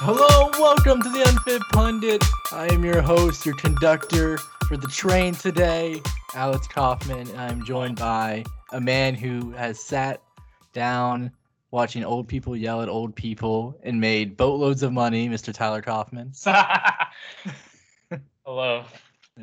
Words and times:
Hello, 0.00 0.48
welcome 0.60 1.02
to 1.02 1.08
the 1.08 1.28
Unfit 1.28 1.60
Pundit. 1.72 2.22
I 2.52 2.72
am 2.72 2.84
your 2.84 3.02
host, 3.02 3.44
your 3.44 3.56
conductor 3.56 4.38
for 4.68 4.76
the 4.76 4.86
train 4.86 5.34
today, 5.34 6.00
Alex 6.36 6.68
Kaufman. 6.68 7.28
I'm 7.36 7.64
joined 7.64 7.96
by 7.96 8.44
a 8.70 8.80
man 8.80 9.16
who 9.16 9.50
has 9.50 9.80
sat 9.80 10.22
down 10.72 11.32
watching 11.72 12.04
old 12.04 12.28
people 12.28 12.56
yell 12.56 12.80
at 12.80 12.88
old 12.88 13.16
people 13.16 13.76
and 13.82 14.00
made 14.00 14.36
boatloads 14.36 14.84
of 14.84 14.92
money, 14.92 15.28
Mr. 15.28 15.52
Tyler 15.52 15.82
Kaufman. 15.82 16.30
Hello. 18.46 18.84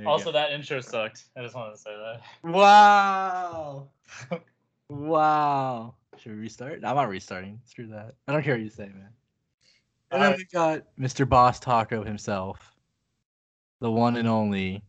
Also, 0.05 0.25
go. 0.25 0.31
that 0.31 0.53
intro 0.53 0.79
sucked. 0.79 1.25
I 1.35 1.41
just 1.41 1.53
wanted 1.53 1.73
to 1.73 1.77
say 1.79 1.91
that. 1.91 2.21
wow. 2.49 3.89
wow. 4.87 5.95
Should 6.17 6.31
we 6.31 6.37
restart? 6.37 6.75
I'm 6.85 6.95
not 6.95 7.09
restarting. 7.09 7.59
Screw 7.65 7.87
that. 7.87 8.15
I 8.29 8.31
don't 8.31 8.41
care 8.41 8.53
what 8.53 8.63
you 8.63 8.69
say, 8.69 8.85
man. 8.85 9.09
And 10.11 10.21
then 10.21 10.35
we 10.37 10.45
got 10.45 10.83
Mr. 10.99 11.27
Boss 11.27 11.59
Taco 11.59 12.03
himself, 12.03 12.73
the 13.81 13.91
one 13.91 14.15
and 14.15 14.27
only, 14.27 14.83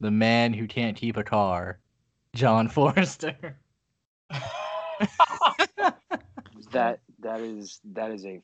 the 0.00 0.10
man 0.10 0.52
who 0.52 0.66
can't 0.66 0.96
keep 0.96 1.16
a 1.16 1.24
car, 1.24 1.78
John 2.34 2.68
Forrester. 2.68 3.58
That 6.72 7.00
that 7.20 7.40
is 7.40 7.80
that 7.92 8.10
is 8.12 8.24
a 8.24 8.40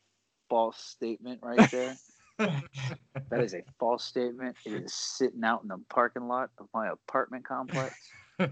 false 0.51 0.79
statement 0.79 1.41
right 1.43 1.71
there. 1.71 1.97
that 2.39 3.41
is 3.41 3.55
a 3.55 3.63
false 3.79 4.05
statement. 4.05 4.57
It 4.67 4.73
is 4.73 4.93
sitting 4.93 5.45
out 5.45 5.63
in 5.63 5.69
the 5.69 5.79
parking 5.89 6.29
lot 6.29 6.51
of 6.59 6.69
my 6.75 6.89
apartment 6.89 7.45
complex. 7.47 7.95
I 8.41 8.47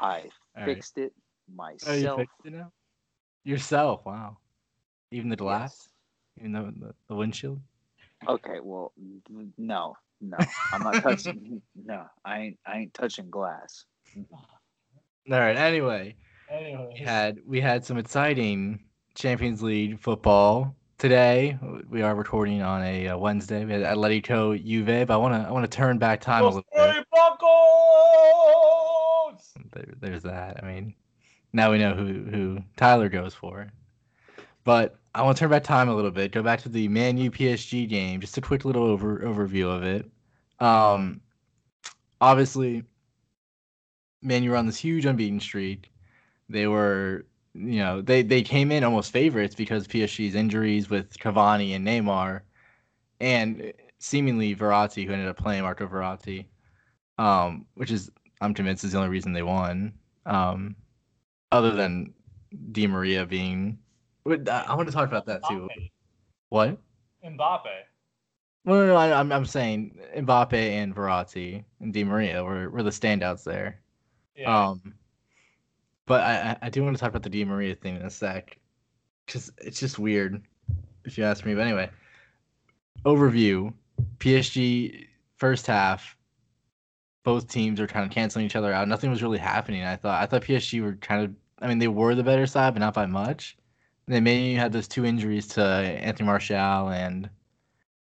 All 0.00 0.20
right. 0.56 0.66
fixed 0.66 0.98
it 0.98 1.12
Oh, 1.48 1.54
you 1.54 1.56
myself. 1.56 2.20
fixed 2.20 2.34
it 2.44 2.52
now? 2.54 2.72
Yourself, 3.44 4.04
wow. 4.04 4.38
Even 5.12 5.28
the 5.28 5.36
glass? 5.36 5.88
Even 6.38 6.52
know, 6.52 6.72
the, 6.76 6.94
the 7.08 7.14
windshield? 7.14 7.60
Okay, 8.28 8.60
well, 8.62 8.92
no, 9.58 9.96
no, 10.20 10.36
I'm 10.72 10.82
not 10.82 11.02
touching. 11.02 11.62
no, 11.84 12.06
I 12.24 12.40
ain't. 12.40 12.58
I 12.66 12.78
ain't 12.78 12.94
touching 12.94 13.30
glass. 13.30 13.84
All 14.30 15.38
right. 15.38 15.56
Anyway, 15.56 16.16
anyway. 16.50 16.90
we 16.92 17.04
had 17.04 17.38
we 17.46 17.60
had 17.60 17.84
some 17.84 17.98
exciting 17.98 18.84
Champions 19.14 19.62
League 19.62 20.00
football 20.00 20.74
today. 20.98 21.58
We 21.88 22.02
are 22.02 22.14
recording 22.14 22.62
on 22.62 22.82
a 22.82 23.08
uh, 23.08 23.18
Wednesday. 23.18 23.64
We 23.64 23.72
had 23.72 23.82
Atletico 23.82 24.62
Juve, 24.64 25.06
but 25.06 25.14
I 25.14 25.16
want 25.16 25.34
to 25.34 25.48
I 25.48 25.52
want 25.52 25.70
to 25.70 25.76
turn 25.76 25.98
back 25.98 26.20
time 26.20 26.44
a 26.44 26.46
little 26.46 26.64
bit. 26.74 27.06
There, 29.72 29.94
there's 30.00 30.22
that. 30.22 30.62
I 30.62 30.66
mean, 30.66 30.94
now 31.52 31.70
we 31.70 31.78
know 31.78 31.94
who 31.94 32.24
who 32.30 32.58
Tyler 32.76 33.08
goes 33.08 33.34
for. 33.34 33.70
But 34.64 34.96
I 35.16 35.22
want 35.22 35.38
to 35.38 35.40
turn 35.40 35.50
back 35.50 35.64
time 35.64 35.88
a 35.88 35.94
little 35.94 36.10
bit. 36.10 36.30
Go 36.30 36.42
back 36.42 36.60
to 36.62 36.68
the 36.68 36.88
Man 36.88 37.16
U 37.16 37.30
PSG 37.30 37.88
game. 37.88 38.20
Just 38.20 38.36
a 38.36 38.42
quick 38.42 38.66
little 38.66 38.84
over 38.84 39.20
overview 39.20 39.74
of 39.74 39.82
it. 39.82 40.04
Um, 40.60 41.22
obviously, 42.20 42.84
Man 44.20 44.42
U 44.42 44.50
were 44.50 44.56
on 44.56 44.66
this 44.66 44.76
huge 44.76 45.06
unbeaten 45.06 45.40
streak. 45.40 45.90
They 46.50 46.66
were, 46.66 47.24
you 47.54 47.78
know, 47.78 48.02
they 48.02 48.20
they 48.20 48.42
came 48.42 48.70
in 48.70 48.84
almost 48.84 49.10
favorites 49.10 49.54
because 49.54 49.88
PSG's 49.88 50.34
injuries 50.34 50.90
with 50.90 51.18
Cavani 51.18 51.74
and 51.74 51.86
Neymar, 51.86 52.42
and 53.18 53.72
seemingly 53.98 54.54
Verratti, 54.54 55.06
who 55.06 55.14
ended 55.14 55.28
up 55.28 55.38
playing 55.38 55.62
Marco 55.62 55.86
Verratti, 55.86 56.44
um, 57.16 57.64
which 57.74 57.90
is 57.90 58.10
I'm 58.42 58.52
convinced 58.52 58.84
is 58.84 58.92
the 58.92 58.98
only 58.98 59.10
reason 59.10 59.32
they 59.32 59.42
won. 59.42 59.94
Um, 60.26 60.76
other 61.52 61.70
than 61.70 62.12
Di 62.72 62.86
Maria 62.86 63.24
being, 63.24 63.78
I 64.26 64.64
I 64.68 64.74
want 64.74 64.88
to 64.88 64.94
talk 64.94 65.08
about 65.08 65.26
that 65.26 65.42
too. 65.48 65.68
Mbappe. 65.68 65.90
What? 66.48 66.78
Mbappe. 67.24 67.64
Well, 68.64 68.80
no, 68.80 68.86
no, 68.88 68.96
I, 68.96 69.18
I'm 69.18 69.30
I'm 69.32 69.46
saying 69.46 69.98
Mbappe 70.16 70.52
and 70.54 70.94
Verratti 70.94 71.64
and 71.80 71.92
Di 71.92 72.02
Maria 72.04 72.42
were, 72.42 72.68
were 72.70 72.82
the 72.82 72.90
standouts 72.90 73.44
there. 73.44 73.80
Yeah. 74.36 74.68
Um, 74.68 74.94
but 76.06 76.20
I, 76.22 76.50
I- 76.50 76.58
I 76.66 76.70
do 76.70 76.82
want 76.82 76.96
to 76.96 77.00
talk 77.00 77.10
about 77.10 77.22
the 77.22 77.30
Di 77.30 77.44
Maria 77.44 77.74
thing 77.74 77.96
in 77.96 78.02
a 78.02 78.10
sec, 78.10 78.58
because 79.24 79.52
it's 79.58 79.78
just 79.80 79.98
weird, 79.98 80.42
if 81.04 81.16
you 81.16 81.24
ask 81.24 81.44
me. 81.44 81.54
But 81.54 81.62
anyway, 81.62 81.90
overview: 83.04 83.72
PSG 84.18 85.06
first 85.36 85.66
half, 85.66 86.16
both 87.22 87.48
teams 87.48 87.80
are 87.80 87.86
kind 87.86 88.04
of 88.04 88.10
canceling 88.10 88.46
each 88.46 88.56
other 88.56 88.72
out. 88.72 88.88
Nothing 88.88 89.10
was 89.10 89.22
really 89.22 89.38
happening. 89.38 89.84
I 89.84 89.96
thought 89.96 90.20
I 90.22 90.26
thought 90.26 90.42
PSG 90.42 90.82
were 90.82 90.94
kind 90.94 91.24
of. 91.24 91.34
I 91.60 91.68
mean, 91.68 91.78
they 91.78 91.88
were 91.88 92.14
the 92.14 92.22
better 92.22 92.46
side, 92.46 92.74
but 92.74 92.80
not 92.80 92.94
by 92.94 93.06
much. 93.06 93.56
And 94.06 94.14
then 94.14 94.24
maybe 94.24 94.44
you 94.50 94.58
had 94.58 94.72
those 94.72 94.86
two 94.88 95.04
injuries 95.04 95.48
to 95.48 95.62
Anthony 95.62 96.26
Martial 96.26 96.88
and 96.90 97.28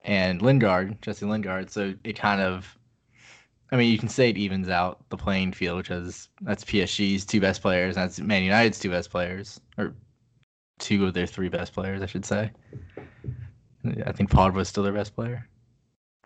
and 0.05 0.41
Lingard, 0.41 1.01
Jesse 1.03 1.27
Lingard. 1.27 1.71
So 1.71 1.95
it 2.05 2.15
kind 2.19 2.41
of 2.41 2.77
I 3.71 3.77
mean, 3.77 3.91
you 3.93 3.99
can 3.99 4.09
say 4.09 4.31
it 4.31 4.39
evens 4.39 4.69
out 4.71 5.01
the 5.11 5.17
playing 5.17 5.53
field, 5.53 5.77
which 5.79 5.91
is 5.91 6.29
that's 6.41 6.65
PSG's 6.65 7.27
two 7.27 7.41
best 7.41 7.61
players, 7.61 7.97
and 7.97 8.05
that's 8.05 8.19
Man 8.21 8.43
United's 8.45 8.79
two 8.79 8.91
best 8.91 9.11
players, 9.11 9.61
or 9.77 9.93
two 10.79 11.05
of 11.05 11.13
their 11.15 11.27
three 11.27 11.49
best 11.49 11.73
players, 11.75 12.01
I 12.01 12.07
should 12.07 12.25
say. 12.25 12.51
I 14.07 14.13
think 14.13 14.31
Pogba's 14.31 14.69
still 14.69 14.83
their 14.85 14.93
best 14.93 15.15
player, 15.15 15.47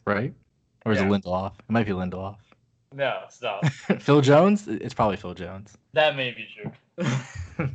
right? 0.06 0.33
Or 0.87 0.93
is 0.93 0.99
Yeah. 1.00 1.06
it 1.06 1.10
Lindelof? 1.10 1.54
It 1.59 1.71
might 1.71 1.87
be 1.87 1.93
Lindelof. 1.93 2.37
no, 2.94 3.22
stop. 3.31 3.65
Phil 4.00 4.21
Jones? 4.21 4.69
It's 4.69 4.94
probably 4.94 5.16
Phil 5.16 5.34
Jones. 5.34 5.77
that 5.94 6.15
may 6.16 6.31
be 6.33 6.47
true. 6.54 6.72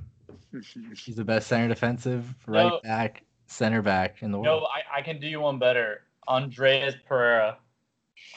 He's 0.96 1.16
the 1.16 1.24
best 1.24 1.48
center 1.48 1.68
defensive, 1.68 2.34
right 2.46 2.68
No. 2.68 2.80
back, 2.84 3.24
center 3.48 3.82
back 3.82 4.22
in 4.22 4.32
the 4.32 4.40
world. 4.40 4.64
No, 4.64 4.68
I, 4.68 5.00
I 5.00 5.02
can 5.02 5.20
do 5.20 5.28
you 5.28 5.42
one 5.42 5.60
better. 5.60 6.02
Andreas 6.28 6.96
Pereira. 7.08 7.58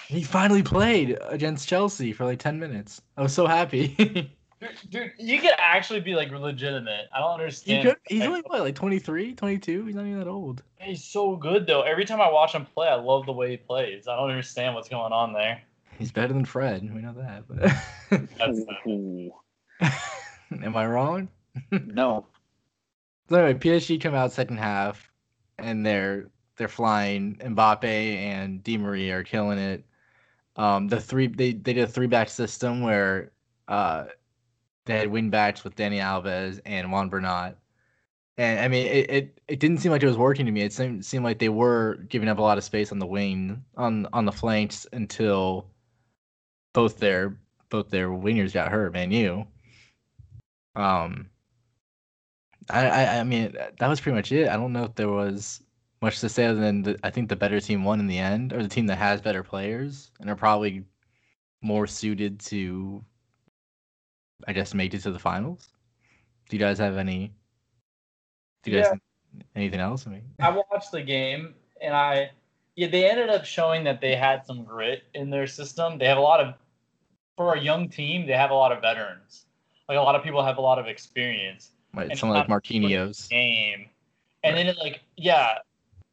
He 0.07 0.23
finally 0.23 0.63
played 0.63 1.19
against 1.23 1.69
Chelsea 1.69 2.13
for 2.13 2.25
like 2.25 2.39
ten 2.39 2.59
minutes. 2.59 3.01
I 3.17 3.23
was 3.23 3.33
so 3.33 3.47
happy. 3.47 4.31
Dude, 4.61 4.91
dude, 4.91 5.13
you 5.19 5.41
could 5.41 5.55
actually 5.57 6.01
be 6.01 6.15
like 6.15 6.31
legitimate. 6.31 7.07
I 7.15 7.21
don't 7.21 7.39
he 7.39 7.45
understand. 7.45 7.89
could, 7.89 7.97
he's 8.07 8.23
only 8.25 8.43
what, 8.43 8.61
like 8.61 8.75
23, 8.75 9.35
22? 9.35 9.87
He's 9.87 9.95
not 9.95 10.05
even 10.05 10.19
that 10.19 10.29
old. 10.29 10.63
He's 10.79 11.03
so 11.03 11.35
good 11.35 11.67
though. 11.67 11.81
Every 11.81 12.05
time 12.05 12.21
I 12.21 12.31
watch 12.31 12.55
him 12.55 12.67
play, 12.67 12.89
I 12.89 12.97
love 12.97 13.25
the 13.25 13.33
way 13.33 13.53
he 13.53 13.57
plays. 13.57 14.07
I 14.07 14.17
don't 14.17 14.29
understand 14.29 14.75
what's 14.75 14.91
going 14.91 15.15
on 15.15 15.33
there. 15.33 15.63
He's 15.99 16.13
better 16.13 16.35
than 16.35 16.45
Fred. 16.45 16.83
We 16.95 17.01
know 17.01 17.15
that. 17.15 17.45
But 17.49 17.73
That's 18.39 18.61
am 20.63 20.77
I 20.77 20.87
wrong? 20.87 21.29
no, 21.71 22.27
So 23.29 23.37
anyway, 23.37 23.59
PSG 23.59 24.01
come 24.01 24.15
out 24.15 24.33
second 24.33 24.59
half, 24.59 25.11
and 25.59 25.85
they're 25.85 26.31
they're 26.57 26.69
flying. 26.69 27.37
Mbappe 27.37 27.85
and 27.85 28.63
Di 28.63 28.79
Maria 28.79 29.19
are 29.19 29.25
killing 29.25 29.59
it. 29.59 29.85
Um, 30.57 30.89
the 30.89 31.01
three 31.01 31.27
they 31.29 31.53
they 31.53 31.73
did 31.75 31.85
a 31.85 31.87
three 31.87 32.07
back 32.07 32.29
system 32.29 32.83
where 32.83 33.33
uh 33.69 34.07
they 34.87 34.99
had 34.99 35.09
wing 35.11 35.31
backs 35.31 35.65
with 35.65 35.77
Dani 35.77 36.01
Alves 36.01 36.61
and 36.67 36.91
Juan 36.93 37.09
Bernat. 37.09 37.57
And 38.39 38.61
I 38.61 38.69
mean, 38.69 38.87
it, 38.87 39.11
it, 39.11 39.41
it 39.49 39.61
didn't 39.61 39.79
seem 39.79 39.93
like 39.93 40.03
it 40.03 40.07
was 40.07 40.17
working 40.17 40.47
to 40.47 40.53
me. 40.53 40.63
It 40.63 40.73
seemed 40.73 41.05
seemed 41.05 41.25
like 41.25 41.39
they 41.39 41.49
were 41.51 41.97
giving 42.09 42.29
up 42.29 42.39
a 42.39 42.43
lot 42.43 42.59
of 42.59 42.65
space 42.65 42.91
on 42.93 42.99
the 42.99 43.07
wing 43.07 43.65
on 43.77 44.07
on 44.13 44.25
the 44.25 44.33
flanks 44.33 44.87
until 44.93 45.67
both 46.73 46.99
their 46.99 47.37
both 47.69 47.91
their 47.91 48.09
wingers 48.09 48.53
got 48.53 48.71
hurt. 48.71 48.93
Man, 48.93 49.11
you. 49.13 49.47
Um, 50.75 51.29
I, 52.73 52.87
I 52.87 53.19
I 53.21 53.25
mean 53.25 53.53
that 53.79 53.89
was 53.89 54.01
pretty 54.01 54.17
much 54.17 54.33
it. 54.33 54.49
I 54.49 54.57
don't 54.57 54.73
know 54.73 54.85
if 54.85 54.95
there 54.95 55.09
was 55.09 55.63
much 56.03 56.21
to 56.21 56.29
say 56.29 56.47
other 56.47 56.61
than 56.61 56.83
the, 56.83 56.99
I 57.05 57.11
think 57.11 57.29
the 57.29 57.37
better 57.37 57.61
team 57.61 57.85
won 57.85 58.01
in 58.01 58.07
the 58.07 58.19
end, 58.19 58.53
or 58.53 58.63
the 58.63 58.69
team 58.69 58.87
that 58.87 58.97
has 58.97 59.21
better 59.21 59.43
players 59.43 60.11
and 60.21 60.31
are 60.31 60.37
probably 60.37 60.85
more 61.63 61.87
suited 61.87 62.41
to, 62.41 63.05
I 64.49 64.53
guess, 64.53 64.73
make 64.75 64.95
it 64.95 65.01
to 65.01 65.11
the 65.11 65.19
finals. 65.19 65.69
Do 66.49 66.57
you 66.57 66.61
guys 66.61 66.79
have 66.79 66.97
any? 66.97 67.35
Do 68.63 68.71
you 68.71 68.77
guys 68.79 68.87
Yeah. 68.87 68.91
think 68.91 69.03
anything 69.55 69.81
else? 69.81 70.07
I 70.07 70.11
mean, 70.11 70.23
I 70.41 70.51
watched 70.51 70.93
the 70.93 71.03
game 71.03 71.55
and 71.81 71.95
I 71.95 72.31
yeah, 72.77 72.89
they 72.89 73.11
ended 73.11 73.29
up 73.29 73.45
showing 73.45 73.85
that 73.85 74.01
they 74.01 74.17
had 74.17 74.47
some 74.47 74.65
grit 74.65 75.03
in 75.15 75.29
their 75.29 75.47
system. 75.47 75.99
They 75.99 76.07
have 76.07 76.19
a 76.19 76.23
lot 76.23 76.41
of 76.41 76.55
for 77.37 77.55
a 77.55 77.61
young 77.61 77.89
team, 77.89 78.27
they 78.27 78.33
have 78.33 78.51
a 78.51 78.55
lot 78.55 78.73
of 78.73 78.81
veterans. 78.81 79.47
Like 79.89 79.99
a 79.99 80.01
lot 80.01 80.15
of 80.15 80.23
people 80.23 80.43
have 80.43 80.59
a 80.59 80.63
lot 80.63 80.79
of 80.79 80.87
experience 80.87 81.73
like 81.95 82.17
someone 82.17 82.39
like 82.39 82.49
Marquinhos. 82.49 83.29
game. 83.29 83.89
And 84.43 84.57
then 84.57 84.67
it 84.67 84.77
like 84.79 85.01
yeah. 85.17 85.59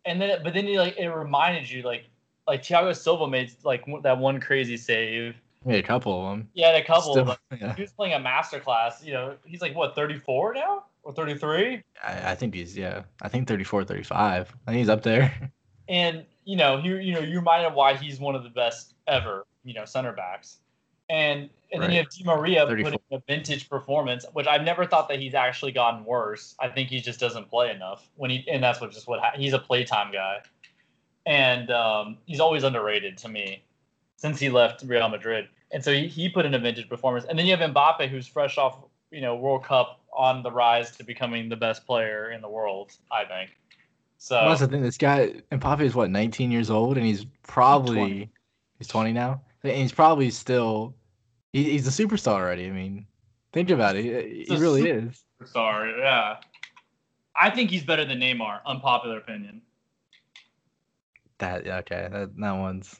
And 0.05 0.21
then 0.21 0.39
but 0.43 0.53
then 0.53 0.67
it, 0.67 0.77
like 0.77 0.97
it 0.97 1.07
reminded 1.07 1.69
you 1.69 1.83
like 1.83 2.05
like 2.47 2.63
Thiago 2.63 2.95
Silva 2.95 3.27
made 3.27 3.51
like 3.63 3.85
that 4.03 4.17
one 4.17 4.39
crazy 4.39 4.77
save. 4.77 5.35
Yeah, 5.65 5.75
a 5.75 5.83
couple 5.83 6.21
of 6.21 6.31
them. 6.31 6.49
Yeah, 6.53 6.77
a 6.77 6.83
couple 6.83 7.11
Still, 7.11 7.37
yeah. 7.59 7.75
he 7.75 7.81
was 7.81 7.91
playing 7.91 8.13
a 8.13 8.19
master 8.19 8.59
class, 8.59 9.03
you 9.03 9.11
know, 9.11 9.35
he's 9.45 9.61
like 9.61 9.75
what, 9.75 9.95
34 9.95 10.53
now? 10.53 10.85
Or 11.03 11.13
33? 11.13 11.83
I, 12.03 12.31
I 12.31 12.35
think 12.35 12.53
he's 12.53 12.77
yeah. 12.77 13.03
I 13.21 13.27
think 13.27 13.47
34, 13.47 13.83
35. 13.83 14.55
I 14.67 14.71
think 14.71 14.79
he's 14.79 14.89
up 14.89 15.03
there. 15.03 15.51
and 15.89 16.25
you 16.45 16.55
know, 16.55 16.77
you 16.77 16.97
you 16.97 17.13
know, 17.13 17.19
you 17.19 17.39
reminded 17.39 17.73
why 17.73 17.95
he's 17.95 18.19
one 18.19 18.35
of 18.35 18.43
the 18.43 18.49
best 18.49 18.93
ever, 19.07 19.45
you 19.63 19.73
know, 19.73 19.85
center 19.85 20.13
backs. 20.13 20.59
And 21.09 21.49
and 21.71 21.83
then 21.83 21.91
you 21.91 21.97
have 21.97 22.09
Di 22.09 22.23
Maria 22.23 22.65
34. 22.65 22.91
putting 22.91 22.99
a 23.11 23.21
vintage 23.27 23.69
performance, 23.69 24.25
which 24.33 24.47
I've 24.47 24.63
never 24.63 24.85
thought 24.85 25.09
that 25.09 25.19
he's 25.19 25.33
actually 25.33 25.73
gotten 25.73 26.05
worse. 26.05 26.55
I 26.59 26.69
think 26.69 26.89
he 26.89 27.01
just 27.01 27.19
doesn't 27.19 27.49
play 27.49 27.71
enough 27.71 28.09
when 28.15 28.29
he, 28.29 28.45
and 28.49 28.63
that's 28.63 28.79
what 28.79 28.91
just 28.91 29.07
what 29.07 29.19
ha- 29.19 29.33
he's 29.35 29.53
a 29.53 29.59
playtime 29.59 30.11
guy, 30.11 30.41
and 31.25 31.69
um, 31.71 32.17
he's 32.25 32.39
always 32.39 32.63
underrated 32.63 33.17
to 33.19 33.29
me 33.29 33.63
since 34.15 34.39
he 34.39 34.49
left 34.49 34.83
Real 34.83 35.09
Madrid. 35.09 35.47
And 35.71 35.83
so 35.83 35.91
he, 35.91 36.07
he 36.07 36.29
put 36.29 36.45
in 36.45 36.53
a 36.53 36.59
vintage 36.59 36.87
performance, 36.87 37.25
and 37.27 37.37
then 37.37 37.45
you 37.45 37.55
have 37.55 37.73
Mbappe, 37.73 38.07
who's 38.07 38.27
fresh 38.27 38.57
off 38.57 38.79
you 39.11 39.21
know 39.21 39.35
World 39.35 39.63
Cup 39.63 39.99
on 40.13 40.43
the 40.43 40.51
rise 40.51 40.95
to 40.97 41.03
becoming 41.03 41.49
the 41.49 41.57
best 41.57 41.85
player 41.85 42.31
in 42.31 42.41
the 42.41 42.49
world. 42.49 42.93
I 43.11 43.25
think. 43.25 43.51
So 44.19 44.35
Well, 44.35 44.49
that's 44.49 44.61
the 44.61 44.67
thing. 44.67 44.81
This 44.81 44.97
guy 44.97 45.33
Mbappe 45.51 45.81
is 45.81 45.95
what 45.95 46.09
19 46.09 46.49
years 46.49 46.69
old, 46.69 46.97
and 46.97 47.05
he's 47.05 47.25
probably 47.43 47.95
20. 47.95 48.29
he's 48.79 48.87
20 48.87 49.11
now, 49.11 49.41
and 49.63 49.73
he's 49.73 49.91
probably 49.91 50.29
still 50.29 50.95
he, 51.57 51.71
he's 51.71 51.87
a 51.87 52.03
superstar 52.03 52.33
already. 52.33 52.67
I 52.67 52.71
mean, 52.71 53.05
think 53.53 53.69
about 53.69 53.95
it. 53.95 54.03
He, 54.03 54.43
he 54.47 54.57
really 54.57 54.81
super- 54.83 55.07
is. 55.43 55.51
sorry, 55.51 55.93
yeah. 55.99 56.37
I 57.39 57.49
think 57.49 57.69
he's 57.69 57.83
better 57.83 58.05
than 58.05 58.19
Neymar. 58.19 58.59
Unpopular 58.65 59.17
opinion. 59.17 59.61
That 61.39 61.67
okay. 61.67 62.07
That 62.11 62.35
that 62.37 62.51
one's. 62.51 62.95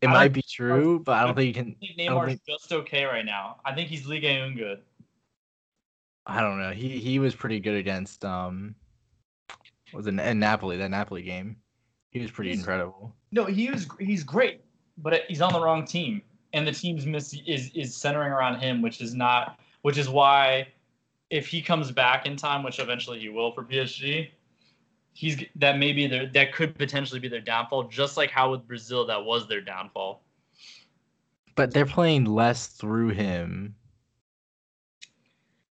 It 0.00 0.08
I 0.08 0.12
might 0.12 0.32
be 0.32 0.42
true, 0.42 1.00
but 1.00 1.12
I 1.12 1.24
don't 1.24 1.34
think 1.34 1.48
you 1.48 1.54
can. 1.54 1.76
I 1.82 1.86
think 1.86 1.98
Neymar's 1.98 2.26
think- 2.28 2.40
just 2.48 2.72
okay 2.72 3.04
right 3.04 3.24
now. 3.24 3.56
I 3.64 3.74
think 3.74 3.88
he's 3.88 4.06
Liga 4.06 4.28
Un 4.42 4.54
good. 4.54 4.80
I 6.26 6.40
don't 6.40 6.58
know. 6.60 6.70
He 6.70 6.98
he 6.98 7.18
was 7.18 7.34
pretty 7.34 7.60
good 7.60 7.76
against 7.76 8.24
um. 8.24 8.74
Was 9.92 10.06
it 10.06 10.18
in 10.18 10.38
Napoli 10.38 10.76
that 10.78 10.90
Napoli 10.90 11.22
game? 11.22 11.56
He 12.10 12.20
was 12.20 12.30
pretty 12.30 12.50
He's- 12.50 12.60
incredible. 12.60 13.14
No, 13.32 13.44
he 13.44 13.70
was 13.70 13.86
he's 13.98 14.24
great, 14.24 14.60
but 14.96 15.22
he's 15.28 15.40
on 15.42 15.52
the 15.52 15.60
wrong 15.60 15.84
team, 15.84 16.22
and 16.54 16.66
the 16.66 16.72
team's 16.72 17.04
miss 17.04 17.34
is 17.46 17.70
is 17.74 17.94
centering 17.94 18.32
around 18.32 18.60
him, 18.60 18.80
which 18.80 19.02
is 19.02 19.14
not, 19.14 19.58
which 19.82 19.98
is 19.98 20.08
why, 20.08 20.68
if 21.28 21.46
he 21.48 21.60
comes 21.60 21.90
back 21.90 22.24
in 22.24 22.36
time, 22.36 22.62
which 22.62 22.78
eventually 22.78 23.18
he 23.18 23.28
will 23.28 23.52
for 23.52 23.64
PSG, 23.64 24.30
he's 25.12 25.44
that 25.56 25.78
may 25.78 25.92
be 25.92 26.06
their 26.06 26.26
that 26.26 26.54
could 26.54 26.74
potentially 26.78 27.20
be 27.20 27.28
their 27.28 27.40
downfall, 27.40 27.84
just 27.84 28.16
like 28.16 28.30
how 28.30 28.52
with 28.52 28.66
Brazil 28.66 29.04
that 29.06 29.22
was 29.22 29.48
their 29.48 29.60
downfall. 29.60 30.22
But 31.56 31.72
they're 31.72 31.86
playing 31.86 32.24
less 32.24 32.68
through 32.68 33.10
him 33.10 33.74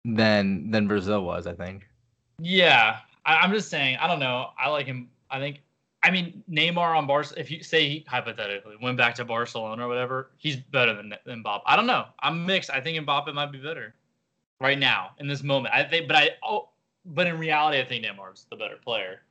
than 0.04 0.70
than 0.70 0.88
Brazil 0.88 1.22
was. 1.24 1.46
I 1.46 1.52
think. 1.52 1.86
Yeah, 2.38 3.00
I, 3.26 3.36
I'm 3.36 3.52
just 3.52 3.68
saying. 3.68 3.98
I 4.00 4.06
don't 4.06 4.18
know. 4.18 4.48
I 4.58 4.70
like 4.70 4.86
him. 4.86 5.10
I 5.30 5.38
think. 5.40 5.60
I 6.02 6.11
mean, 6.11 6.43
Neymar 6.50 6.97
on 6.97 7.06
Barca. 7.06 7.38
If 7.38 7.50
you 7.50 7.62
say 7.62 7.88
he 7.88 8.05
hypothetically 8.08 8.76
went 8.81 8.97
back 8.97 9.14
to 9.17 9.25
Barcelona 9.25 9.85
or 9.85 9.88
whatever, 9.88 10.31
he's 10.38 10.56
better 10.56 10.94
than 10.94 11.14
than 11.26 11.44
Mbappe. 11.44 11.62
I 11.67 11.76
don't 11.76 11.87
know. 11.87 12.06
I'm 12.20 12.47
mixed. 12.47 12.70
I 12.70 12.81
think 12.81 13.06
Mbappe 13.06 13.32
might 13.35 13.52
be 13.52 13.58
better 13.58 13.94
right 14.61 14.79
now 14.79 15.11
in 15.19 15.29
this 15.29 15.43
moment. 15.43 15.75
I 15.75 15.85
think, 15.85 16.08
but 16.08 16.17
I 16.17 16.31
oh, 16.43 16.70
but 17.05 17.26
in 17.26 17.38
reality, 17.38 17.79
I 17.81 17.85
think 17.85 18.05
Neymar's 18.05 18.47
the 18.50 18.56
better 18.56 18.76
player. 18.76 19.23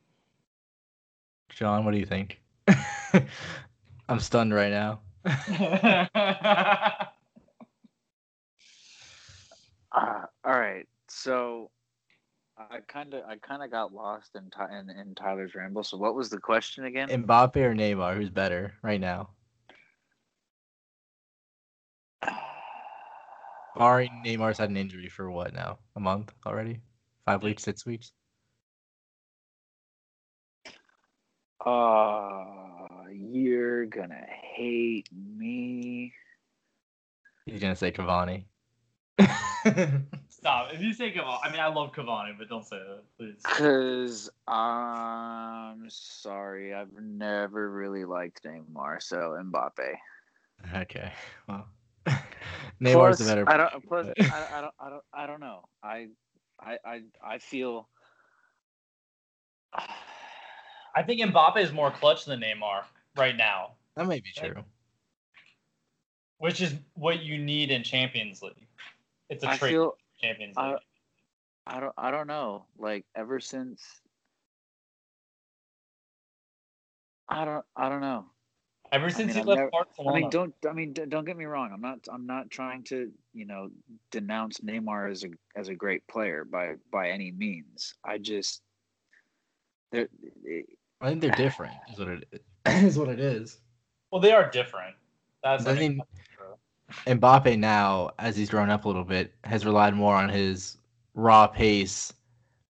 John, 1.49 1.85
what 1.85 1.91
do 1.91 1.97
you 1.97 2.05
think? 2.05 2.39
I'm 4.09 4.19
stunned 4.19 4.53
right 4.53 4.71
now. 4.71 4.99
Uh, 9.91 10.25
all 10.45 10.59
right, 10.59 10.87
so 11.07 11.71
I 12.59 12.79
kind 12.87 13.13
of 13.13 13.23
I 13.25 13.37
kind 13.37 13.63
of 13.63 13.71
got 13.71 13.93
lost 13.93 14.35
in, 14.35 14.49
Ty- 14.49 14.77
in 14.79 14.89
in 14.89 15.15
Tyler's 15.15 15.55
ramble. 15.55 15.83
So 15.83 15.95
what 15.95 16.13
was 16.13 16.29
the 16.29 16.39
question 16.39 16.83
again? 16.83 17.07
Mbappe 17.07 17.55
or 17.55 17.73
Neymar, 17.73 18.17
who's 18.17 18.29
better 18.29 18.73
right 18.83 18.99
now? 18.99 19.29
Barring 23.77 24.11
Neymar's 24.25 24.57
had 24.57 24.69
an 24.69 24.75
injury 24.75 25.07
for 25.07 25.31
what 25.31 25.53
now? 25.53 25.79
A 25.95 26.01
month 26.01 26.33
already? 26.45 26.81
Five 27.25 27.43
weeks, 27.43 27.63
six 27.63 27.85
weeks? 27.85 28.11
Uh, 31.65 32.87
you're 33.13 33.85
gonna 33.85 34.25
hate 34.27 35.07
me. 35.13 36.11
He's 37.45 37.61
gonna 37.61 37.75
say 37.75 37.93
Cavani. 37.93 38.43
Stop. 40.39 40.73
If 40.73 40.81
you 40.81 40.93
say 40.93 41.11
Cavani, 41.11 41.39
I 41.43 41.51
mean, 41.51 41.59
I 41.59 41.67
love 41.67 41.91
Cavani, 41.91 42.37
but 42.37 42.47
don't 42.47 42.65
say 42.65 42.77
that, 42.77 43.01
please. 43.17 43.35
Cause 43.43 44.29
I'm 44.47 45.85
sorry, 45.89 46.73
I've 46.73 46.93
never 47.01 47.69
really 47.69 48.05
liked 48.05 48.43
Neymar, 48.45 49.01
so 49.01 49.37
Mbappe. 49.43 49.95
okay, 50.81 51.11
well, 51.47 51.67
Neymar's 52.81 53.17
the 53.19 53.25
better. 53.25 53.49
I 53.49 53.57
don't. 53.57 53.85
Plus, 53.87 54.07
but- 54.15 54.31
I, 54.31 54.47
I 54.57 54.61
don't. 54.61 54.73
I 54.79 54.89
don't. 54.89 55.03
I 55.13 55.27
don't 55.27 55.39
know. 55.41 55.67
I, 55.83 56.07
I, 56.61 56.77
I, 56.85 57.01
I 57.23 57.37
feel. 57.39 57.89
I 60.95 61.03
think 61.03 61.21
Mbappe 61.21 61.57
is 61.57 61.71
more 61.71 61.91
clutch 61.91 62.25
than 62.25 62.39
Neymar 62.41 62.83
right 63.17 63.35
now, 63.35 63.71
That 63.95 64.07
may 64.07 64.19
be 64.21 64.29
true. 64.35 64.63
which 66.37 66.61
is 66.61 66.73
what 66.93 67.21
you 67.21 67.37
need 67.37 67.69
in 67.71 67.83
Champions 67.83 68.41
League. 68.41 68.65
It's 69.29 69.43
a 69.43 69.49
I 69.51 69.57
trait 69.57 69.71
feel. 69.73 69.95
In 70.21 70.27
Champions 70.29 70.53
I- 70.57 70.71
League. 70.71 70.79
I 71.67 71.79
don't. 71.79 71.93
I 71.97 72.09
don't 72.11 72.25
know. 72.27 72.65
Like 72.79 73.05
ever 73.15 73.39
since. 73.39 73.83
I 77.27 77.45
don't. 77.45 77.65
I 77.75 77.89
don't 77.89 78.01
know. 78.01 78.25
Ever 78.91 79.11
since 79.11 79.27
mean, 79.27 79.35
he 79.35 79.41
I've 79.41 79.45
left 79.47 79.59
never- 79.59 79.69
Barcelona. 79.71 80.15
I 80.17 80.19
mean, 80.21 80.29
don't. 80.31 80.53
I 80.67 80.73
mean, 80.73 80.93
don't 80.93 81.25
get 81.25 81.37
me 81.37 81.45
wrong. 81.45 81.69
I'm 81.71 81.81
not. 81.81 81.99
I'm 82.11 82.25
not 82.25 82.49
trying 82.49 82.83
to, 82.85 83.11
you 83.33 83.45
know, 83.45 83.69
denounce 84.11 84.59
Neymar 84.61 85.11
as 85.11 85.23
a 85.23 85.27
as 85.55 85.67
a 85.69 85.75
great 85.75 86.05
player 86.07 86.43
by 86.43 86.73
by 86.91 87.09
any 87.09 87.31
means. 87.31 87.93
I 88.03 88.17
just. 88.17 88.61
There, 89.91 90.07
it, 90.43 90.65
I 91.01 91.09
think 91.09 91.21
they're 91.21 91.31
different. 91.37 91.73
Is 91.91 91.99
what 91.99 92.07
it 92.09 92.41
is. 92.65 92.97
what 92.97 93.09
it 93.09 93.19
is. 93.19 93.59
well, 94.11 94.21
they 94.21 94.31
are 94.31 94.49
different. 94.49 94.95
That's 95.43 95.67
I 95.67 95.71
I 95.71 95.73
mean, 95.75 95.97
think 95.97 96.01
Mbappe 97.05 97.57
now, 97.57 98.11
as 98.19 98.35
he's 98.35 98.49
grown 98.49 98.69
up 98.69 98.85
a 98.85 98.87
little 98.87 99.03
bit, 99.03 99.33
has 99.43 99.65
relied 99.65 99.93
more 99.93 100.15
on 100.15 100.29
his 100.29 100.77
raw 101.13 101.47
pace. 101.47 102.13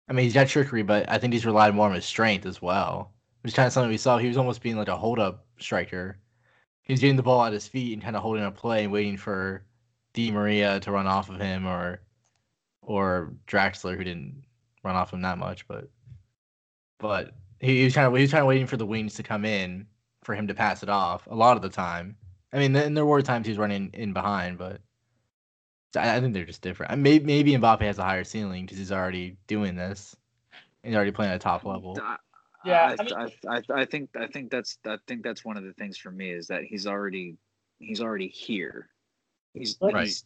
I 0.07 0.13
mean, 0.13 0.23
he's 0.23 0.33
got 0.33 0.47
trickery, 0.47 0.83
but 0.83 1.09
I 1.09 1.17
think 1.17 1.33
he's 1.33 1.45
relied 1.45 1.75
more 1.75 1.87
on 1.87 1.95
his 1.95 2.05
strength 2.05 2.45
as 2.45 2.61
well. 2.61 3.11
Which 3.41 3.51
is 3.51 3.55
kind 3.55 3.67
of 3.67 3.73
something 3.73 3.89
we 3.89 3.97
saw. 3.97 4.17
He 4.17 4.27
was 4.27 4.37
almost 4.37 4.61
being 4.61 4.77
like 4.77 4.87
a 4.87 4.97
hold-up 4.97 5.45
striker. 5.59 6.17
He 6.83 6.93
was 6.93 6.99
getting 6.99 7.15
the 7.15 7.23
ball 7.23 7.43
at 7.43 7.53
his 7.53 7.67
feet 7.67 7.93
and 7.93 8.01
kind 8.01 8.15
of 8.15 8.21
holding 8.21 8.43
a 8.43 8.51
play 8.51 8.83
and 8.83 8.93
waiting 8.93 9.17
for 9.17 9.65
Di 10.13 10.31
Maria 10.31 10.79
to 10.79 10.91
run 10.91 11.07
off 11.07 11.29
of 11.29 11.39
him 11.39 11.65
or 11.65 12.01
or 12.81 13.33
Draxler, 13.47 13.97
who 13.97 14.03
didn't 14.03 14.43
run 14.83 14.95
off 14.95 15.11
him 15.11 15.21
that 15.21 15.37
much, 15.37 15.67
but 15.67 15.89
but 16.99 17.33
he, 17.59 17.79
he 17.79 17.83
was 17.83 17.93
kind 17.95 18.07
of 18.07 18.15
he 18.15 18.21
was 18.21 18.31
kind 18.31 18.41
of 18.41 18.47
waiting 18.47 18.67
for 18.67 18.77
the 18.77 18.85
wings 18.85 19.15
to 19.15 19.23
come 19.23 19.45
in 19.45 19.87
for 20.23 20.35
him 20.35 20.47
to 20.47 20.53
pass 20.53 20.83
it 20.83 20.89
off 20.89 21.27
a 21.27 21.35
lot 21.35 21.57
of 21.57 21.63
the 21.63 21.69
time. 21.69 22.15
I 22.53 22.59
mean, 22.59 22.75
and 22.75 22.95
there 22.95 23.05
were 23.05 23.21
times 23.21 23.45
he 23.47 23.51
was 23.51 23.57
running 23.59 23.89
in 23.93 24.13
behind, 24.13 24.57
but 24.57 24.81
I, 25.95 26.15
I 26.17 26.21
think 26.21 26.33
they're 26.33 26.45
just 26.45 26.61
different. 26.61 26.91
I 26.91 26.95
maybe 26.95 27.25
maybe 27.25 27.51
Mbappe 27.53 27.81
has 27.81 27.97
a 27.99 28.03
higher 28.03 28.23
ceiling 28.23 28.65
because 28.65 28.77
he's 28.77 28.91
already 28.91 29.37
doing 29.47 29.75
this. 29.75 30.15
He's 30.83 30.95
already 30.95 31.11
playing 31.11 31.31
at 31.31 31.37
a 31.37 31.39
top 31.39 31.65
level. 31.65 31.97
I- 32.01 32.17
Yeah, 32.65 32.95
I, 32.99 33.01
I 33.01 33.03
mean- 33.03 33.31
I, 33.47 33.57
I, 33.57 33.81
I 33.81 33.85
think 33.85 34.09
I 34.15 34.27
think 34.27 34.51
that's 34.51 34.77
I 34.85 34.97
think 35.07 35.23
that's 35.23 35.43
one 35.45 35.57
of 35.57 35.63
the 35.63 35.73
things 35.73 35.97
for 35.97 36.11
me 36.11 36.31
is 36.31 36.47
that 36.47 36.63
he's 36.63 36.87
already 36.87 37.37
he's 37.79 38.01
already 38.01 38.27
here. 38.27 38.89
He's 39.53 39.77
Right. 39.81 40.05
he's, 40.05 40.23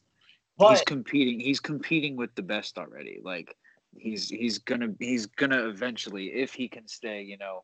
he's 0.60 0.82
competing 0.84 1.40
he's 1.40 1.60
competing 1.60 2.16
with 2.16 2.34
the 2.36 2.42
best 2.44 2.78
already. 2.78 3.20
Like 3.24 3.56
he's 3.98 4.30
he's 4.30 4.60
gonna 4.60 4.90
he's 5.00 5.26
gonna 5.26 5.68
eventually 5.68 6.28
if 6.28 6.54
he 6.54 6.68
can 6.68 6.88
stay 6.88 7.22
you 7.24 7.38
know 7.38 7.64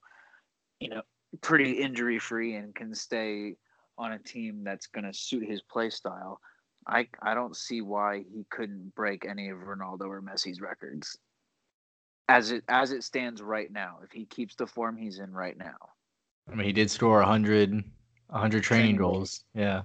you 0.80 0.90
know 0.90 1.02
pretty 1.42 1.74
injury 1.74 2.20
free 2.20 2.56
and 2.56 2.74
can 2.76 2.94
stay 2.96 3.56
on 3.98 4.14
a 4.14 4.20
team 4.20 4.64
that's 4.64 4.88
gonna 4.88 5.14
suit 5.14 5.48
his 5.48 5.62
play 5.62 5.90
style. 5.90 6.40
I 6.88 7.08
I 7.22 7.34
don't 7.34 7.56
see 7.56 7.82
why 7.82 8.24
he 8.34 8.46
couldn't 8.50 8.94
break 8.96 9.25
any 9.25 9.50
of 9.50 9.60
Ronaldo 9.60 10.08
or 10.08 10.22
Messi's 10.22 10.62
records 10.62 11.18
as 12.28 12.52
it 12.52 12.64
as 12.68 12.92
it 12.92 13.04
stands 13.04 13.42
right 13.42 13.72
now 13.72 14.00
if 14.04 14.12
he 14.12 14.25
keeps 14.25 14.56
the 14.56 14.66
form 14.66 14.98
he's 14.98 15.20
in 15.20 15.32
right 15.32 15.58
now 15.58 15.78
I 16.52 16.56
mean, 16.56 16.68
he 16.68 16.74
did 16.74 16.92
score 16.92 17.20
100, 17.20 17.72
100 17.72 18.64
training 18.64 18.64
Training 18.64 18.98
goals. 18.98 19.44
Yeah. 19.54 19.84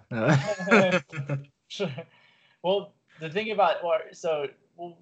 Sure. 1.69 1.90
Well, 2.62 2.93
the 3.21 3.31
thing 3.31 3.52
about 3.52 3.83
or 3.83 4.00
so 4.12 4.49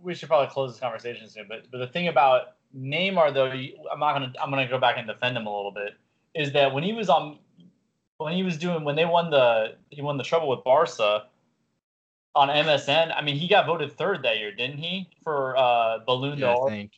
we 0.01 0.15
should 0.15 0.29
probably 0.29 0.47
close 0.53 0.71
this 0.71 0.81
conversation 0.81 1.29
soon. 1.29 1.47
But 1.49 1.69
but 1.73 1.79
the 1.79 1.89
thing 1.89 2.07
about 2.07 2.53
Neymar 2.77 3.35
though, 3.35 3.47
I'm 3.47 3.99
not 3.99 4.13
gonna 4.13 4.33
I'm 4.41 4.49
gonna 4.51 4.69
go 4.69 4.79
back 4.79 4.95
and 4.97 5.05
defend 5.05 5.37
him 5.37 5.47
a 5.47 5.57
little 5.57 5.73
bit. 5.73 5.95
Is 6.37 6.53
that 6.53 6.73
when 6.73 6.85
he 6.85 6.93
was 6.93 7.09
on 7.09 7.41
when 8.19 8.35
he 8.35 8.43
was 8.43 8.59
doing 8.59 8.85
when 8.85 8.97
they 8.97 9.05
won 9.05 9.31
the 9.31 9.77
he 9.91 10.03
won 10.03 10.17
the 10.19 10.25
treble 10.25 10.49
with 10.49 10.63
Barca 10.65 11.27
on 12.35 12.49
MSN. 12.49 13.13
I 13.17 13.23
mean, 13.23 13.37
he 13.37 13.49
got 13.49 13.67
voted 13.67 13.93
third 13.93 14.23
that 14.25 14.39
year, 14.39 14.53
didn't 14.53 14.79
he? 14.79 15.09
For 15.25 15.57
uh, 15.57 15.99
Ballon 16.01 16.39
yeah, 16.39 16.51
I 16.51 16.55
d'Or. 16.55 16.69
think. 16.69 16.93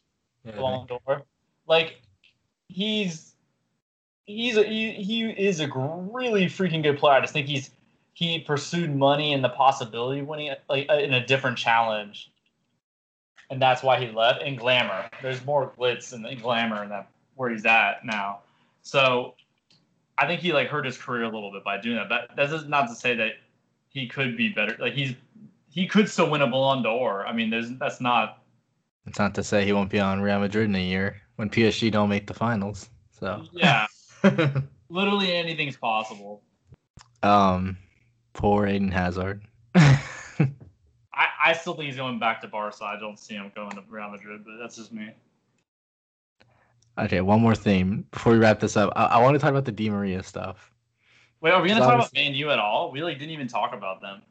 Yeah, 0.44 0.52
I 0.52 0.56
Ballon 0.56 0.86
think. 0.88 1.02
d'Or. 1.04 1.22
Like 1.66 2.00
he's 2.68 3.34
he's 4.26 4.56
a, 4.56 4.64
he, 4.64 4.92
he 4.92 5.24
is 5.30 5.60
a 5.60 5.68
really 5.68 6.46
freaking 6.46 6.82
good 6.82 6.98
player. 6.98 7.14
I 7.14 7.20
just 7.20 7.32
think 7.32 7.46
he's 7.46 7.70
he 8.14 8.40
pursued 8.40 8.94
money 8.94 9.32
and 9.32 9.44
the 9.44 9.50
possibility 9.50 10.20
of 10.20 10.26
winning 10.26 10.54
like 10.68 10.86
uh, 10.90 10.94
in 10.94 11.12
a 11.12 11.24
different 11.24 11.58
challenge, 11.58 12.30
and 13.50 13.60
that's 13.60 13.82
why 13.82 14.00
he 14.00 14.10
left. 14.10 14.42
And 14.42 14.58
glamour, 14.58 15.10
there's 15.22 15.44
more 15.44 15.72
glitz 15.78 16.14
and 16.14 16.24
glamour 16.40 16.82
in 16.82 16.88
that 16.88 17.08
where 17.36 17.50
he's 17.50 17.66
at 17.66 18.04
now. 18.04 18.40
So 18.82 19.34
I 20.20 20.26
think 20.26 20.42
he 20.42 20.52
like 20.52 20.68
hurt 20.68 20.84
his 20.84 20.98
career 20.98 21.24
a 21.24 21.30
little 21.30 21.50
bit 21.50 21.64
by 21.64 21.80
doing 21.80 21.96
that. 21.96 22.08
But 22.08 22.30
that's 22.36 22.66
not 22.66 22.88
to 22.88 22.94
say 22.94 23.14
that 23.16 23.32
he 23.88 24.06
could 24.06 24.36
be 24.36 24.50
better. 24.50 24.76
Like 24.78 24.92
he's 24.92 25.14
he 25.70 25.86
could 25.86 26.08
still 26.08 26.30
win 26.30 26.42
a 26.42 26.46
Ballon 26.46 26.82
d'Or. 26.82 27.26
I 27.26 27.32
mean, 27.32 27.48
there's 27.48 27.70
that's 27.78 28.00
not. 28.00 28.42
It's 29.06 29.18
not 29.18 29.34
to 29.36 29.42
say 29.42 29.64
he 29.64 29.72
won't 29.72 29.90
be 29.90 29.98
on 29.98 30.20
Real 30.20 30.38
Madrid 30.38 30.68
in 30.68 30.74
a 30.74 30.82
year 30.82 31.22
when 31.36 31.48
PSG 31.48 31.90
don't 31.90 32.10
make 32.10 32.26
the 32.26 32.34
finals. 32.34 32.90
So 33.18 33.44
yeah, 33.52 33.86
literally 34.90 35.34
anything's 35.34 35.76
possible. 35.76 36.42
Um, 37.22 37.78
poor 38.34 38.66
Eden 38.66 38.90
Hazard. 38.90 39.42
I, 39.74 41.26
I 41.44 41.52
still 41.54 41.74
think 41.74 41.86
he's 41.86 41.96
going 41.96 42.18
back 42.18 42.42
to 42.42 42.48
Barca. 42.48 42.84
I 42.84 42.98
don't 43.00 43.18
see 43.18 43.34
him 43.34 43.50
going 43.54 43.70
to 43.70 43.82
Real 43.88 44.10
Madrid, 44.10 44.42
but 44.44 44.58
that's 44.60 44.76
just 44.76 44.92
me. 44.92 45.10
Okay, 47.04 47.20
one 47.20 47.40
more 47.40 47.54
thing 47.54 48.04
before 48.10 48.32
we 48.32 48.38
wrap 48.38 48.60
this 48.60 48.76
up. 48.76 48.92
I, 48.96 49.04
I 49.06 49.22
want 49.22 49.34
to 49.34 49.38
talk 49.38 49.50
about 49.50 49.64
the 49.64 49.72
Di 49.72 49.88
Maria 49.90 50.22
stuff. 50.22 50.72
Wait, 51.40 51.52
are 51.52 51.62
we 51.62 51.68
gonna 51.68 51.80
talk 51.80 51.94
about 51.94 52.14
Man 52.14 52.34
U 52.34 52.50
at 52.50 52.58
all? 52.58 52.90
We 52.92 53.02
like 53.02 53.18
didn't 53.18 53.32
even 53.32 53.48
talk 53.48 53.72
about 53.74 54.00
them. 54.00 54.22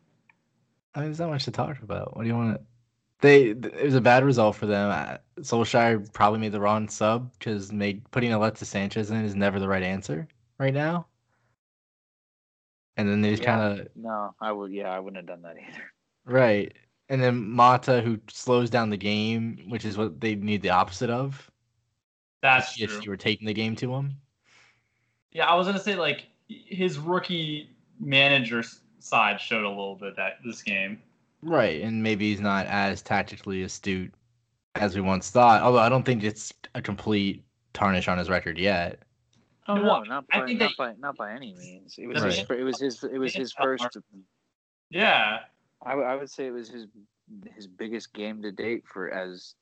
I 0.96 1.00
mean, 1.00 1.10
there's 1.10 1.20
not 1.20 1.30
much 1.30 1.46
to 1.46 1.52
talk 1.52 1.82
about. 1.82 2.16
What 2.16 2.24
do 2.24 2.28
you 2.30 2.36
want 2.36 2.56
to? 2.58 2.62
They 3.22 3.48
it 3.50 3.84
was 3.84 3.96
a 3.96 4.02
bad 4.02 4.24
result 4.24 4.56
for 4.56 4.66
them. 4.66 4.90
Uh, 4.92 5.18
Solskjaer 5.42 6.12
probably 6.14 6.40
made 6.40 6.52
the 6.52 6.60
wrong 6.62 6.88
sub 6.88 7.32
because 7.38 7.72
made 7.72 8.10
putting 8.12 8.32
Alexis 8.32 8.70
Sanchez 8.70 9.12
in 9.12 9.24
is 9.26 9.36
never 9.36 9.60
the 9.60 9.68
right 9.68 9.84
answer 9.84 10.28
right 10.58 10.74
now. 10.74 11.08
And 12.98 13.10
then 13.10 13.22
they 13.22 13.32
just 13.32 13.44
Yeah. 13.44 13.58
kind 13.58 13.80
of 13.80 13.88
No, 13.96 14.36
I 14.40 14.52
would. 14.52 14.72
Yeah, 14.72 14.90
I 14.90 15.00
wouldn't 15.00 15.18
have 15.18 15.26
done 15.26 15.42
that 15.42 15.58
either. 15.58 15.84
right. 16.26 16.74
And 17.10 17.22
then 17.22 17.50
Mata, 17.50 18.02
who 18.02 18.20
slows 18.30 18.70
down 18.70 18.90
the 18.92 18.98
game, 18.98 19.66
which 19.68 19.84
is 19.84 19.98
what 19.98 20.22
they 20.22 20.36
need 20.36 20.62
the 20.62 20.70
opposite 20.70 21.10
of. 21.10 21.49
That's 22.42 22.80
if 22.80 22.90
true. 22.92 23.02
you 23.04 23.10
were 23.12 23.18
taking 23.18 23.48
the 23.48 23.54
game 23.54 23.76
to 23.78 23.94
him. 23.94 24.16
Yeah, 25.32 25.46
I 25.46 25.56
was 25.56 25.68
gonna 25.68 25.80
say 25.80 25.96
like 25.96 26.28
his 26.48 26.98
rookie 26.98 27.70
manager 28.00 28.64
side 29.00 29.40
showed 29.40 29.64
a 29.66 29.70
little 29.70 29.96
bit 29.96 30.16
that 30.16 30.38
this 30.46 30.62
game. 30.62 31.02
Right, 31.42 31.82
and 31.82 32.02
maybe 32.04 32.30
he's 32.30 32.42
not 32.42 32.66
as 32.68 33.02
tactically 33.02 33.64
astute 33.64 34.14
as 34.76 34.96
we 34.96 35.02
once 35.02 35.30
thought. 35.30 35.62
Although 35.62 35.80
I 35.80 35.90
don't 35.90 36.04
think 36.04 36.24
it's 36.24 36.54
a 36.76 36.82
complete 36.82 37.44
tarnish 37.74 38.08
on 38.08 38.18
his 38.18 38.30
record 38.30 38.58
yet. 38.58 39.00
Oh 39.68 39.76
No, 39.76 39.82
no, 39.82 39.88
well, 39.88 40.06
not 40.06 40.26
I 40.32 40.40
by, 40.40 40.46
think 40.48 40.60
not 40.60 40.70
that- 40.70 40.78
by 40.78 40.94
not 41.00 41.16
by 41.18 41.32
any 41.34 41.54
means. 41.54 41.96
It 41.98 42.08
was 42.08 42.24
Right. 42.24 42.34
his, 42.34 42.50
it 42.50 42.64
was 42.64 42.80
his 42.80 43.04
it 43.04 43.18
was 43.18 43.34
his 43.34 43.52
first. 43.54 43.98
Yeah, 44.90 45.40
I 45.86 46.16
would 46.16 46.30
say 46.30 46.48
it 46.48 46.52
was 46.52 46.70
his 46.70 46.88
his 47.56 47.68
biggest 47.68 48.14
game 48.14 48.42
to 48.42 48.52
date 48.52 48.84
for 48.88 49.12
as 49.12 49.54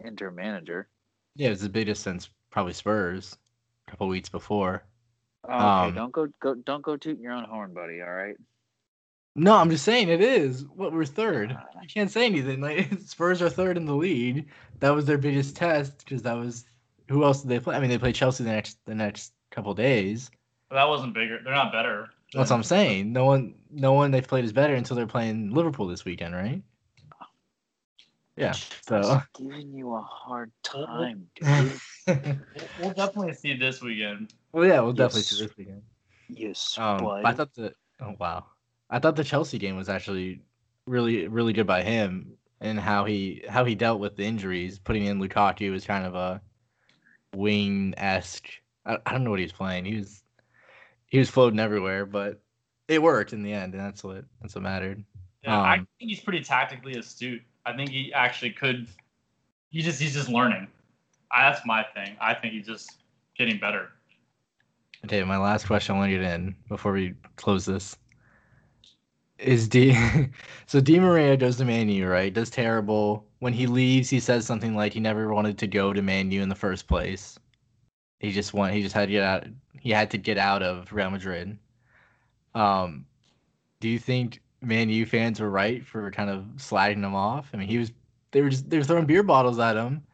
Inter 0.00 0.30
manager. 0.30 0.88
Yeah, 1.36 1.48
it 1.48 1.50
was 1.50 1.60
the 1.62 1.68
biggest 1.68 2.02
since 2.02 2.28
probably 2.50 2.72
Spurs 2.72 3.36
a 3.86 3.90
couple 3.90 4.08
weeks 4.08 4.28
before. 4.28 4.84
Oh, 5.48 5.54
okay, 5.54 5.88
Um, 5.88 5.94
don't 5.94 6.12
go 6.12 6.28
go 6.40 6.54
don't 6.54 6.82
go 6.82 6.96
tooting 6.96 7.22
your 7.22 7.32
own 7.32 7.44
horn, 7.44 7.74
buddy. 7.74 8.00
All 8.00 8.12
right. 8.12 8.36
No, 9.36 9.56
I'm 9.56 9.68
just 9.68 9.84
saying 9.84 10.08
it 10.08 10.20
is. 10.20 10.64
What 10.66 10.92
we're 10.92 11.04
third. 11.04 11.56
I 11.80 11.86
can't 11.86 12.10
say 12.10 12.24
anything. 12.26 12.60
Like 12.60 12.88
Spurs 13.06 13.42
are 13.42 13.50
third 13.50 13.76
in 13.76 13.84
the 13.84 13.94
league. 13.94 14.48
That 14.80 14.90
was 14.94 15.06
their 15.06 15.18
biggest 15.18 15.56
test 15.56 15.98
because 15.98 16.22
that 16.22 16.36
was 16.36 16.64
who 17.08 17.24
else 17.24 17.42
did 17.42 17.48
they 17.48 17.58
play? 17.58 17.74
I 17.76 17.80
mean, 17.80 17.90
they 17.90 17.98
played 17.98 18.14
Chelsea 18.14 18.44
the 18.44 18.50
next 18.52 18.78
the 18.86 18.94
next 18.94 19.32
couple 19.50 19.74
days. 19.74 20.30
but 20.68 20.76
that 20.76 20.88
wasn't 20.88 21.14
bigger. 21.14 21.40
They're 21.42 21.52
not 21.52 21.72
better. 21.72 22.10
That's 22.32 22.50
what 22.50 22.56
I'm 22.56 22.62
saying. 22.64 23.12
No 23.12 23.26
one, 23.26 23.54
no 23.70 23.92
one 23.92 24.10
they've 24.10 24.26
played 24.26 24.44
is 24.44 24.52
better 24.52 24.74
until 24.74 24.96
they're 24.96 25.06
playing 25.06 25.52
Liverpool 25.54 25.86
this 25.86 26.04
weekend, 26.04 26.34
right? 26.34 26.62
Yeah. 28.36 28.52
So. 28.52 29.00
Just 29.02 29.26
giving 29.38 29.72
you 29.72 29.94
a 29.94 30.00
hard 30.00 30.50
Well, 30.74 30.86
well- 30.86 30.96
time, 30.96 31.26
dude. 31.36 31.80
We'll, 32.06 32.38
we'll 32.80 32.90
definitely 32.92 33.34
see 33.34 33.56
this 33.56 33.80
weekend. 33.80 34.34
well, 34.52 34.66
yeah, 34.66 34.80
we'll 34.80 34.92
definitely 34.92 35.22
see 35.22 35.42
this 35.44 35.56
weekend. 35.56 35.82
Yes, 36.28 36.76
Um, 36.78 36.98
but 37.04 37.24
I 37.26 37.32
thought 37.32 37.54
the 37.54 37.74
oh 38.00 38.14
wow, 38.18 38.46
I 38.90 38.98
thought 38.98 39.14
the 39.14 39.24
Chelsea 39.24 39.58
game 39.58 39.76
was 39.76 39.88
actually 39.90 40.40
really 40.86 41.28
really 41.28 41.52
good 41.52 41.66
by 41.66 41.82
him 41.82 42.32
and 42.60 42.80
how 42.80 43.04
he 43.04 43.44
how 43.48 43.64
he 43.64 43.74
dealt 43.74 44.00
with 44.00 44.16
the 44.16 44.24
injuries. 44.24 44.78
Putting 44.78 45.04
in 45.04 45.20
Lukaku 45.20 45.70
was 45.70 45.84
kind 45.84 46.06
of 46.06 46.14
a 46.14 46.40
wing 47.34 47.94
esque. 47.98 48.48
I, 48.86 48.98
I 49.04 49.12
don't 49.12 49.24
know 49.24 49.30
what 49.30 49.38
he 49.38 49.44
was 49.44 49.52
playing. 49.52 49.84
He 49.84 49.96
was 49.96 50.22
he 51.06 51.18
was 51.18 51.28
floating 51.28 51.60
everywhere, 51.60 52.06
but 52.06 52.40
it 52.88 53.02
worked 53.02 53.32
in 53.34 53.42
the 53.42 53.52
end, 53.52 53.74
and 53.74 53.82
that's 53.82 54.02
what 54.02 54.24
that's 54.40 54.54
what 54.54 54.62
mattered. 54.64 55.04
Yeah, 55.42 55.60
I 55.60 55.74
Um, 55.78 55.88
think 55.98 56.10
he's 56.10 56.20
pretty 56.20 56.42
tactically 56.42 56.94
astute. 56.96 57.42
I 57.66 57.74
think 57.74 57.90
he 57.90 58.12
actually 58.12 58.50
could. 58.50 58.86
He 59.70 59.82
just 59.82 60.00
he's 60.00 60.14
just 60.14 60.28
learning. 60.28 60.68
I, 61.30 61.50
that's 61.50 61.66
my 61.66 61.84
thing. 61.94 62.16
I 62.20 62.34
think 62.34 62.54
he's 62.54 62.66
just 62.66 62.98
getting 63.36 63.58
better. 63.58 63.90
Okay, 65.04 65.22
my 65.24 65.36
last 65.36 65.66
question 65.66 65.94
I 65.94 65.98
want 65.98 66.10
to 66.10 66.18
get 66.18 66.24
in 66.24 66.54
before 66.68 66.92
we 66.92 67.14
close 67.36 67.64
this 67.64 67.96
is 69.38 69.68
D. 69.68 69.96
so 70.66 70.80
Di 70.80 70.98
Maria 70.98 71.36
goes 71.36 71.56
to 71.56 71.64
Man 71.64 71.88
U, 71.88 72.06
right? 72.06 72.32
Does 72.32 72.50
terrible. 72.50 73.26
When 73.40 73.52
he 73.52 73.66
leaves, 73.66 74.08
he 74.08 74.20
says 74.20 74.46
something 74.46 74.74
like 74.74 74.92
he 74.92 75.00
never 75.00 75.32
wanted 75.32 75.58
to 75.58 75.66
go 75.66 75.92
to 75.92 76.02
Man 76.02 76.30
U 76.30 76.42
in 76.42 76.48
the 76.48 76.54
first 76.54 76.88
place. 76.88 77.38
He 78.20 78.32
just 78.32 78.54
want 78.54 78.72
he 78.72 78.82
just 78.82 78.94
had 78.94 79.06
to 79.06 79.12
get 79.12 79.22
out. 79.22 79.44
He 79.78 79.90
had 79.90 80.10
to 80.12 80.18
get 80.18 80.38
out 80.38 80.62
of 80.62 80.92
Real 80.92 81.10
Madrid. 81.10 81.58
Um, 82.54 83.04
do 83.80 83.88
you 83.88 83.98
think 83.98 84.40
Man 84.64 84.88
U 84.88 85.06
fans 85.06 85.40
were 85.40 85.50
right 85.50 85.84
for 85.86 86.10
kind 86.10 86.30
of 86.30 86.46
sliding 86.56 87.02
him 87.04 87.14
off? 87.14 87.50
I 87.52 87.58
mean, 87.58 87.68
he 87.68 87.78
was 87.78 87.92
they 88.32 88.42
were 88.42 88.50
just 88.50 88.68
they 88.70 88.78
were 88.78 88.84
throwing 88.84 89.06
beer 89.06 89.22
bottles 89.22 89.58
at 89.58 89.76
him. 89.76 90.06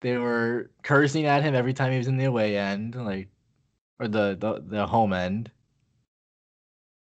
They 0.00 0.16
were 0.18 0.70
cursing 0.82 1.26
at 1.26 1.42
him 1.42 1.54
every 1.54 1.74
time 1.74 1.92
he 1.92 1.98
was 1.98 2.08
in 2.08 2.16
the 2.18 2.24
away 2.26 2.56
end, 2.58 2.94
like 2.96 3.30
or 4.00 4.08
the 4.08 4.36
the, 4.38 4.62
the 4.66 4.86
home 4.86 5.12
end. 5.12 5.52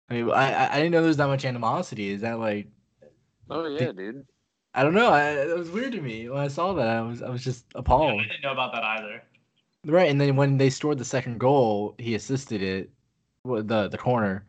I 0.10 0.14
mean, 0.14 0.30
I 0.32 0.52
I 0.54 0.74
I 0.74 0.76
didn't 0.78 0.92
know 0.92 1.02
there 1.02 1.08
was 1.08 1.18
that 1.18 1.28
much 1.28 1.46
animosity. 1.46 2.10
Is 2.10 2.22
that 2.22 2.40
like 2.40 2.68
oh 3.50 3.68
yeah, 3.68 3.92
dude. 3.92 4.26
I 4.74 4.84
don't 4.84 4.94
know. 4.94 5.10
I, 5.12 5.32
it 5.50 5.58
was 5.58 5.70
weird 5.72 5.94
to 5.94 6.02
me 6.02 6.30
when 6.30 6.40
I 6.42 6.48
saw 6.48 6.74
that. 6.74 6.88
I 6.88 7.02
was 7.02 7.22
I 7.22 7.30
was 7.30 7.44
just 7.44 7.66
Yeah, 8.00 8.12
appalled. 8.12 8.20
I 8.20 8.28
didn't 8.28 8.42
know 8.44 8.52
about 8.52 8.74
that 8.74 8.84
either. 8.84 9.24
Right, 9.86 10.10
and 10.10 10.20
then 10.22 10.36
when 10.36 10.58
they 10.58 10.70
scored 10.70 10.98
the 11.00 11.06
second 11.06 11.40
goal, 11.40 11.96
he 12.00 12.16
assisted 12.16 12.62
it, 12.62 12.92
with 13.44 13.68
the 13.68 13.88
the 13.90 13.98
corner. 13.98 14.48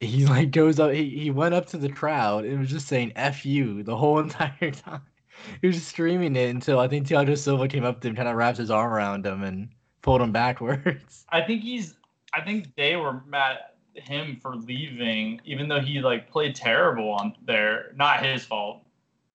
He 0.00 0.26
like 0.26 0.50
goes 0.50 0.78
up. 0.80 0.92
He, 0.92 1.08
he 1.10 1.30
went 1.30 1.54
up 1.54 1.66
to 1.66 1.78
the 1.78 1.88
crowd 1.88 2.44
and 2.44 2.58
was 2.60 2.70
just 2.70 2.88
saying 2.88 3.12
"f 3.16 3.46
you" 3.46 3.82
the 3.82 3.96
whole 3.96 4.18
entire 4.20 4.70
time. 4.70 5.02
He 5.60 5.66
was 5.66 5.76
just 5.76 5.88
screaming 5.88 6.36
it 6.36 6.50
until 6.50 6.78
I 6.78 6.88
think 6.88 7.06
Thiago 7.06 7.36
Silva 7.36 7.68
came 7.68 7.84
up 7.84 8.00
to 8.00 8.08
him, 8.08 8.16
kind 8.16 8.28
of 8.28 8.36
wrapped 8.36 8.58
his 8.58 8.70
arm 8.70 8.92
around 8.92 9.26
him 9.26 9.42
and 9.42 9.68
pulled 10.02 10.20
him 10.20 10.32
backwards. 10.32 11.24
I 11.30 11.42
think 11.42 11.62
he's. 11.62 11.96
I 12.32 12.40
think 12.40 12.74
they 12.76 12.96
were 12.96 13.22
mad 13.28 13.58
at 13.96 14.02
him 14.02 14.38
for 14.42 14.56
leaving, 14.56 15.40
even 15.44 15.68
though 15.68 15.80
he 15.80 16.00
like 16.00 16.30
played 16.30 16.54
terrible 16.54 17.10
on 17.12 17.34
there. 17.46 17.92
Not 17.96 18.24
his 18.24 18.44
fault. 18.44 18.80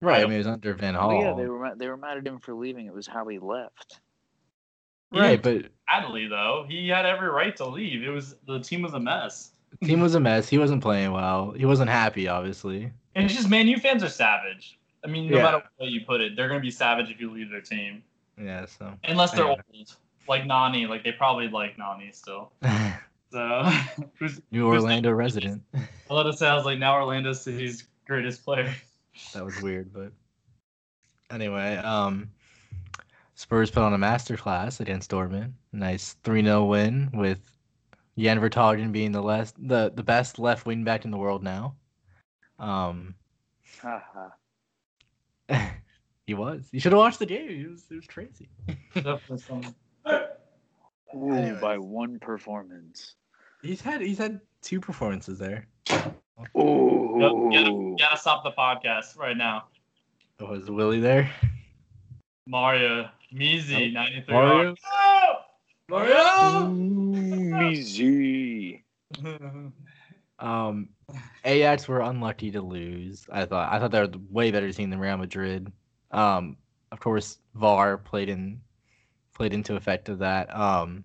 Right, 0.02 0.22
I 0.24 0.26
mean 0.26 0.34
it 0.36 0.38
was 0.40 0.48
under 0.48 0.74
Van 0.74 0.94
Well, 0.94 1.10
Hall. 1.10 1.22
yeah, 1.22 1.34
they 1.34 1.46
were 1.48 1.60
ma- 1.60 1.76
they 1.76 1.88
were 1.88 1.98
mad 1.98 2.18
at 2.18 2.26
him 2.28 2.40
for 2.40 2.54
leaving. 2.54 2.86
It 2.86 2.94
was 2.94 3.06
how 3.08 3.28
he 3.28 3.38
left. 3.40 4.00
right, 5.12 5.42
but 5.42 5.66
Badly 5.88 6.28
though, 6.28 6.66
he 6.70 6.88
had 6.88 7.06
every 7.06 7.28
right 7.30 7.56
to 7.58 7.66
leave. 7.66 8.04
It 8.04 8.10
was 8.10 8.36
the 8.48 8.60
team 8.60 8.82
was 8.82 8.94
a 8.94 9.00
mess. 9.00 9.52
Team 9.84 10.02
was 10.02 10.16
a 10.16 10.20
mess. 10.20 10.50
He 10.50 10.58
wasn't 10.58 10.82
playing 10.82 11.12
well. 11.14 11.52
He 11.52 11.66
wasn't 11.66 11.90
happy, 11.90 12.28
obviously. 12.28 12.92
And 13.16 13.26
it's 13.26 13.34
just 13.34 13.50
Man 13.50 13.68
U 13.68 13.78
fans 13.78 14.04
are 14.04 14.10
savage. 14.10 14.78
I 15.04 15.08
mean, 15.08 15.30
no 15.30 15.38
Yeah. 15.38 15.44
matter 15.44 15.58
what 15.58 15.72
way 15.80 15.88
you 15.88 16.02
put 16.06 16.20
it, 16.22 16.36
they're 16.36 16.48
gonna 16.50 16.60
be 16.60 16.72
savage 16.72 17.10
if 17.10 17.20
you 17.22 17.32
leave 17.32 17.50
their 17.50 17.62
team, 17.62 18.04
Yeah, 18.38 18.66
so. 18.66 18.94
unless 19.06 19.32
they're 19.32 19.48
old, 19.48 19.62
like 20.28 20.46
Nani. 20.46 20.86
Like 20.88 21.04
they 21.06 21.14
probably 21.14 21.48
like 21.48 21.78
Nani 21.78 22.12
still. 22.12 22.52
So, 23.32 23.62
who's, 24.18 24.42
New 24.50 24.68
who's- 24.68 24.82
Orlando 24.82 25.12
resident. 25.12 25.62
a 26.10 26.14
lot 26.14 26.26
of 26.26 26.36
sounds 26.36 26.66
like 26.66 26.80
now 26.80 26.96
Orlando 26.96 27.32
City's 27.32 27.88
greatest 28.08 28.44
player. 28.44 28.74
that 29.36 29.46
was 29.46 29.62
weird, 29.62 29.94
but 29.94 30.12
anyway, 31.30 31.76
um 31.78 32.32
Spurs 33.36 33.70
put 33.72 33.84
on 33.84 33.94
a 33.94 33.98
masterclass 34.00 34.80
against 34.80 35.12
Dortmund. 35.12 35.52
Nice 35.72 36.16
3-0 36.24 36.68
win 36.68 37.10
with 37.14 37.40
Jan 38.20 38.40
Vertonghen 38.40 38.92
being 38.92 39.12
the 39.12 39.22
last 39.22 39.56
the, 39.58 39.92
the 39.96 40.04
best 40.04 40.40
left 40.40 40.66
wing 40.66 40.84
back 40.84 41.06
in 41.06 41.12
the 41.12 41.18
world 41.18 41.42
now. 41.44 41.76
Um 42.60 43.16
Haha. 43.82 44.30
he 46.28 46.34
was. 46.34 46.68
You 46.72 46.80
should 46.80 46.92
have 46.92 47.00
watched 47.00 47.20
the 47.20 47.26
game. 47.26 47.50
It 47.50 47.70
was 47.70 47.86
it 47.90 47.96
was 47.96 48.08
crazy. 48.08 48.50
Ooh, 51.16 51.58
by 51.60 51.78
one 51.78 52.20
performance. 52.20 53.16
He's 53.62 53.82
had 53.82 54.02
he's 54.02 54.18
had 54.18 54.42
two 54.62 54.80
performances 54.80 55.40
there. 55.40 55.68
Ooh. 56.58 57.18
Yep, 57.20 57.32
gotta, 57.32 57.96
gotta 57.98 58.18
stop 58.18 58.44
the 58.44 58.52
podcast 58.52 59.18
right 59.18 59.36
now. 59.36 59.66
Was 60.40 60.70
Willie 60.70 61.00
there? 61.00 61.30
Mario, 62.46 63.10
Mizi, 63.34 63.92
93. 63.92 64.34
Mario? 64.34 64.76
Mario! 65.90 67.70
Easy. 67.72 68.84
Um, 70.40 70.88
Ajax 71.44 71.88
were 71.88 72.00
unlucky 72.00 72.50
to 72.52 72.62
lose. 72.62 73.26
I 73.30 73.44
thought. 73.44 73.74
I 73.74 73.78
thought 73.78 73.92
they 73.92 74.00
were 74.00 74.08
the 74.08 74.22
way 74.30 74.52
better 74.52 74.72
team 74.72 74.90
than 74.90 75.00
Real 75.00 75.18
Madrid. 75.18 75.70
Um, 76.12 76.56
of 76.94 77.00
course, 77.00 77.40
VAR 77.56 77.98
played 77.98 78.30
in 78.30 78.62
played 79.36 79.54
into 79.54 79.76
effect 79.76 80.10
of 80.10 80.20
that. 80.20 80.56
Um, 80.56 81.04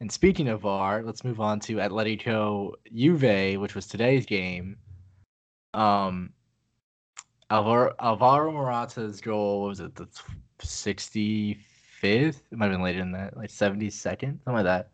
and 0.00 0.12
speaking 0.12 0.48
of 0.48 0.60
VAR, 0.60 1.02
let's 1.02 1.24
move 1.24 1.40
on 1.40 1.58
to 1.60 1.76
Atletico 1.76 2.72
Juve, 2.94 3.58
which 3.60 3.74
was 3.74 3.86
today's 3.86 4.26
game. 4.26 4.76
Um, 5.72 6.34
Alvaro, 7.50 7.94
Alvaro 7.98 8.52
Morata's 8.52 9.20
goal 9.20 9.62
was 9.62 9.80
it 9.80 9.94
the 9.94 10.06
sixty 10.60 11.60
fifth? 12.00 12.42
It 12.50 12.58
might 12.58 12.66
have 12.66 12.74
been 12.74 12.82
later 12.82 12.98
than 13.00 13.12
that, 13.12 13.36
like 13.36 13.50
seventy 13.50 13.90
second, 13.90 14.40
something 14.44 14.54
like 14.54 14.64
that. 14.64 14.90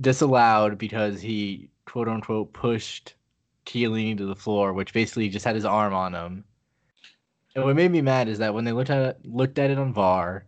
Disallowed 0.00 0.78
because 0.78 1.20
he 1.20 1.70
quote 1.84 2.08
unquote 2.08 2.52
pushed 2.52 3.14
Chiellini 3.66 4.16
to 4.16 4.26
the 4.26 4.36
floor, 4.36 4.72
which 4.72 4.92
basically 4.92 5.28
just 5.28 5.44
had 5.44 5.54
his 5.54 5.64
arm 5.64 5.92
on 5.92 6.14
him. 6.14 6.44
And 7.54 7.64
what 7.64 7.76
made 7.76 7.90
me 7.90 8.00
mad 8.00 8.28
is 8.28 8.38
that 8.38 8.54
when 8.54 8.64
they 8.64 8.72
looked 8.72 8.90
at 8.90 9.02
it, 9.02 9.18
looked 9.24 9.58
at 9.58 9.70
it 9.70 9.78
on 9.78 9.92
VAR, 9.92 10.44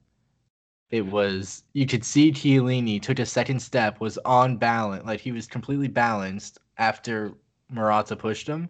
it 0.91 1.07
was 1.07 1.65
you 1.73 1.87
could 1.87 2.05
see 2.05 2.33
Chiellini 2.33 3.01
took 3.01 3.19
a 3.19 3.27
second 3.27 3.61
step, 3.61 4.01
was 4.01 4.19
on 4.19 4.57
balance, 4.57 5.05
like 5.05 5.21
he 5.21 5.33
was 5.33 5.47
completely 5.47 5.89
balanced 5.89 6.59
after 6.79 7.33
Morata 7.69 8.17
pushed 8.17 8.47
him, 8.47 8.69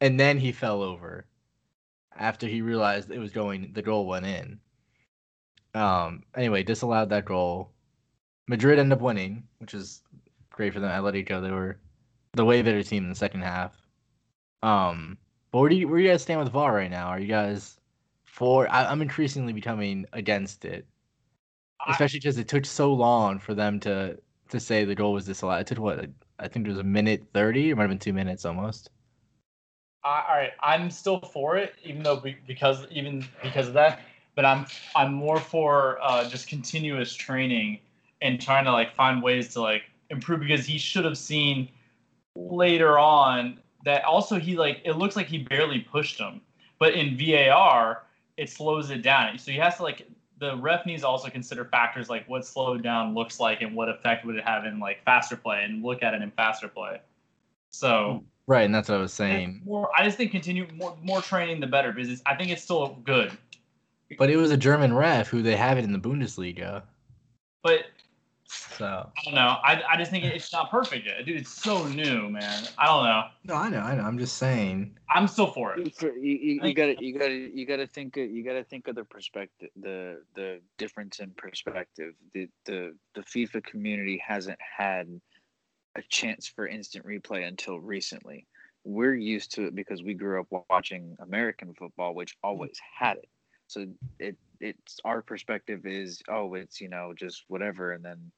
and 0.00 0.18
then 0.18 0.38
he 0.38 0.52
fell 0.52 0.82
over 0.82 1.26
after 2.16 2.46
he 2.46 2.62
realized 2.62 3.10
it 3.10 3.18
was 3.18 3.32
going. 3.32 3.72
The 3.72 3.82
goal 3.82 4.06
went 4.06 4.26
in. 4.26 4.58
Um. 5.76 6.22
Anyway, 6.36 6.62
disallowed 6.62 7.10
that 7.10 7.24
goal. 7.24 7.70
Madrid 8.48 8.78
ended 8.78 8.98
up 8.98 9.02
winning, 9.02 9.44
which 9.58 9.74
is 9.74 10.02
great 10.50 10.72
for 10.72 10.80
them. 10.80 10.90
Atletico, 10.90 11.42
they 11.42 11.50
were 11.50 11.78
the 12.32 12.44
way 12.44 12.62
better 12.62 12.82
team 12.82 13.04
in 13.04 13.10
the 13.10 13.16
second 13.16 13.42
half. 13.42 13.72
Um. 14.62 15.18
But 15.52 15.60
where 15.60 15.68
do 15.68 15.76
you 15.76 15.88
where 15.88 16.00
you 16.00 16.08
guys 16.08 16.22
stand 16.22 16.40
with 16.40 16.52
VAR 16.52 16.74
right 16.74 16.90
now? 16.90 17.08
Are 17.08 17.20
you 17.20 17.28
guys 17.28 17.78
for? 18.24 18.68
I, 18.72 18.86
I'm 18.86 19.02
increasingly 19.02 19.52
becoming 19.52 20.06
against 20.12 20.64
it 20.64 20.86
especially 21.88 22.20
because 22.20 22.38
it 22.38 22.48
took 22.48 22.64
so 22.64 22.92
long 22.92 23.38
for 23.38 23.54
them 23.54 23.80
to 23.80 24.18
to 24.48 24.60
say 24.60 24.84
the 24.84 24.94
goal 24.94 25.12
was 25.12 25.24
disallowed. 25.24 25.60
It 25.62 25.66
took 25.66 25.78
what 25.78 26.08
I 26.38 26.48
think 26.48 26.66
it 26.66 26.70
was 26.70 26.78
a 26.78 26.84
minute 26.84 27.24
thirty, 27.32 27.70
it 27.70 27.76
might 27.76 27.82
have 27.82 27.90
been 27.90 27.98
two 27.98 28.12
minutes 28.12 28.44
almost. 28.44 28.90
I, 30.04 30.24
all 30.28 30.36
right, 30.36 30.52
I'm 30.60 30.90
still 30.90 31.20
for 31.20 31.56
it, 31.56 31.74
even 31.82 32.02
though 32.02 32.16
be, 32.16 32.36
because 32.46 32.86
even 32.90 33.26
because 33.42 33.68
of 33.68 33.74
that. 33.74 34.00
But 34.36 34.44
I'm 34.44 34.66
I'm 34.94 35.12
more 35.12 35.40
for 35.40 35.98
uh, 36.00 36.28
just 36.28 36.46
continuous 36.46 37.12
training 37.14 37.80
and 38.22 38.40
trying 38.40 38.64
to 38.66 38.72
like 38.72 38.94
find 38.94 39.22
ways 39.22 39.52
to 39.54 39.60
like 39.60 39.82
improve 40.10 40.40
because 40.40 40.64
he 40.64 40.78
should 40.78 41.04
have 41.04 41.18
seen 41.18 41.68
later 42.36 42.98
on 42.98 43.58
that 43.84 44.04
also 44.04 44.38
he 44.38 44.56
like 44.56 44.80
it 44.84 44.92
looks 44.92 45.16
like 45.16 45.26
he 45.26 45.38
barely 45.38 45.80
pushed 45.80 46.18
him, 46.18 46.40
but 46.78 46.94
in 46.94 47.16
VAR 47.16 48.04
it 48.36 48.50
slows 48.50 48.90
it 48.90 49.02
down. 49.02 49.38
So 49.38 49.50
he 49.50 49.58
has 49.58 49.76
to 49.78 49.82
like 49.82 50.06
the 50.38 50.56
ref 50.56 50.84
needs 50.84 51.02
to 51.02 51.08
also 51.08 51.30
consider 51.30 51.64
factors 51.64 52.10
like 52.10 52.28
what 52.28 52.44
slowed 52.44 52.82
down 52.82 53.14
looks 53.14 53.40
like 53.40 53.62
and 53.62 53.74
what 53.74 53.88
effect 53.88 54.26
would 54.26 54.36
it 54.36 54.44
have 54.44 54.66
in 54.66 54.78
like 54.78 55.02
faster 55.04 55.36
play 55.36 55.62
and 55.64 55.82
look 55.82 56.02
at 56.02 56.14
it 56.14 56.22
in 56.22 56.30
faster 56.32 56.68
play. 56.68 57.00
So 57.70 58.24
right, 58.46 58.64
and 58.64 58.74
that's 58.74 58.88
what 58.88 58.98
I 58.98 59.00
was 59.00 59.12
saying. 59.12 59.62
More, 59.64 59.90
I 59.96 60.04
just 60.04 60.16
think 60.16 60.30
continue 60.30 60.66
more 60.74 60.96
more 61.02 61.22
training 61.22 61.60
the 61.60 61.66
better 61.66 61.92
because 61.92 62.22
I 62.26 62.34
think 62.34 62.50
it's 62.50 62.62
still 62.62 62.98
good. 63.04 63.36
But 64.18 64.30
it 64.30 64.36
was 64.36 64.50
a 64.50 64.56
German 64.56 64.94
ref 64.94 65.28
who 65.28 65.42
they 65.42 65.56
have 65.56 65.78
it 65.78 65.84
in 65.84 65.92
the 65.92 65.98
Bundesliga. 65.98 66.82
But 67.62 67.86
so 68.48 69.10
I 69.16 69.24
don't 69.24 69.34
know. 69.34 69.56
I, 69.64 69.82
I 69.90 69.96
just 69.96 70.10
think 70.10 70.24
it's 70.24 70.52
not 70.52 70.70
perfect 70.70 71.06
yet, 71.06 71.24
dude. 71.24 71.36
It's 71.40 71.50
so 71.50 71.86
new, 71.88 72.28
man. 72.28 72.64
I 72.78 72.86
don't 72.86 73.04
know. 73.04 73.24
No, 73.44 73.54
I 73.54 73.68
know, 73.68 73.80
I 73.80 73.96
know. 73.96 74.02
I'm 74.02 74.18
just 74.18 74.36
saying. 74.36 74.96
I'm 75.10 75.26
still 75.26 75.48
for 75.48 75.74
it. 75.74 76.00
You, 76.00 76.12
you, 76.20 76.60
you 76.62 76.74
gotta, 76.74 76.96
you 77.00 77.18
gotta, 77.18 77.34
you 77.34 77.66
gotta 77.66 77.86
think. 77.86 78.16
Of, 78.16 78.30
you 78.30 78.44
gotta 78.44 78.62
think 78.62 78.86
of 78.86 78.94
the 78.94 79.04
perspective, 79.04 79.70
the 79.80 80.22
the 80.34 80.60
difference 80.78 81.18
in 81.18 81.30
perspective. 81.30 82.14
The 82.34 82.48
the 82.66 82.94
the 83.14 83.22
FIFA 83.22 83.64
community 83.64 84.22
hasn't 84.24 84.58
had 84.60 85.08
a 85.96 86.02
chance 86.08 86.46
for 86.46 86.68
instant 86.68 87.06
replay 87.06 87.48
until 87.48 87.80
recently. 87.80 88.46
We're 88.84 89.14
used 89.14 89.52
to 89.54 89.66
it 89.66 89.74
because 89.74 90.04
we 90.04 90.14
grew 90.14 90.40
up 90.40 90.64
watching 90.70 91.16
American 91.20 91.74
football, 91.74 92.14
which 92.14 92.36
always 92.44 92.78
had 92.96 93.16
it. 93.16 93.28
So 93.68 93.86
it 94.18 94.36
it's 94.60 94.98
our 95.04 95.22
perspective 95.22 95.84
is 95.84 96.22
oh 96.30 96.54
it's 96.54 96.80
you 96.80 96.88
know 96.88 97.12
just 97.14 97.44
whatever 97.48 97.92
and 97.92 98.04
then 98.04 98.32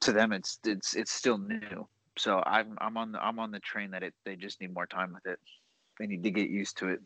to 0.00 0.12
them 0.12 0.32
it's 0.32 0.58
it's 0.64 0.94
it's 0.94 1.12
still 1.12 1.38
new. 1.38 1.86
So 2.18 2.42
i'm 2.46 2.76
i'm 2.80 2.96
on 2.96 3.12
the 3.12 3.24
i'm 3.24 3.38
on 3.38 3.50
the 3.50 3.60
train 3.60 3.90
that 3.92 4.02
it 4.02 4.14
they 4.24 4.36
just 4.36 4.60
need 4.60 4.74
more 4.74 4.86
time 4.86 5.12
with 5.12 5.26
it. 5.26 5.38
They 5.98 6.06
need 6.06 6.24
to 6.24 6.30
get 6.30 6.50
used 6.50 6.78
to 6.78 6.88
it. 6.88 7.00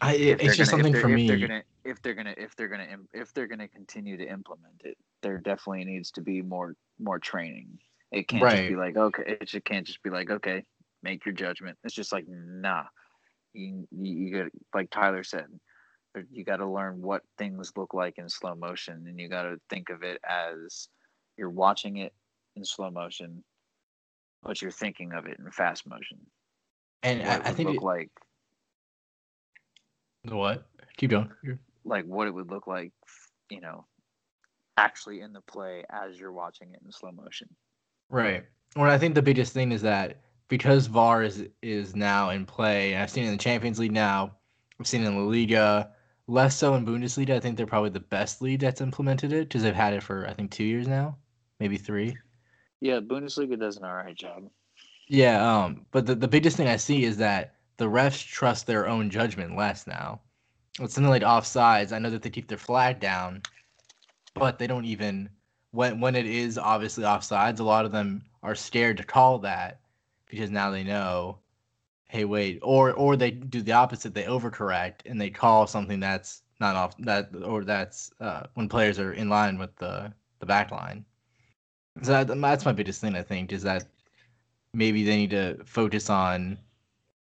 I, 0.00 0.14
it's 0.14 0.56
just 0.56 0.70
gonna, 0.70 0.84
something 0.84 1.00
for 1.00 1.08
if 1.08 1.16
me. 1.16 1.26
they're 1.26 1.38
gonna 1.38 1.62
if 1.84 2.02
they're 2.02 2.14
gonna 2.14 2.34
if 2.36 2.56
they're 2.56 2.68
gonna 2.68 2.96
if 3.12 3.34
they're 3.34 3.46
gonna 3.46 3.68
continue 3.68 4.16
to 4.16 4.26
implement 4.26 4.80
it 4.84 4.96
there 5.22 5.38
definitely 5.38 5.84
needs 5.84 6.10
to 6.12 6.22
be 6.22 6.42
more 6.42 6.74
more 6.98 7.18
training. 7.18 7.78
It 8.12 8.28
can't 8.28 8.42
Right. 8.42 8.56
just 8.56 8.68
be 8.68 8.76
like 8.76 8.96
okay 8.96 9.22
it 9.26 9.46
just 9.46 9.64
can't 9.64 9.86
just 9.86 10.02
be 10.02 10.10
like 10.10 10.30
okay 10.30 10.64
make 11.02 11.24
your 11.26 11.34
judgment. 11.34 11.78
It's 11.84 11.94
just 11.94 12.12
like 12.12 12.24
nah 12.28 12.84
you 13.52 13.86
you, 13.90 14.12
you 14.12 14.36
got 14.36 14.50
like 14.74 14.90
tyler 14.90 15.22
said 15.22 15.46
there- 16.14 16.26
you 16.30 16.44
got 16.44 16.56
to 16.56 16.66
learn 16.66 17.00
what 17.00 17.22
things 17.38 17.72
look 17.76 17.94
like 17.94 18.18
in 18.18 18.28
slow 18.28 18.54
motion 18.54 19.04
and 19.06 19.18
you 19.18 19.28
got 19.28 19.44
to 19.44 19.56
think 19.70 19.90
of 19.90 20.02
it 20.02 20.20
as 20.28 20.88
you're 21.36 21.50
watching 21.50 21.98
it 21.98 22.12
in 22.56 22.64
slow 22.64 22.90
motion 22.90 23.42
but 24.42 24.60
you're 24.62 24.70
thinking 24.70 25.12
of 25.12 25.26
it 25.26 25.38
in 25.38 25.50
fast 25.50 25.86
motion. 25.86 26.18
And 27.02 27.20
what 27.20 27.28
I, 27.28 27.34
it 27.36 27.42
I 27.46 27.52
think 27.52 27.68
look 27.68 27.76
it, 27.76 27.82
like 27.82 28.10
what? 30.28 30.66
Keep 30.96 31.10
going. 31.10 31.30
Like 31.84 32.04
what 32.04 32.26
it 32.26 32.34
would 32.34 32.50
look 32.50 32.66
like 32.66 32.92
you 33.50 33.60
know 33.60 33.86
actually 34.76 35.20
in 35.20 35.32
the 35.32 35.40
play 35.42 35.84
as 35.90 36.18
you're 36.18 36.32
watching 36.32 36.72
it 36.72 36.80
in 36.84 36.90
slow 36.92 37.12
motion. 37.12 37.48
Right. 38.08 38.44
Well 38.76 38.90
i 38.90 38.98
think 38.98 39.14
the 39.14 39.22
biggest 39.22 39.52
thing 39.52 39.72
is 39.72 39.82
that 39.82 40.18
because 40.50 40.86
var 40.88 41.22
is 41.22 41.46
is 41.62 41.96
now 41.96 42.28
in 42.28 42.44
play 42.44 42.92
and 42.92 43.02
i've 43.02 43.10
seen 43.10 43.24
it 43.24 43.28
in 43.28 43.32
the 43.32 43.38
champions 43.38 43.78
league 43.78 43.92
now 43.92 44.30
i've 44.78 44.86
seen 44.86 45.02
it 45.02 45.06
in 45.06 45.16
la 45.16 45.22
liga 45.22 45.90
less 46.26 46.56
so 46.56 46.74
in 46.74 46.84
bundesliga. 46.86 47.30
I 47.30 47.40
think 47.40 47.56
they're 47.56 47.66
probably 47.66 47.90
the 47.90 48.00
best 48.00 48.42
league 48.42 48.60
that's 48.60 48.80
implemented 48.80 49.32
it 49.32 49.48
because 49.48 49.62
they've 49.62 49.74
had 49.74 49.94
it 49.94 50.02
for 50.02 50.26
i 50.26 50.34
think 50.34 50.50
two 50.50 50.64
years 50.64 50.86
now 50.86 51.16
maybe 51.60 51.76
three. 51.76 52.16
Yeah 52.80 53.00
bundesliga 53.00 53.58
does 53.58 53.76
an 53.76 53.84
all 53.84 53.94
right 53.94 54.16
job. 54.16 54.50
Yeah, 55.08 55.64
um, 55.64 55.86
but 55.90 56.06
the, 56.06 56.14
the 56.14 56.28
biggest 56.28 56.56
thing 56.56 56.68
I 56.68 56.76
see 56.76 57.04
is 57.04 57.16
that 57.16 57.54
the 57.78 57.86
refs 57.86 58.24
trust 58.24 58.66
their 58.66 58.88
own 58.88 59.10
judgment 59.10 59.56
less 59.56 59.86
now. 59.86 60.20
With 60.78 60.92
something 60.92 61.10
like 61.10 61.22
offsides, 61.22 61.92
I 61.92 61.98
know 61.98 62.10
that 62.10 62.22
they 62.22 62.30
keep 62.30 62.46
their 62.46 62.56
flag 62.56 63.00
down, 63.00 63.42
but 64.34 64.58
they 64.58 64.68
don't 64.68 64.84
even 64.84 65.28
when 65.72 66.00
when 66.00 66.14
it 66.14 66.26
is 66.26 66.58
obviously 66.58 67.04
offsides, 67.04 67.60
a 67.60 67.64
lot 67.64 67.84
of 67.84 67.92
them 67.92 68.22
are 68.42 68.54
scared 68.54 68.96
to 68.98 69.04
call 69.04 69.40
that 69.40 69.80
because 70.30 70.50
now 70.50 70.70
they 70.70 70.84
know, 70.84 71.38
hey 72.08 72.24
wait, 72.24 72.58
or 72.62 72.92
or 72.92 73.16
they 73.16 73.30
do 73.30 73.62
the 73.62 73.72
opposite, 73.72 74.14
they 74.14 74.24
overcorrect 74.24 75.00
and 75.06 75.20
they 75.20 75.30
call 75.30 75.66
something 75.66 76.00
that's 76.00 76.42
not 76.60 76.76
off 76.76 76.96
that 76.98 77.30
or 77.44 77.64
that's 77.64 78.12
uh, 78.20 78.42
when 78.54 78.68
players 78.68 78.98
are 78.98 79.12
in 79.12 79.28
line 79.28 79.58
with 79.58 79.74
the 79.76 80.12
the 80.40 80.46
back 80.46 80.70
line. 80.70 81.04
So 82.02 82.12
that, 82.12 82.40
that's 82.40 82.64
my 82.64 82.72
biggest 82.72 83.00
thing 83.00 83.16
I 83.16 83.22
think 83.22 83.52
is 83.52 83.62
that 83.64 83.86
maybe 84.72 85.04
they 85.04 85.16
need 85.16 85.30
to 85.30 85.58
focus 85.64 86.08
on 86.08 86.58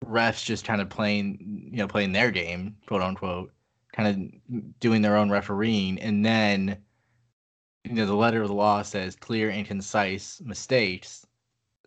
refs 0.04 0.44
just 0.44 0.64
kind 0.64 0.80
of 0.80 0.88
playing, 0.88 1.70
you 1.72 1.78
know, 1.78 1.88
playing 1.88 2.12
their 2.12 2.30
game, 2.30 2.76
quote 2.86 3.02
unquote, 3.02 3.52
kind 3.92 4.08
of 4.08 4.70
doing 4.80 5.02
their 5.02 5.16
own 5.16 5.30
refereeing, 5.30 5.98
and 6.00 6.24
then, 6.24 6.78
you 7.84 7.94
know, 7.94 8.06
the 8.06 8.14
letter 8.14 8.42
of 8.42 8.48
the 8.48 8.54
law 8.54 8.82
says 8.82 9.16
clear 9.16 9.50
and 9.50 9.66
concise 9.66 10.40
mistakes. 10.44 11.26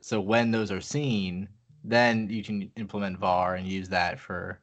So 0.02 0.20
when 0.20 0.52
those 0.52 0.72
are 0.72 0.82
seen, 0.82 1.48
then 1.84 2.28
you 2.30 2.44
can 2.44 2.72
implement 2.76 3.18
VAR 3.20 3.56
and 3.56 3.68
use 3.68 3.90
that 3.90 4.20
for 4.20 4.60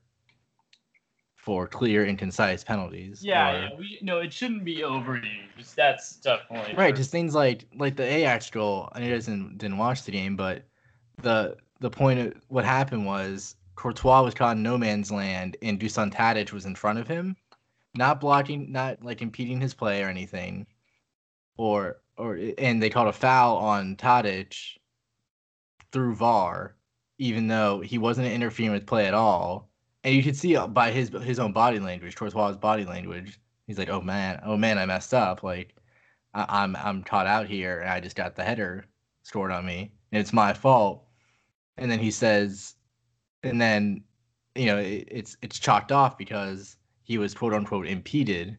for 1.37 1.67
clear 1.67 2.05
and 2.05 2.19
concise 2.19 2.63
penalties. 2.63 3.25
Yeah, 3.25 3.51
or- 3.51 3.63
yeah. 3.63 3.69
We 3.79 3.99
no, 4.03 4.19
it 4.19 4.33
shouldn't 4.33 4.65
be 4.65 4.79
overused. 4.79 5.75
That's 5.75 6.17
definitely 6.17 6.75
Right, 6.75 6.91
true. 6.91 6.99
just 6.99 7.11
things 7.11 7.35
like 7.35 7.65
like 7.75 7.97
the 7.97 8.05
Ajax 8.05 8.51
goal. 8.51 8.89
I 8.93 9.01
know 9.01 9.07
you 9.07 9.15
guys 9.15 9.27
didn't, 9.27 9.59
didn't 9.59 9.79
watch 9.79 10.03
the 10.05 10.13
game, 10.13 10.37
but 10.37 10.65
the 11.23 11.57
the 11.81 11.91
point 11.91 12.19
of 12.21 12.35
what 12.49 12.65
happened 12.65 13.07
was 13.07 13.55
Courtois 13.77 14.23
was 14.23 14.35
caught 14.35 14.57
in 14.57 14.63
no 14.63 14.77
man's 14.77 15.11
land, 15.13 15.57
and 15.63 15.79
Dusan 15.81 16.13
Tadic 16.13 16.53
was 16.53 16.67
in 16.67 16.75
front 16.75 16.99
of 16.99 17.07
him, 17.07 17.37
not 17.95 18.21
blocking, 18.21 18.71
not 18.73 19.03
like 19.05 19.23
impeding 19.23 19.61
his 19.61 19.73
play 19.73 20.03
or 20.03 20.09
anything, 20.09 20.67
or 21.57 21.99
or 22.17 22.39
and 22.59 22.83
they 22.83 22.91
called 22.91 23.09
a 23.09 23.13
foul 23.13 23.57
on 23.57 23.97
Tadic 23.97 24.77
through 25.93 26.15
VAR, 26.17 26.77
even 27.19 27.49
though 27.49 27.81
he 27.81 27.99
wasn't 27.99 28.29
interfering 28.29 28.73
with 28.73 28.87
play 28.87 29.07
at 29.07 29.15
all, 29.15 29.71
and 30.05 30.15
you 30.15 30.23
could 30.23 30.37
see 30.37 30.57
by 30.69 30.91
his 30.93 31.11
his 31.23 31.39
own 31.39 31.53
body 31.53 31.79
language, 31.81 32.17
Courtois' 32.17 32.53
body 32.57 32.85
language, 32.85 33.41
he's 33.67 33.79
like, 33.79 33.89
oh 33.91 34.01
man, 34.01 34.41
oh 34.45 34.57
man, 34.57 34.79
I 34.79 34.87
messed 34.87 35.15
up, 35.15 35.43
like. 35.43 35.75
I- 36.35 36.47
I'm 36.63 36.77
I'm 36.77 37.03
caught 37.03 37.27
out 37.27 37.47
here, 37.47 37.81
and 37.81 37.91
I 37.91 38.01
just 38.01 38.17
got 38.17 38.37
the 38.37 38.45
header 38.45 38.87
scored 39.23 39.51
on 39.53 39.67
me. 39.67 39.93
and 40.13 40.21
it's 40.21 40.33
my 40.33 40.53
fault. 40.53 41.05
And 41.77 41.91
then 41.91 41.99
he 42.01 42.11
says, 42.11 42.77
and 43.43 43.61
then 43.61 44.05
you 44.55 44.67
know 44.67 44.79
it, 44.79 45.09
it's 45.11 45.37
it's 45.43 45.59
chalked 45.59 45.93
off 45.93 46.19
because 46.19 46.77
he 47.05 47.19
was 47.19 47.35
quote 47.35 47.55
unquote 47.55 47.87
impeded. 47.89 48.59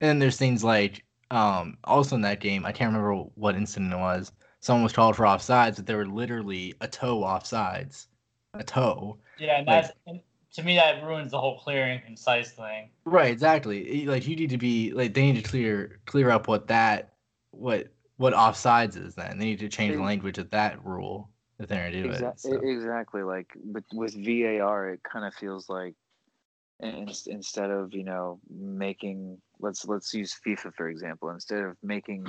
And 0.00 0.20
there's 0.22 0.36
things 0.38 0.64
like 0.64 1.04
um 1.30 1.78
also 1.84 2.16
in 2.16 2.22
that 2.22 2.40
game 2.40 2.66
I 2.66 2.72
can't 2.72 2.92
remember 2.94 3.24
what 3.36 3.56
incident 3.56 3.92
it 3.92 3.98
was. 3.98 4.32
Someone 4.60 4.84
was 4.84 4.92
called 4.92 5.16
for 5.16 5.24
offsides, 5.24 5.76
but 5.76 5.86
they 5.86 5.94
were 5.94 6.06
literally 6.06 6.74
a 6.80 6.88
toe 6.88 7.20
offsides, 7.20 8.06
a 8.54 8.62
toe. 8.62 9.18
Yeah, 9.38 9.58
and 9.58 9.66
Like- 9.66 9.84
that's 9.84 9.96
and 10.06 10.20
to 10.52 10.62
me 10.62 10.74
that 10.76 11.02
ruins 11.02 11.30
the 11.30 11.40
whole 11.40 11.58
clear 11.58 11.84
and 11.84 12.02
concise 12.04 12.52
thing. 12.52 12.90
Right, 13.04 13.30
exactly. 13.30 14.04
Like 14.06 14.26
you 14.26 14.36
need 14.36 14.50
to 14.50 14.58
be 14.58 14.92
like 14.92 15.14
they 15.14 15.22
need 15.22 15.42
to 15.42 15.48
clear 15.48 16.00
clear 16.06 16.30
up 16.30 16.48
what 16.48 16.66
that 16.68 17.14
what 17.52 17.88
what 18.16 18.34
offsides 18.34 18.96
is. 18.96 19.14
Then 19.14 19.38
they 19.38 19.46
need 19.46 19.60
to 19.60 19.68
change 19.68 19.96
the 19.96 20.02
language 20.02 20.38
of 20.38 20.50
that 20.50 20.84
rule 20.84 21.30
if 21.58 21.68
they're 21.68 21.90
gonna 21.90 22.02
do 22.02 22.10
it. 22.10 22.40
So. 22.40 22.60
Exactly. 22.60 23.22
Like 23.22 23.48
with 23.64 23.84
with 23.92 24.14
VAR, 24.14 24.90
it 24.90 25.02
kind 25.02 25.24
of 25.24 25.34
feels 25.34 25.68
like 25.68 25.94
in, 26.80 27.08
instead 27.26 27.70
of 27.70 27.94
you 27.94 28.04
know 28.04 28.40
making 28.50 29.40
let's 29.60 29.86
let's 29.86 30.12
use 30.12 30.38
FIFA 30.44 30.74
for 30.74 30.88
example. 30.88 31.30
Instead 31.30 31.64
of 31.64 31.76
making 31.82 32.26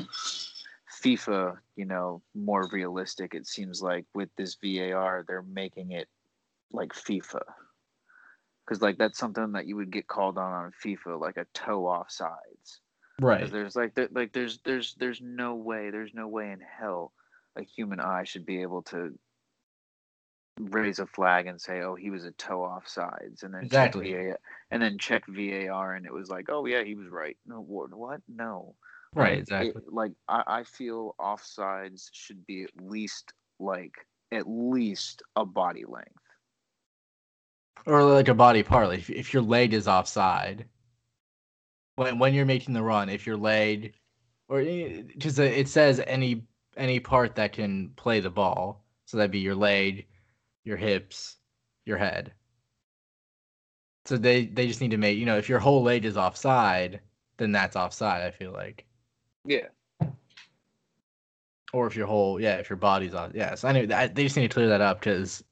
FIFA 1.03 1.59
you 1.75 1.85
know 1.85 2.23
more 2.33 2.69
realistic, 2.71 3.33
it 3.33 3.47
seems 3.47 3.81
like 3.81 4.05
with 4.13 4.29
this 4.37 4.55
VAR, 4.63 5.23
they're 5.27 5.41
making 5.43 5.91
it 5.91 6.09
like 6.71 6.93
FIFA. 6.93 7.41
Because 8.65 8.81
like 8.81 8.97
that's 8.97 9.19
something 9.19 9.51
that 9.51 9.67
you 9.67 9.75
would 9.75 9.91
get 9.91 10.07
called 10.07 10.37
on 10.37 10.51
on 10.53 10.71
FIFA, 10.83 11.19
like 11.19 11.37
a 11.37 11.45
toe 11.53 11.83
offsides. 11.83 12.79
Right. 13.19 13.53
There's 13.53 13.75
like 13.75 13.95
there, 13.95 14.09
like 14.11 14.33
there's 14.33 14.59
there's 14.61 14.95
there's 14.95 15.21
no 15.21 15.55
way 15.55 15.91
there's 15.91 16.13
no 16.13 16.27
way 16.27 16.51
in 16.51 16.61
hell 16.61 17.13
a 17.57 17.63
human 17.63 17.99
eye 17.99 18.23
should 18.25 18.45
be 18.45 18.61
able 18.61 18.83
to 18.83 19.17
raise 20.59 20.99
a 20.99 21.07
flag 21.07 21.47
and 21.47 21.59
say, 21.61 21.81
"Oh, 21.81 21.95
he 21.95 22.09
was 22.09 22.23
a 22.25 22.31
toe 22.31 22.63
off 22.63 22.87
sides," 22.87 23.43
and 23.43 23.53
then 23.53 23.67
Exactly. 23.67 23.69
check 23.69 23.95
VAR, 23.95 24.39
and 24.69 24.81
then 24.81 24.97
check 24.97 25.23
VAR, 25.27 25.93
and 25.95 26.05
it 26.05 26.13
was 26.13 26.29
like, 26.29 26.45
"Oh 26.49 26.65
yeah, 26.65 26.83
he 26.83 26.95
was 26.95 27.09
right." 27.09 27.37
No, 27.45 27.61
what? 27.61 28.21
No. 28.27 28.75
Right, 29.13 29.31
Like, 29.31 29.39
exactly. 29.39 29.69
It, 29.69 29.93
like 29.93 30.11
I, 30.27 30.43
I 30.47 30.63
feel 30.63 31.15
offsides 31.19 32.09
should 32.13 32.45
be 32.45 32.63
at 32.63 32.69
least 32.81 33.33
like 33.59 33.93
at 34.31 34.47
least 34.47 35.21
a 35.35 35.45
body 35.45 35.83
length. 35.85 36.09
Or 37.85 38.03
like 38.03 38.29
a 38.29 38.33
body 38.33 38.63
part. 38.63 38.87
Like 38.87 38.99
if, 38.99 39.09
if 39.09 39.33
your 39.33 39.43
leg 39.43 39.73
is 39.73 39.87
offside, 39.87 40.65
when 41.95 42.19
when 42.19 42.33
you're 42.33 42.45
making 42.45 42.73
the 42.73 42.83
run, 42.83 43.09
if 43.09 43.27
your 43.27 43.37
leg, 43.37 43.93
or 44.47 44.61
eh, 44.61 45.01
because 45.07 45.39
it 45.39 45.67
says 45.67 46.01
any 46.07 46.43
any 46.77 46.99
part 46.99 47.35
that 47.35 47.51
can 47.53 47.89
play 47.97 48.21
the 48.21 48.29
ball, 48.29 48.85
so 49.05 49.17
that'd 49.17 49.31
be 49.31 49.39
your 49.39 49.55
leg, 49.55 50.07
your 50.63 50.77
hips, 50.77 51.37
your 51.85 51.97
head. 51.97 52.33
So 54.05 54.17
they 54.17 54.45
they 54.45 54.67
just 54.67 54.81
need 54.81 54.91
to 54.91 54.97
make 54.97 55.17
you 55.17 55.25
know 55.25 55.37
if 55.37 55.49
your 55.49 55.59
whole 55.59 55.83
leg 55.83 56.05
is 56.05 56.17
offside, 56.17 57.01
then 57.37 57.51
that's 57.51 57.75
offside. 57.75 58.21
I 58.21 58.31
feel 58.31 58.53
like. 58.53 58.85
Yeah. 59.45 59.67
or 61.73 61.87
if 61.87 61.95
your 61.95 62.07
whole 62.07 62.39
yeah 62.39 62.55
if 62.57 62.69
your 62.69 62.77
body's 62.77 63.13
on 63.13 63.31
yeah 63.33 63.55
so 63.55 63.67
anyway 63.67 63.93
I, 63.93 64.07
they 64.07 64.23
just 64.23 64.35
need 64.35 64.49
to 64.49 64.53
clear 64.53 64.67
that 64.69 64.81
up 64.81 64.99
because 64.99 65.43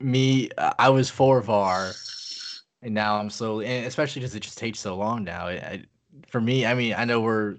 me 0.00 0.50
i 0.78 0.88
was 0.88 1.10
for 1.10 1.40
var 1.40 1.92
and 2.82 2.94
now 2.94 3.16
i'm 3.16 3.30
slowly 3.30 3.66
and 3.66 3.86
especially 3.86 4.20
because 4.20 4.34
it 4.34 4.40
just 4.40 4.58
takes 4.58 4.78
so 4.78 4.96
long 4.96 5.24
now. 5.24 5.46
I, 5.46 5.52
I, 5.52 5.84
for 6.28 6.40
me 6.40 6.66
i 6.66 6.74
mean 6.74 6.94
i 6.96 7.04
know 7.04 7.20
we're 7.20 7.56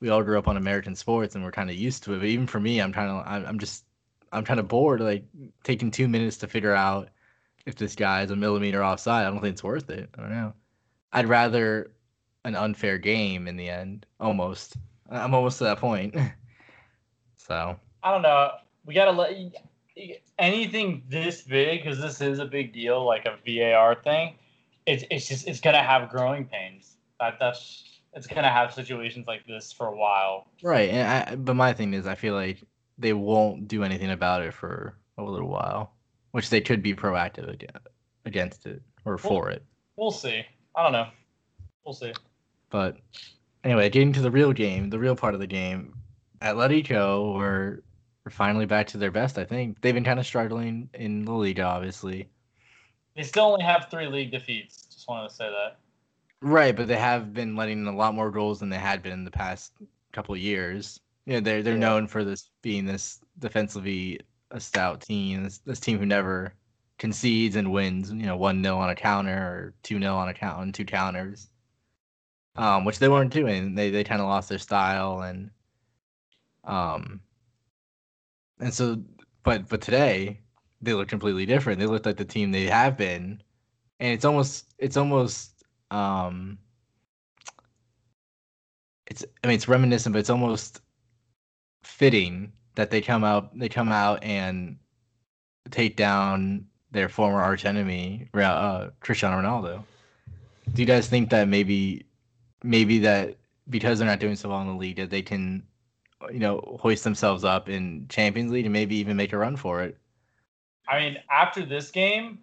we 0.00 0.10
all 0.10 0.22
grew 0.22 0.38
up 0.38 0.48
on 0.48 0.56
american 0.56 0.94
sports 0.94 1.34
and 1.34 1.44
we're 1.44 1.50
kind 1.50 1.70
of 1.70 1.76
used 1.76 2.04
to 2.04 2.14
it 2.14 2.18
but 2.18 2.28
even 2.28 2.46
for 2.46 2.60
me 2.60 2.80
i'm 2.80 2.92
trying 2.92 3.08
to 3.08 3.28
I'm, 3.28 3.46
I'm 3.46 3.58
just 3.58 3.84
i'm 4.32 4.44
kind 4.44 4.60
of 4.60 4.68
bored 4.68 5.00
like 5.00 5.24
taking 5.64 5.90
two 5.90 6.08
minutes 6.08 6.36
to 6.38 6.46
figure 6.46 6.74
out 6.74 7.08
if 7.64 7.74
this 7.74 7.96
guy 7.96 8.22
is 8.22 8.30
a 8.30 8.36
millimeter 8.36 8.84
offside 8.84 9.26
i 9.26 9.30
don't 9.30 9.40
think 9.40 9.54
it's 9.54 9.64
worth 9.64 9.90
it 9.90 10.08
i 10.16 10.20
don't 10.20 10.30
know. 10.30 10.52
I'd 11.12 11.28
rather 11.28 11.92
an 12.44 12.54
unfair 12.54 12.98
game 12.98 13.48
in 13.48 13.56
the 13.56 13.68
end 13.68 14.06
almost 14.20 14.76
i'm 15.10 15.34
almost 15.34 15.58
to 15.58 15.64
that 15.64 15.78
point 15.78 16.14
so 17.36 17.78
I 18.06 18.12
don't 18.12 18.22
know. 18.22 18.52
We 18.84 18.94
gotta 18.94 19.10
let 19.10 19.36
anything 20.38 21.02
this 21.08 21.42
big 21.42 21.82
because 21.82 21.98
this 22.00 22.20
is 22.20 22.38
a 22.38 22.44
big 22.44 22.72
deal, 22.72 23.04
like 23.04 23.26
a 23.26 23.36
VAR 23.44 23.96
thing. 23.96 24.36
It's 24.86 25.02
it's 25.10 25.26
just 25.26 25.48
it's 25.48 25.60
gonna 25.60 25.82
have 25.82 26.08
growing 26.08 26.44
pains. 26.44 26.98
That 27.18 27.38
that's 27.40 27.98
it's 28.12 28.28
gonna 28.28 28.48
have 28.48 28.72
situations 28.72 29.26
like 29.26 29.44
this 29.44 29.72
for 29.72 29.88
a 29.88 29.96
while. 29.96 30.46
Right, 30.62 30.88
and 30.90 31.30
I, 31.30 31.34
but 31.34 31.56
my 31.56 31.72
thing 31.72 31.94
is, 31.94 32.06
I 32.06 32.14
feel 32.14 32.34
like 32.34 32.62
they 32.96 33.12
won't 33.12 33.66
do 33.66 33.82
anything 33.82 34.12
about 34.12 34.42
it 34.42 34.54
for 34.54 34.96
a 35.18 35.24
little 35.24 35.48
while, 35.48 35.92
which 36.30 36.48
they 36.48 36.60
could 36.60 36.84
be 36.84 36.94
proactive 36.94 37.60
against 38.24 38.66
it 38.66 38.82
or 39.04 39.18
for 39.18 39.50
it. 39.50 39.64
We'll 39.96 40.12
see. 40.12 40.44
I 40.76 40.82
don't 40.84 40.92
know. 40.92 41.08
We'll 41.84 41.94
see. 41.94 42.12
But 42.70 42.98
anyway, 43.66 43.90
getting 43.90 44.12
to 44.12 44.20
the 44.22 44.30
real 44.30 44.52
game, 44.52 44.90
the 44.90 44.98
real 44.98 45.16
part 45.16 45.34
of 45.34 45.40
the 45.40 45.46
game, 45.46 45.92
Atletico 46.40 47.34
were, 47.34 47.82
were 48.24 48.30
finally 48.30 48.64
back 48.64 48.86
to 48.88 48.96
their 48.96 49.10
best. 49.10 49.38
I 49.38 49.44
think 49.44 49.80
they've 49.80 49.92
been 49.92 50.04
kind 50.04 50.20
of 50.20 50.26
struggling 50.26 50.88
in 50.94 51.24
the 51.24 51.32
league, 51.32 51.58
obviously. 51.58 52.28
They 53.16 53.24
still 53.24 53.46
only 53.46 53.64
have 53.64 53.88
three 53.90 54.06
league 54.06 54.30
defeats. 54.30 54.86
Just 54.94 55.08
wanted 55.08 55.30
to 55.30 55.34
say 55.34 55.50
that. 55.50 55.78
Right, 56.40 56.76
but 56.76 56.86
they 56.86 56.96
have 56.96 57.34
been 57.34 57.56
letting 57.56 57.80
in 57.80 57.86
a 57.88 57.96
lot 57.96 58.14
more 58.14 58.30
goals 58.30 58.60
than 58.60 58.68
they 58.68 58.78
had 58.78 59.02
been 59.02 59.12
in 59.12 59.24
the 59.24 59.30
past 59.32 59.72
couple 60.12 60.34
of 60.34 60.40
years. 60.40 61.00
You 61.24 61.34
know, 61.34 61.40
they're 61.40 61.62
they're 61.62 61.74
Yeah. 61.74 61.80
known 61.80 62.06
for 62.06 62.22
this 62.24 62.50
being 62.62 62.84
this 62.84 63.20
defensively 63.40 64.20
a 64.52 64.60
stout 64.60 65.00
team, 65.00 65.42
this, 65.42 65.58
this 65.58 65.80
team 65.80 65.98
who 65.98 66.06
never 66.06 66.54
concedes 66.98 67.56
and 67.56 67.72
wins. 67.72 68.12
You 68.12 68.26
know, 68.26 68.36
one 68.36 68.62
0 68.62 68.76
on 68.78 68.90
a 68.90 68.94
counter 68.94 69.36
or 69.36 69.74
two 69.82 69.98
0 69.98 70.14
on 70.14 70.28
a 70.28 70.34
count 70.34 70.58
on 70.58 70.72
two 70.72 70.84
counters, 70.84 71.48
um, 72.56 72.84
which 72.84 72.98
they 72.98 73.08
weren't 73.08 73.32
doing. 73.32 73.74
They 73.74 73.90
they 73.90 74.04
kind 74.04 74.20
of 74.20 74.28
lost 74.28 74.48
their 74.48 74.58
style 74.58 75.22
and 75.22 75.50
um 76.64 77.20
and 78.60 78.72
so, 78.72 79.02
but 79.42 79.68
but 79.68 79.80
today 79.80 80.40
they 80.80 80.94
look 80.94 81.08
completely 81.08 81.46
different. 81.46 81.78
They 81.78 81.86
look 81.86 82.06
like 82.06 82.16
the 82.16 82.24
team 82.24 82.50
they 82.50 82.66
have 82.66 82.96
been, 82.96 83.42
and 84.00 84.12
it's 84.12 84.24
almost 84.24 84.74
it's 84.78 84.96
almost 84.96 85.64
um 85.90 86.58
it's 89.06 89.24
I 89.44 89.48
mean 89.48 89.56
it's 89.56 89.68
reminiscent, 89.68 90.12
but 90.12 90.18
it's 90.20 90.30
almost 90.30 90.80
fitting 91.82 92.52
that 92.74 92.90
they 92.90 93.00
come 93.00 93.24
out 93.24 93.56
they 93.58 93.68
come 93.68 93.90
out 93.90 94.22
and 94.22 94.76
take 95.70 95.96
down 95.96 96.66
their 96.90 97.08
former 97.08 97.40
arch 97.40 97.64
enemy, 97.64 98.28
uh, 98.34 98.88
Cristiano 99.00 99.40
Ronaldo. 99.40 99.84
Do 100.72 100.82
you 100.82 100.86
guys 100.86 101.08
think 101.08 101.30
that 101.30 101.48
maybe 101.48 102.06
maybe 102.66 102.98
that 103.00 103.36
because 103.68 103.98
they're 103.98 104.08
not 104.08 104.20
doing 104.20 104.36
so 104.36 104.48
well 104.48 104.60
in 104.60 104.68
the 104.68 104.74
league 104.74 104.96
that 104.96 105.10
they 105.10 105.22
can 105.22 105.62
you 106.30 106.38
know 106.38 106.78
hoist 106.80 107.04
themselves 107.04 107.44
up 107.44 107.68
in 107.68 108.06
Champions 108.08 108.52
League 108.52 108.66
and 108.66 108.72
maybe 108.72 108.96
even 108.96 109.16
make 109.16 109.32
a 109.32 109.38
run 109.38 109.56
for 109.56 109.82
it? 109.82 109.96
I 110.88 111.00
mean, 111.00 111.18
after 111.30 111.64
this 111.64 111.90
game, 111.90 112.38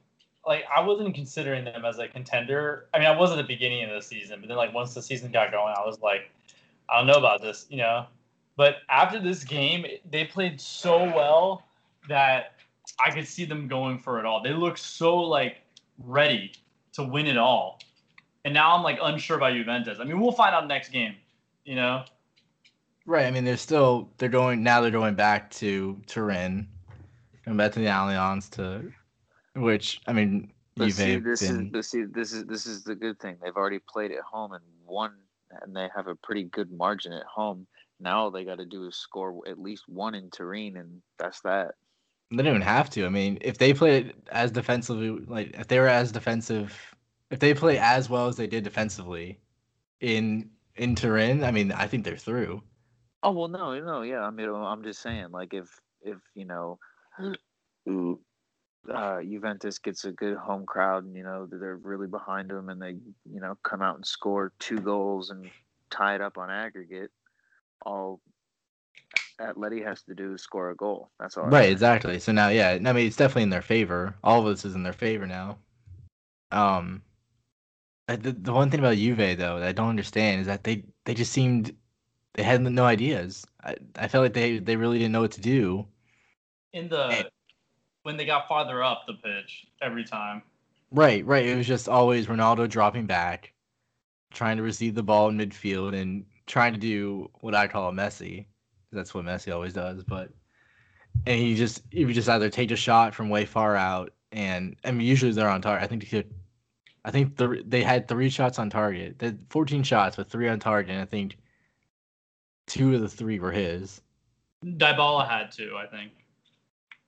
like 0.46 0.66
I 0.76 0.82
wasn't 0.82 1.16
considering 1.16 1.64
them 1.64 1.86
as 1.86 2.00
a 2.00 2.08
contender. 2.08 2.88
I 2.94 3.00
mean, 3.00 3.08
I 3.08 3.18
was 3.18 3.32
at 3.32 3.38
the 3.38 3.44
beginning 3.44 3.84
of 3.84 3.92
the 3.92 4.02
season, 4.02 4.40
but 4.40 4.48
then 4.48 4.58
like 4.58 4.74
once 4.74 4.94
the 4.94 5.02
season 5.02 5.32
got 5.32 5.52
going, 5.52 5.74
I 5.76 5.86
was 5.86 6.02
like, 6.02 6.30
I 6.90 6.98
don't 6.98 7.08
know 7.08 7.14
about 7.14 7.42
this, 7.42 7.66
you 7.70 7.78
know. 7.78 8.06
But 8.56 8.78
after 8.90 9.20
this 9.20 9.44
game, 9.44 9.86
they 10.10 10.26
played 10.26 10.62
so 10.62 11.04
well 11.06 11.64
that 12.08 12.54
I 13.04 13.12
could 13.12 13.28
see 13.28 13.46
them 13.46 13.68
going 13.68 13.98
for 13.98 14.20
it 14.20 14.26
all. 14.26 14.44
They 14.44 14.54
look 14.54 14.78
so 14.78 15.18
like 15.18 15.58
ready 15.98 16.52
to 16.94 17.04
win 17.04 17.26
it 17.26 17.38
all. 17.38 17.80
And 18.46 18.54
now 18.54 18.76
I'm 18.76 18.84
like 18.84 19.00
unsure 19.02 19.38
about 19.38 19.54
Juventus. 19.54 20.00
I 20.00 20.04
mean, 20.04 20.20
we'll 20.20 20.32
find 20.32 20.54
out 20.54 20.68
next 20.68 20.90
game, 20.90 21.16
you 21.64 21.76
know. 21.76 22.04
Right. 23.06 23.26
I 23.26 23.32
mean, 23.32 23.44
they're 23.44 23.58
still 23.58 24.10
they're 24.18 24.30
going 24.30 24.64
now. 24.64 24.82
They're 24.82 24.92
going 24.92 25.16
back 25.16 25.50
to 25.52 26.02
Turin, 26.08 26.68
going 27.46 27.58
back 27.58 27.72
to 27.74 27.80
the 27.80 27.86
Allianz 27.86 28.50
to, 28.52 28.92
which 29.56 30.02
I 30.08 30.14
mean, 30.14 30.52
But 30.76 30.86
Juve 30.86 30.94
see, 30.96 31.12
have 31.12 31.24
this 31.24 31.42
been 31.42 31.66
is 31.68 31.72
but 31.72 31.86
see, 31.86 32.04
this 32.04 32.34
is 32.34 32.46
this 32.46 32.66
is 32.66 32.84
the 32.84 32.96
good 32.96 33.20
thing. 33.20 33.38
They've 33.42 33.56
already 33.56 33.80
played 33.80 34.12
at 34.12 34.22
home 34.22 34.54
and 34.54 34.64
won, 34.86 35.14
and 35.62 35.76
they 35.76 35.90
have 35.96 36.08
a 36.08 36.16
pretty 36.16 36.44
good 36.44 36.72
margin 36.72 37.14
at 37.14 37.26
home. 37.26 37.68
Now 38.00 38.24
all 38.24 38.32
they 38.32 38.44
got 38.44 38.58
to 38.58 38.66
do 38.66 38.88
is 38.88 38.96
score 38.96 39.42
at 39.48 39.60
least 39.60 39.88
one 39.88 40.16
in 40.16 40.30
Turin, 40.30 40.78
and 40.78 41.02
that's 41.18 41.42
that. 41.42 41.76
They 42.32 42.38
don't 42.38 42.48
even 42.48 42.62
have 42.62 42.90
to. 42.92 43.06
I 43.06 43.10
mean, 43.10 43.38
if 43.42 43.58
they 43.58 43.74
played 43.74 44.14
as 44.32 44.52
defensively, 44.52 45.10
like 45.28 45.56
if 45.58 45.68
they 45.68 45.80
were 45.80 45.88
as 45.88 46.12
defensive, 46.12 46.76
if 47.34 47.40
they 47.40 47.56
play 47.56 47.80
as 47.80 48.12
well 48.12 48.28
as 48.28 48.38
they 48.38 48.46
did 48.46 48.64
defensively 48.64 49.40
in 50.00 50.52
in 50.76 50.94
Turin, 50.94 51.44
I 51.44 51.50
mean, 51.50 51.72
I 51.72 51.88
think 51.88 52.06
they're 52.06 52.16
through. 52.16 52.62
Oh 53.24 53.32
well, 53.32 53.48
no, 53.48 53.80
no, 53.80 54.04
yeah. 54.04 54.22
I 54.22 54.30
mean, 54.30 54.50
I'm 54.50 54.84
just 54.84 55.02
saying, 55.02 55.32
like 55.32 55.54
if 55.54 55.68
if 56.04 56.18
you 56.36 56.46
know, 56.46 56.78
uh, 58.94 59.22
Juventus 59.24 59.80
gets 59.80 60.06
a 60.06 60.12
good 60.12 60.38
home 60.38 60.68
crowd, 60.68 61.06
and 61.06 61.16
you 61.16 61.24
know 61.24 61.48
they're 61.50 61.78
really 61.78 62.06
behind 62.06 62.52
them, 62.52 62.70
and 62.70 62.80
they 62.80 62.98
you 63.32 63.40
know 63.42 63.58
come 63.64 63.82
out 63.82 63.96
and 63.96 64.06
score 64.06 64.54
two 64.60 64.80
goals 64.80 65.32
and 65.32 65.50
tie 65.90 66.14
it 66.14 66.22
up 66.22 66.38
on 66.38 66.52
aggregate, 66.52 67.10
all 67.84 68.22
Atleti 69.42 69.84
has 69.84 70.04
to 70.04 70.14
do 70.14 70.36
is 70.36 70.44
score 70.44 70.70
a 70.70 70.76
goal. 70.76 71.10
That's 71.20 71.36
all. 71.36 71.48
Right, 71.48 71.72
exactly. 71.72 72.20
So 72.20 72.32
now, 72.32 72.50
yeah, 72.50 72.78
I 72.86 72.94
mean, 72.94 73.08
it's 73.08 73.16
definitely 73.16 73.44
in 73.44 73.50
their 73.50 73.64
favor. 73.64 74.14
All 74.24 74.42
of 74.42 74.46
this 74.46 74.66
is 74.66 74.76
in 74.76 74.84
their 74.84 74.94
favor 74.94 75.26
now. 75.26 75.58
Um, 76.52 77.02
Uh, 78.08 78.18
the, 78.18 78.34
the 78.34 78.52
one 78.52 78.70
thing 78.70 78.80
about 78.80 78.98
Juve 78.98 79.38
though 79.38 79.60
that 79.60 79.68
I 79.68 79.72
don't 79.72 79.90
understand 79.90 80.42
is 80.42 80.48
that 80.48 80.64
they 80.64 80.84
they 81.06 81.14
just 81.14 81.32
seemed 81.32 81.74
they 82.34 82.44
had 82.44 82.62
no 82.62 82.86
ideas. 82.86 83.46
I 83.64 83.76
I 83.96 84.08
felt 84.08 84.24
like 84.24 84.34
they 84.34 84.60
they 84.60 84.76
really 84.76 85.00
didn't 85.00 85.14
know 85.14 85.22
what 85.22 85.32
to 85.32 85.42
do. 85.42 85.88
In 86.74 86.90
the 86.90 87.30
when 88.04 88.18
they 88.18 88.26
got 88.26 88.48
farther 88.48 88.84
up 88.84 89.04
the 89.08 89.14
pitch 89.14 89.68
every 89.82 90.04
time. 90.04 90.44
Right, 90.92 91.26
right. 91.26 91.46
It 91.46 91.56
was 91.56 91.68
just 91.68 91.90
always 91.90 92.28
Ronaldo 92.28 92.70
dropping 92.70 93.08
back, 93.08 93.54
trying 94.32 94.58
to 94.58 94.64
receive 94.64 94.94
the 94.94 95.02
ball 95.02 95.30
in 95.30 95.38
midfield, 95.38 96.00
and 96.00 96.26
trying 96.46 96.74
to 96.74 96.80
do 96.80 97.30
what 97.40 97.56
I 97.56 97.68
call 97.68 97.90
a 97.90 97.92
Messi. 97.92 98.46
That's 98.92 99.14
what 99.14 99.26
Messi 99.26 99.52
always 99.54 99.74
does. 99.74 100.04
But 100.04 100.30
and 101.26 101.40
he 101.40 101.56
just 101.56 101.84
he 101.90 102.06
would 102.06 102.16
just 102.16 102.30
either 102.30 102.50
take 102.50 102.72
a 102.72 102.76
shot 102.76 103.16
from 103.16 103.30
way 103.30 103.46
far 103.46 103.76
out, 103.76 104.14
and 104.32 104.76
I 104.84 104.92
mean 104.92 105.08
usually 105.08 105.32
they're 105.32 105.50
on 105.50 105.62
target. 105.62 105.84
I 105.84 105.88
think 105.88 106.04
they 106.04 106.10
could, 106.10 106.34
I 107.06 107.12
think 107.12 107.36
the, 107.36 107.64
they 107.66 107.84
had 107.84 108.08
three 108.08 108.30
shots 108.30 108.60
on 108.60 108.70
target. 108.70 109.20
They 109.20 109.28
had 109.28 109.40
14 109.50 109.84
shots 109.84 110.18
with 110.18 110.30
three 110.30 110.48
on 110.48 110.60
target, 110.60 110.92
and 110.92 111.02
I 111.02 111.06
think 111.06 111.38
two 112.66 112.96
of 112.96 113.02
the 113.02 113.10
three 113.10 113.40
were 113.40 113.52
his. 113.52 114.02
Dybala 114.64 115.28
had 115.30 115.52
two, 115.52 115.76
I 115.78 115.86
think. 115.86 116.12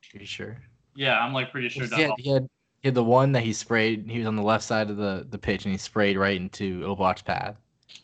Pretty 0.10 0.26
sure. 0.26 0.58
Yeah, 0.96 1.20
I'm 1.20 1.34
like 1.34 1.52
pretty 1.52 1.70
sure. 1.70 1.86
He 1.88 2.02
had, 2.02 2.12
he 2.18 2.30
had 2.30 2.48
he 2.82 2.88
had 2.88 2.96
the 2.96 3.04
one 3.04 3.32
that 3.32 3.44
he 3.44 3.52
sprayed. 3.54 4.10
He 4.10 4.20
was 4.20 4.28
on 4.28 4.36
the 4.36 4.44
left 4.44 4.64
side 4.64 4.90
of 4.90 4.98
the, 4.98 5.26
the 5.30 5.38
pitch 5.38 5.66
and 5.66 5.72
he 5.72 5.78
sprayed 5.78 6.18
right 6.18 6.40
into 6.40 6.82
Oblak's 6.86 7.22
path. 7.22 7.56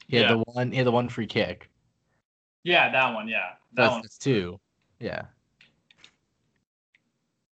He 0.08 0.17
had 0.17 0.23
Yeah. 0.30 0.34
the 0.36 0.38
one. 0.54 0.71
He 0.71 0.77
had 0.77 0.88
the 0.88 0.91
one 0.91 1.08
free 1.08 1.27
kick. 1.27 1.69
Yeah, 2.63 2.91
that 2.91 3.13
one. 3.13 3.27
Yeah, 3.27 3.49
that 3.73 3.82
That's, 3.84 3.91
one. 3.91 4.01
that's 4.01 4.17
two. 4.17 4.60
Yeah. 4.99 5.23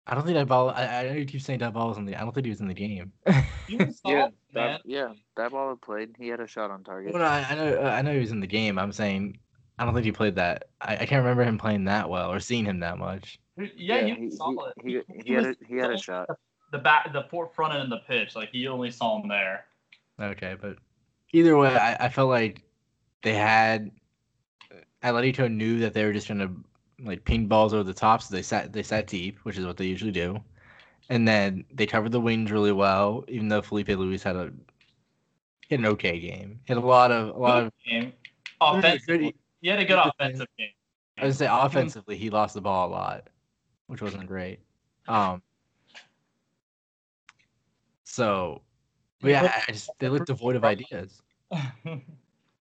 I 0.09 0.15
don't 0.15 0.23
think 0.23 0.35
that 0.35 0.47
ball. 0.47 0.69
I, 0.69 0.85
I 0.85 1.03
know 1.03 1.13
you 1.13 1.25
keep 1.25 1.41
saying 1.41 1.59
that 1.59 1.73
ball 1.73 1.89
was 1.89 1.97
in 1.97 2.05
the. 2.05 2.15
I 2.15 2.21
don't 2.21 2.33
think 2.33 2.45
he 2.45 2.49
was 2.51 2.61
in 2.61 2.67
the 2.67 2.73
game. 2.73 3.11
Yeah, 4.05 4.29
that, 4.53 4.81
yeah, 4.85 5.09
that 5.35 5.51
ball 5.51 5.69
had 5.69 5.81
played. 5.81 6.15
He 6.17 6.29
had 6.29 6.39
a 6.39 6.47
shot 6.47 6.71
on 6.71 6.83
target. 6.85 7.13
well, 7.13 7.21
no, 7.21 7.27
I, 7.27 7.45
I 7.49 7.55
know. 7.55 7.81
Uh, 7.81 7.89
I 7.89 8.01
know 8.01 8.13
he 8.13 8.19
was 8.19 8.31
in 8.31 8.39
the 8.39 8.47
game. 8.47 8.79
I'm 8.79 8.93
saying. 8.93 9.39
I 9.77 9.85
don't 9.85 9.93
think 9.93 10.05
he 10.05 10.11
played 10.11 10.35
that. 10.35 10.69
I, 10.81 10.93
I 10.93 11.05
can't 11.05 11.21
remember 11.23 11.43
him 11.43 11.57
playing 11.59 11.83
that 11.83 12.09
well 12.09 12.31
or 12.31 12.39
seeing 12.39 12.65
him 12.65 12.79
that 12.79 12.97
much. 12.97 13.39
Yeah, 13.75 14.05
he, 14.05 14.13
he, 14.15 14.25
was 14.25 14.37
solid. 14.37 14.73
he, 14.83 14.93
he, 14.93 15.01
He 15.09 15.21
he 15.25 15.33
had 15.33 15.45
a, 15.45 15.55
he 15.67 15.75
had 15.75 15.91
a 15.91 15.97
shot. 15.97 16.29
the 16.71 16.79
back, 16.79 17.11
the 17.13 17.25
for- 17.29 17.51
front 17.53 17.73
end 17.75 17.83
of 17.83 17.89
the 17.89 17.99
pitch. 18.07 18.35
Like 18.35 18.49
he 18.51 18.67
only 18.67 18.89
saw 18.89 19.21
him 19.21 19.27
there. 19.27 19.65
Okay, 20.19 20.55
but 20.59 20.77
either 21.33 21.55
way, 21.57 21.75
I, 21.75 22.05
I 22.05 22.09
felt 22.09 22.29
like 22.29 22.63
they 23.21 23.33
had 23.35 23.91
Atletico 25.03 25.51
knew 25.51 25.79
that 25.79 25.93
they 25.93 26.05
were 26.05 26.13
just 26.13 26.27
gonna 26.27 26.55
like 27.03 27.23
ping 27.25 27.47
balls 27.47 27.73
over 27.73 27.83
the 27.83 27.93
top, 27.93 28.21
so 28.21 28.33
they 28.35 28.41
sat 28.41 28.73
they 28.73 28.83
sat 28.83 29.07
deep, 29.07 29.37
which 29.43 29.57
is 29.57 29.65
what 29.65 29.77
they 29.77 29.85
usually 29.85 30.11
do, 30.11 30.39
and 31.09 31.27
then 31.27 31.65
they 31.73 31.85
covered 31.85 32.11
the 32.11 32.19
wings 32.21 32.51
really 32.51 32.71
well. 32.71 33.23
Even 33.27 33.47
though 33.47 33.61
Filipe 33.61 33.89
Luis 33.89 34.23
had 34.23 34.35
a 34.35 34.51
hit 35.67 35.79
an 35.79 35.85
okay 35.85 36.19
game, 36.19 36.59
had 36.67 36.77
a 36.77 36.81
lot 36.81 37.11
of 37.11 37.35
a 37.35 37.39
lot 37.39 37.63
of. 37.63 37.73
game. 37.85 38.13
Offensively, 38.59 39.35
he 39.61 39.67
had 39.69 39.79
a 39.79 39.85
good 39.85 39.99
offensive 39.99 40.47
game. 40.57 40.69
I 41.19 41.25
would 41.25 41.35
say 41.35 41.47
offensively, 41.49 42.17
he 42.17 42.29
lost 42.29 42.53
the 42.55 42.61
ball 42.61 42.89
a 42.89 42.91
lot, 42.91 43.29
which 43.87 44.01
wasn't 44.01 44.25
great. 44.27 44.59
Um. 45.07 45.41
So, 48.03 48.61
but 49.21 49.29
yeah, 49.29 49.43
I- 49.43 49.63
I 49.67 49.71
just 49.71 49.89
they 49.99 50.09
looked 50.09 50.27
devoid 50.27 50.55
of 50.55 50.63
ideas. 50.63 51.21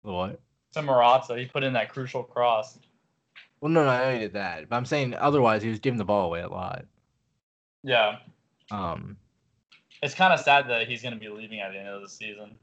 What? 0.02 0.40
to 0.72 0.80
Marazza, 0.80 1.38
he 1.38 1.46
put 1.46 1.64
in 1.64 1.72
that 1.72 1.88
crucial 1.90 2.22
cross. 2.22 2.78
Well, 3.60 3.70
no, 3.72 3.84
no, 3.84 3.90
I 3.90 4.04
know 4.06 4.12
he 4.14 4.18
did 4.20 4.32
that, 4.34 4.68
but 4.68 4.76
I'm 4.76 4.84
saying 4.84 5.14
otherwise 5.14 5.62
he 5.62 5.68
was 5.68 5.78
giving 5.80 5.98
the 5.98 6.04
ball 6.04 6.26
away 6.26 6.40
a 6.42 6.48
lot. 6.48 6.84
Yeah, 7.82 8.18
Um, 8.70 9.16
it's 10.02 10.14
kind 10.14 10.32
of 10.32 10.40
sad 10.40 10.68
that 10.68 10.86
he's 10.88 11.02
going 11.02 11.14
to 11.14 11.20
be 11.20 11.28
leaving 11.28 11.60
at 11.60 11.72
the 11.72 11.78
end 11.78 11.88
of 11.88 12.02
the 12.02 12.08
season. 12.08 12.54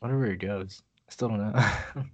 wonder 0.00 0.18
where 0.18 0.30
he 0.30 0.36
goes. 0.36 0.82
I 1.08 1.12
still 1.12 1.28
don't 1.28 1.38
know. 1.38 1.52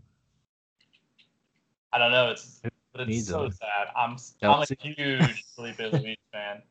I 1.92 1.98
don't 1.98 2.10
know. 2.12 2.30
It's 2.30 2.60
but 2.92 3.02
it's 3.02 3.08
needs 3.08 3.28
so 3.28 3.44
him? 3.44 3.52
sad. 3.52 3.88
I'm 3.96 4.14
s- 4.14 4.34
I'm 4.42 4.62
a 4.62 4.66
huge 4.80 5.44
Filipe 5.56 5.78
Luis 5.92 6.16
fan. 6.32 6.62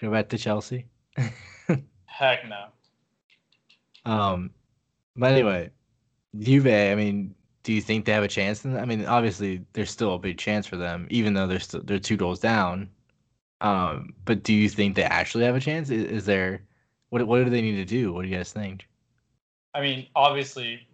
Go 0.00 0.10
back 0.10 0.28
to 0.30 0.38
Chelsea. 0.38 0.86
Heck 2.06 2.48
no. 2.48 2.66
Um, 4.04 4.50
but 5.16 5.32
anyway, 5.32 5.70
Juve. 6.38 6.66
I 6.66 6.94
mean, 6.94 7.34
do 7.62 7.72
you 7.72 7.80
think 7.80 8.04
they 8.04 8.12
have 8.12 8.24
a 8.24 8.28
chance? 8.28 8.64
In 8.64 8.76
I 8.76 8.84
mean, 8.84 9.04
obviously, 9.06 9.64
there's 9.72 9.90
still 9.90 10.14
a 10.14 10.18
big 10.18 10.38
chance 10.38 10.66
for 10.66 10.76
them, 10.76 11.06
even 11.10 11.34
though 11.34 11.46
they're 11.46 11.60
still 11.60 11.82
they're 11.82 11.98
two 11.98 12.16
goals 12.16 12.40
down. 12.40 12.88
Um, 13.60 14.14
but 14.24 14.44
do 14.44 14.54
you 14.54 14.68
think 14.68 14.94
they 14.94 15.02
actually 15.02 15.44
have 15.44 15.56
a 15.56 15.60
chance? 15.60 15.90
Is, 15.90 16.04
is 16.04 16.24
there 16.24 16.62
what 17.10 17.26
what 17.26 17.44
do 17.44 17.50
they 17.50 17.62
need 17.62 17.76
to 17.76 17.84
do? 17.84 18.12
What 18.12 18.22
do 18.22 18.28
you 18.28 18.36
guys 18.36 18.52
think? 18.52 18.86
I 19.74 19.80
mean, 19.80 20.06
obviously, 20.14 20.86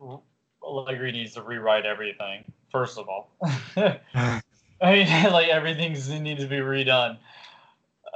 Allegri 0.62 1.12
needs 1.12 1.34
to 1.34 1.42
rewrite 1.42 1.86
everything. 1.86 2.44
First 2.70 2.98
of 2.98 3.08
all, 3.08 3.30
I 3.76 4.42
mean, 4.82 5.06
like 5.32 5.48
everything's 5.48 6.08
needs 6.10 6.42
to 6.42 6.48
be 6.48 6.56
redone, 6.56 7.18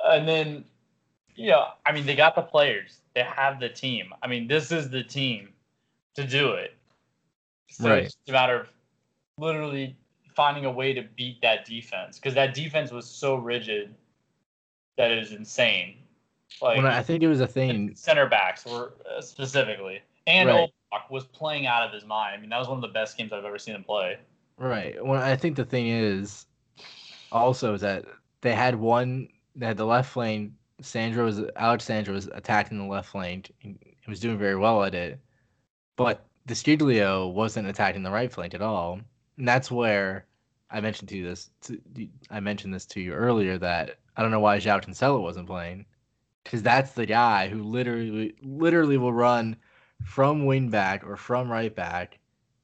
and 0.05 0.29
then, 0.29 0.65
know, 1.37 1.69
I 1.87 1.93
mean, 1.93 2.07
they 2.07 2.17
got 2.17 2.35
the 2.35 2.43
players, 2.43 3.01
they 3.15 3.23
have 3.23 3.61
the 3.61 3.69
team. 3.69 4.13
I 4.23 4.27
mean, 4.27 4.49
this 4.49 4.73
is 4.73 4.91
the 4.91 5.03
team 5.03 5.51
to 6.15 6.27
do 6.27 6.53
it. 6.53 6.75
So 7.69 7.89
Right. 7.89 8.05
it's 8.05 8.17
a 8.29 8.33
matter 8.33 8.61
of 8.61 8.69
literally 9.39 9.97
finding 10.35 10.65
a 10.65 10.71
way 10.71 10.93
to 10.93 11.03
beat 11.17 11.41
that 11.43 11.65
defense 11.65 12.19
because 12.19 12.35
that 12.35 12.55
defense 12.55 12.91
was 12.91 13.07
so 13.07 13.37
rigid 13.37 13.95
that 14.97 15.11
it 15.11 15.19
is 15.19 15.33
insane. 15.33 15.97
Like 16.61 16.79
Well, 16.79 16.87
I 16.87 17.03
think 17.03 17.23
it 17.23 17.29
was 17.29 17.41
a 17.41 17.47
thing. 17.47 17.95
center 17.95 18.27
backs 18.27 18.65
were 18.65 18.95
uh, 19.09 19.21
specifically, 19.21 20.01
and 20.27 20.49
Right. 20.49 20.71
Oblak 20.93 21.11
was 21.11 21.25
playing 21.25 21.67
out 21.67 21.87
of 21.87 21.93
his 21.93 22.05
mind. 22.05 22.35
I 22.37 22.41
mean, 22.41 22.51
that 22.51 22.59
was 22.59 22.69
one 22.69 22.79
of 22.79 22.83
the 22.83 22.89
best 22.89 23.17
games 23.17 23.33
I've 23.33 23.45
ever 23.45 23.59
seen 23.59 23.75
him 23.75 23.85
play. 23.85 24.19
Right. 24.57 25.05
Well, 25.05 25.21
I 25.23 25.37
think 25.37 25.57
the 25.57 25.65
thing 25.65 25.89
is 25.89 26.47
also 27.31 27.75
is 27.75 27.81
that 27.83 28.05
they 28.41 28.55
had 28.55 28.75
one. 28.75 29.29
They 29.55 29.67
had 29.67 29.77
the 29.77 29.87
left 29.87 30.17
lane. 30.17 30.57
Sandro 30.81 31.25
was 31.25 31.43
Alex 31.57 31.85
Sandro 31.85 32.15
was 32.15 32.27
attacking 32.29 32.79
the 32.79 32.87
left 32.87 33.15
lane. 33.15 33.45
He 33.59 33.77
he 33.81 34.11
was 34.11 34.21
doing 34.21 34.39
very 34.39 34.57
well 34.57 34.83
at 34.85 34.95
it, 34.95 35.21
but 35.97 36.28
De 36.49 36.55
Sciglio 36.55 37.31
wasn't 37.33 37.69
attacking 37.69 38.03
the 38.03 38.11
right 38.11 38.33
flank 38.33 38.55
at 38.55 38.63
all. 38.63 39.01
And 39.37 39.47
that's 39.47 39.71
where 39.71 40.27
I 40.71 40.81
mentioned 40.81 41.11
to 41.11 41.17
you 41.17 41.25
this. 41.25 41.51
To, 41.63 41.79
I 42.31 42.41
mentioned 42.41 42.75
this 42.75 42.87
to 42.87 43.01
you 43.01 43.13
earlier 43.13 43.59
that 43.59 43.99
I 44.17 44.23
don't 44.23 44.31
know 44.31 44.41
why 44.41 44.59
João 44.59 44.83
Cancelo 44.83 45.23
wasn't 45.23 45.47
playing, 45.47 45.87
because 46.43 46.63
that's 46.63 46.93
the 46.93 47.07
guy 47.07 47.49
who 47.49 47.63
literally 47.63 48.35
literally 48.43 48.97
will 48.97 49.13
run 49.13 49.57
from 50.05 50.47
wing 50.47 50.71
back 50.71 51.05
or 51.07 51.17
from 51.17 51.51
right 51.51 51.75
back 51.75 52.19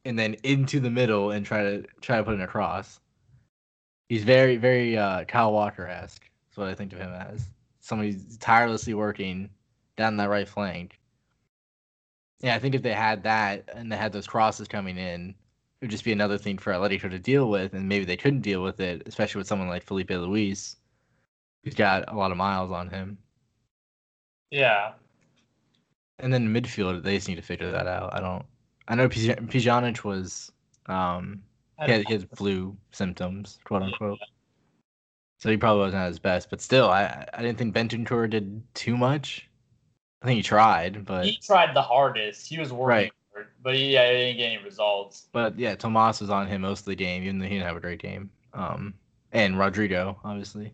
and 0.05 0.19
then 0.19 0.35
into 0.43 0.81
the 0.81 0.91
middle 0.91 1.31
and 1.31 1.45
try 1.45 1.63
to 1.63 1.85
try 2.01 2.17
to 2.17 2.25
put 2.25 2.35
it 2.35 2.41
across. 2.41 3.01
He's 4.09 4.25
very, 4.25 4.57
very 4.57 4.97
uh, 4.97 5.25
Kyle 5.25 5.53
Walker 5.53 5.87
esque. 5.87 6.29
That's 6.49 6.57
what 6.57 6.69
I 6.69 6.75
think 6.75 6.93
of 6.93 6.99
him 6.99 7.13
as. 7.13 7.45
Somebody 7.81 8.19
tirelessly 8.41 8.95
working 8.95 9.51
down 9.97 10.17
that 10.17 10.31
right 10.31 10.49
flank. 10.49 10.99
Yeah, 12.45 12.55
I 12.55 12.59
think 12.61 12.75
if 12.77 12.83
they 12.83 12.93
had 12.95 13.23
that 13.25 13.69
and 13.75 13.91
they 13.91 13.97
had 13.97 14.13
those 14.13 14.27
crosses 14.29 14.69
coming 14.69 14.99
in, 14.99 15.31
it 15.31 15.37
would 15.83 15.91
just 15.91 16.05
be 16.05 16.13
another 16.13 16.39
thing 16.39 16.59
for 16.59 16.73
Atletico 16.73 17.11
to 17.11 17.19
deal 17.19 17.51
with, 17.51 17.75
and 17.75 17.89
maybe 17.89 18.05
they 18.05 18.17
couldn't 18.17 18.43
deal 18.43 18.63
with 18.63 18.81
it, 18.81 19.03
especially 19.07 19.39
with 19.41 19.47
someone 19.49 19.69
like 19.69 19.83
Filipe 19.83 20.11
Luis, 20.11 20.77
who's 21.65 21.75
got 21.75 22.13
a 22.13 22.17
lot 22.17 22.33
of 22.33 22.39
miles 22.39 22.73
on 22.73 22.91
him. 22.91 23.19
Yeah, 24.51 24.95
And 26.19 26.33
then 26.33 26.49
midfield, 26.53 27.03
they 27.05 27.17
just 27.17 27.29
need 27.29 27.37
to 27.37 27.43
figure 27.43 27.71
that 27.71 27.87
out. 27.87 28.15
I 28.15 28.21
don't. 28.21 28.45
I 28.89 28.95
know 28.97 29.09
Pjanic 29.09 30.05
was 30.05 30.53
um 30.87 31.43
he 31.85 31.93
had, 31.93 32.05
he 32.07 32.13
had 32.15 32.29
flu 32.37 32.77
symptoms, 32.93 33.59
quote 33.65 33.83
unquote. 33.83 34.21
So 35.39 35.49
he 35.51 35.57
probably 35.57 35.83
wasn't 35.83 36.03
at 36.03 36.09
his 36.09 36.19
best, 36.19 36.51
but 36.51 36.61
still, 36.61 36.91
I 36.91 37.27
I 37.35 37.43
didn't 37.43 37.59
think 37.59 37.75
Bentancur 37.75 38.29
did 38.29 38.63
too 38.75 38.97
much. 38.97 39.49
I 40.25 40.27
think 40.27 40.37
he 40.39 40.43
tried, 40.43 41.05
but 41.05 41.27
he 41.27 41.37
tried 41.37 41.75
the 41.77 41.83
hardest. 41.83 42.47
He 42.49 42.59
was 42.59 42.73
working 42.73 42.87
Right. 42.87 43.13
hard, 43.35 43.49
but 43.63 43.75
he, 43.75 43.93
yeah, 43.93 44.11
he 44.11 44.17
didn't 44.17 44.37
get 44.39 44.53
any 44.53 44.65
results. 44.65 45.29
but 45.33 45.59
yeah, 45.59 45.75
Tomas 45.75 46.21
was 46.21 46.31
on 46.31 46.47
him 46.47 46.63
most 46.63 46.81
of 46.81 46.87
the 46.87 46.97
game, 46.97 47.23
even 47.25 47.39
though 47.39 47.45
he 47.45 47.51
didn't 47.57 47.67
have 47.67 47.77
a 47.77 47.81
great 47.81 48.01
game. 48.01 48.31
Um, 48.55 48.95
and 49.33 49.59
Rodrigo, 49.59 50.19
obviously. 50.25 50.73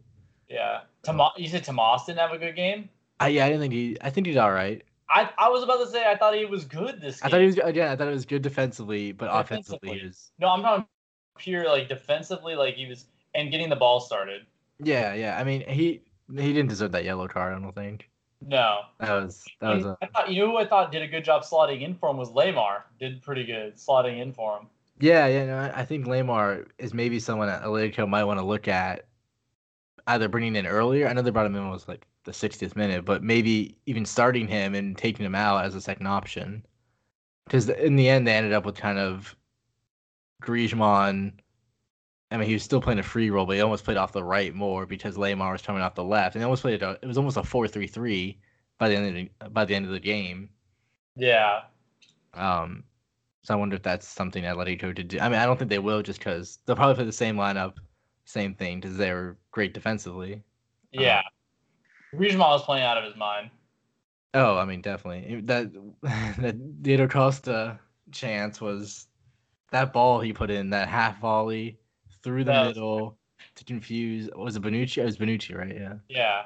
Yeah, 0.48 0.82
Tomas. 1.02 1.32
You 1.36 1.48
said 1.48 1.64
Tomas 1.64 2.04
didn't 2.04 2.20
have 2.20 2.32
a 2.32 2.38
good 2.38 2.54
game. 2.54 2.88
I 3.18 3.28
yeah, 3.28 3.44
I 3.44 3.48
didn't 3.48 3.60
think 3.62 3.72
he. 3.74 3.96
I 4.00 4.10
think 4.10 4.26
he's 4.26 4.36
all 4.36 4.52
right. 4.52 4.82
I, 5.08 5.28
I 5.38 5.48
was 5.48 5.62
about 5.64 5.78
to 5.78 5.86
say 5.88 6.04
I 6.06 6.16
thought 6.16 6.34
he 6.34 6.44
was 6.44 6.64
good 6.64 7.00
this 7.00 7.20
game. 7.20 7.26
I 7.26 7.30
thought 7.30 7.40
he 7.40 7.46
was 7.46 7.58
again. 7.58 7.88
I 7.88 7.96
thought 7.96 8.06
it 8.08 8.12
was 8.12 8.24
good 8.26 8.42
defensively, 8.42 9.12
but 9.12 9.26
Defensively. 9.26 9.76
offensively, 9.90 9.98
he 10.00 10.06
was. 10.06 10.30
No, 10.38 10.48
I'm 10.48 10.62
talking 10.62 10.86
pure 11.38 11.68
like 11.68 11.88
defensively, 11.88 12.54
like 12.54 12.74
he 12.74 12.86
was 12.86 13.06
and 13.34 13.50
getting 13.50 13.68
the 13.70 13.76
ball 13.76 14.00
started. 14.00 14.42
Yeah, 14.78 15.14
yeah. 15.14 15.38
I 15.38 15.44
mean, 15.44 15.62
he 15.68 16.02
he 16.30 16.52
didn't 16.52 16.68
deserve 16.68 16.92
that 16.92 17.04
yellow 17.04 17.26
card. 17.28 17.54
I 17.56 17.60
don't 17.60 17.72
think 17.74 18.09
No, 18.42 18.80
that 18.98 19.12
was 19.12 19.44
that 19.60 19.74
was 19.74 19.84
a 19.84 19.98
I 20.02 20.06
thought 20.06 20.32
you 20.32 20.40
know 20.40 20.50
who 20.50 20.56
I 20.56 20.66
thought 20.66 20.92
did 20.92 21.02
a 21.02 21.08
good 21.08 21.24
job 21.24 21.42
slotting 21.42 21.82
in 21.82 21.94
for 21.94 22.10
him 22.10 22.16
was 22.16 22.30
Lemar. 22.30 22.82
Did 22.98 23.22
pretty 23.22 23.44
good 23.44 23.76
slotting 23.76 24.20
in 24.20 24.32
for 24.32 24.58
him. 24.58 24.66
Yeah, 24.98 25.26
yeah, 25.26 25.46
no, 25.46 25.72
I 25.74 25.84
think 25.84 26.06
Lemar 26.06 26.66
is 26.78 26.92
maybe 26.92 27.20
someone 27.20 27.48
that 27.48 27.62
Atletico 27.62 28.06
might 28.06 28.24
want 28.24 28.38
to 28.38 28.44
look 28.44 28.68
at, 28.68 29.06
either 30.06 30.28
bringing 30.28 30.56
in 30.56 30.66
earlier. 30.66 31.08
I 31.08 31.14
know 31.14 31.22
they 31.22 31.30
brought 31.30 31.46
him 31.46 31.56
in 31.56 31.70
was 31.70 31.88
like 31.88 32.06
the 32.24 32.32
60th 32.32 32.76
minute, 32.76 33.06
but 33.06 33.22
maybe 33.22 33.78
even 33.86 34.04
starting 34.04 34.46
him 34.46 34.74
and 34.74 34.96
taking 34.96 35.24
him 35.24 35.34
out 35.34 35.64
as 35.64 35.74
a 35.74 35.80
second 35.80 36.06
option. 36.06 36.66
Because 37.46 37.68
in 37.70 37.96
the 37.96 38.08
end, 38.08 38.26
they 38.26 38.34
ended 38.34 38.52
up 38.52 38.66
with 38.66 38.76
kind 38.76 38.98
of 38.98 39.34
Griezmann. 40.42 41.32
I 42.30 42.36
mean, 42.36 42.46
he 42.46 42.54
was 42.54 42.62
still 42.62 42.80
playing 42.80 43.00
a 43.00 43.04
free 43.04 43.30
role, 43.30 43.44
but 43.44 43.56
he 43.56 43.62
almost 43.62 43.84
played 43.84 43.96
off 43.96 44.12
the 44.12 44.22
right 44.22 44.54
more 44.54 44.86
because 44.86 45.16
Lemar 45.16 45.52
was 45.52 45.62
coming 45.62 45.82
off 45.82 45.96
the 45.96 46.04
left, 46.04 46.34
and 46.34 46.40
they 46.40 46.44
almost 46.44 46.62
played. 46.62 46.82
A, 46.82 46.98
it 47.02 47.06
was 47.06 47.18
almost 47.18 47.36
a 47.36 47.42
four-three-three 47.42 48.38
by 48.78 48.88
the 48.88 48.96
end 48.96 49.06
of 49.08 49.14
the, 49.14 49.50
by 49.50 49.64
the 49.64 49.74
end 49.74 49.86
of 49.86 49.90
the 49.90 50.00
game. 50.00 50.50
Yeah. 51.16 51.62
Um, 52.34 52.84
so 53.42 53.54
I 53.54 53.56
wonder 53.56 53.74
if 53.74 53.82
that's 53.82 54.06
something 54.06 54.44
Atletico 54.44 54.94
to 54.94 55.02
do. 55.02 55.18
I 55.18 55.28
mean, 55.28 55.40
I 55.40 55.46
don't 55.46 55.58
think 55.58 55.70
they 55.70 55.80
will, 55.80 56.02
just 56.02 56.20
because 56.20 56.58
they'll 56.64 56.76
probably 56.76 56.94
play 56.94 57.04
the 57.04 57.12
same 57.12 57.36
lineup, 57.36 57.74
same 58.26 58.54
thing, 58.54 58.80
because 58.80 58.96
they're 58.96 59.36
great 59.50 59.74
defensively. 59.74 60.44
Yeah. 60.92 61.22
Griezmann 62.14 62.38
was 62.38 62.64
playing 62.64 62.84
out 62.84 62.96
of 62.96 63.04
his 63.04 63.16
mind. 63.16 63.50
Oh, 64.34 64.56
I 64.56 64.64
mean, 64.64 64.80
definitely 64.80 65.40
that 65.42 65.72
that 66.38 66.82
Diego 66.82 67.08
Costa 67.08 67.80
chance 68.12 68.60
was 68.60 69.06
that 69.72 69.92
ball 69.92 70.20
he 70.20 70.32
put 70.32 70.50
in 70.50 70.70
that 70.70 70.88
half 70.88 71.20
volley 71.20 71.79
through 72.22 72.44
the 72.44 72.52
That 72.52 72.66
was- 72.68 72.74
middle 72.76 73.18
to 73.56 73.64
confuse. 73.64 74.28
Was 74.36 74.56
it 74.56 74.62
Bonucci? 74.62 74.98
It 74.98 75.04
was 75.04 75.16
Bonucci, 75.16 75.56
right? 75.56 75.74
Yeah. 75.74 75.94
Yeah. 76.08 76.42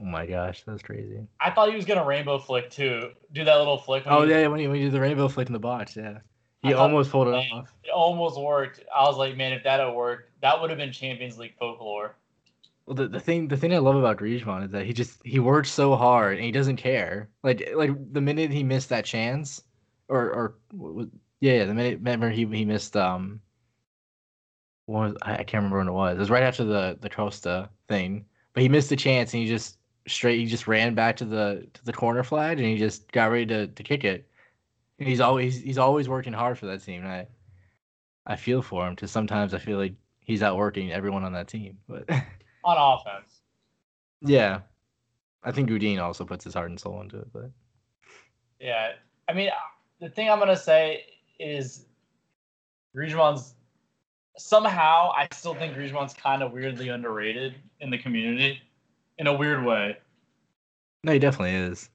Oh 0.00 0.04
my 0.04 0.24
gosh, 0.24 0.62
that's 0.62 0.82
crazy. 0.82 1.26
I 1.40 1.50
thought 1.50 1.68
he 1.68 1.76
was 1.76 1.84
gonna 1.84 2.04
rainbow 2.04 2.38
flick 2.38 2.70
too. 2.70 3.10
Do 3.32 3.44
that 3.44 3.56
little 3.58 3.76
flick. 3.76 4.06
when 4.06 4.14
Oh 4.14 4.22
yeah, 4.22 4.46
when 4.46 4.60
he, 4.60 4.66
when 4.66 4.76
he 4.76 4.84
did 4.84 4.92
the 4.92 5.00
rainbow 5.00 5.28
flick 5.28 5.48
in 5.48 5.52
the 5.52 5.58
box, 5.58 5.94
yeah, 5.96 6.18
he 6.62 6.72
almost 6.72 7.10
pulled 7.10 7.28
it 7.28 7.34
off. 7.34 7.74
It 7.84 7.90
almost 7.90 8.40
worked. 8.40 8.82
I 8.94 9.02
was 9.04 9.18
like, 9.18 9.36
man, 9.36 9.52
if 9.52 9.62
that 9.64 9.80
had 9.80 9.92
worked, 9.92 10.30
that 10.40 10.58
would 10.60 10.70
have 10.70 10.78
been 10.78 10.92
Champions 10.92 11.36
League 11.36 11.54
folklore. 11.58 12.14
Well, 12.86 12.94
the, 12.94 13.08
the 13.08 13.20
thing 13.20 13.48
the 13.48 13.56
thing 13.58 13.74
I 13.74 13.78
love 13.78 13.96
about 13.96 14.16
Griezmann 14.16 14.64
is 14.64 14.70
that 14.70 14.86
he 14.86 14.92
just 14.94 15.20
he 15.24 15.38
works 15.38 15.70
so 15.70 15.94
hard 15.96 16.36
and 16.36 16.44
he 16.44 16.50
doesn't 16.50 16.76
care. 16.76 17.28
Like 17.42 17.70
like 17.74 17.90
the 18.12 18.20
minute 18.22 18.50
he 18.50 18.62
missed 18.62 18.88
that 18.88 19.04
chance, 19.04 19.62
or 20.08 20.30
or 20.30 20.54
yeah, 21.40 21.52
yeah 21.58 21.64
the 21.66 21.74
minute 21.74 21.98
remember 21.98 22.30
he 22.30 22.46
he 22.46 22.64
missed 22.64 22.96
um. 22.96 23.40
Was, 24.90 25.14
I 25.22 25.34
I 25.34 25.44
can't 25.44 25.62
remember 25.62 25.78
when 25.78 25.88
it 25.88 25.92
was. 25.92 26.16
It 26.16 26.18
was 26.18 26.30
right 26.30 26.42
after 26.42 26.64
the 26.64 26.98
the 27.00 27.08
Costa 27.08 27.70
thing, 27.86 28.24
but 28.54 28.62
he 28.62 28.68
missed 28.68 28.88
the 28.88 28.96
chance 28.96 29.32
and 29.32 29.42
he 29.42 29.48
just 29.48 29.78
straight 30.08 30.40
he 30.40 30.46
just 30.46 30.66
ran 30.66 30.94
back 30.96 31.16
to 31.18 31.24
the 31.24 31.68
to 31.74 31.84
the 31.84 31.92
corner 31.92 32.24
flag 32.24 32.58
and 32.58 32.66
he 32.66 32.76
just 32.76 33.10
got 33.12 33.30
ready 33.30 33.46
to, 33.46 33.68
to 33.68 33.82
kick 33.84 34.02
it. 34.02 34.28
And 34.98 35.08
he's 35.08 35.20
always 35.20 35.60
he's 35.60 35.78
always 35.78 36.08
working 36.08 36.32
hard 36.32 36.58
for 36.58 36.66
that 36.66 36.82
team. 36.82 37.02
And 37.02 37.12
I 37.12 37.26
I 38.26 38.34
feel 38.34 38.62
for 38.62 38.86
him 38.86 38.96
because 38.96 39.12
sometimes 39.12 39.54
I 39.54 39.58
feel 39.58 39.78
like 39.78 39.94
he's 40.18 40.42
outworking 40.42 40.92
everyone 40.92 41.24
on 41.24 41.32
that 41.34 41.48
team, 41.48 41.78
but. 41.88 42.08
On 42.64 42.76
offense. 42.76 43.40
Yeah, 44.20 44.60
I 45.42 45.50
think 45.50 45.70
Godín 45.70 45.98
also 45.98 46.26
puts 46.26 46.44
his 46.44 46.52
heart 46.52 46.68
and 46.68 46.78
soul 46.78 47.00
into 47.00 47.20
it, 47.20 47.32
but 47.32 47.50
Yeah. 48.60 48.92
I 49.28 49.32
mean, 49.32 49.48
uh, 49.48 49.52
the 50.00 50.10
thing 50.10 50.28
I'm 50.28 50.38
gonna 50.40 50.56
say 50.56 51.04
is 51.38 51.86
Griezmann's 52.94 53.54
somehow 54.40 55.10
I 55.14 55.28
still 55.32 55.54
think 55.54 55.74
Griezmann's 55.74 56.14
kind 56.14 56.42
of 56.42 56.52
weirdly 56.52 56.88
underrated 56.88 57.54
in 57.80 57.90
the 57.90 57.98
community 57.98 58.60
in 59.18 59.26
a 59.26 59.32
weird 59.34 59.64
way. 59.64 59.96
no, 61.04 61.12
he 61.12 61.18
definitely 61.18 61.54
is. 61.54 61.88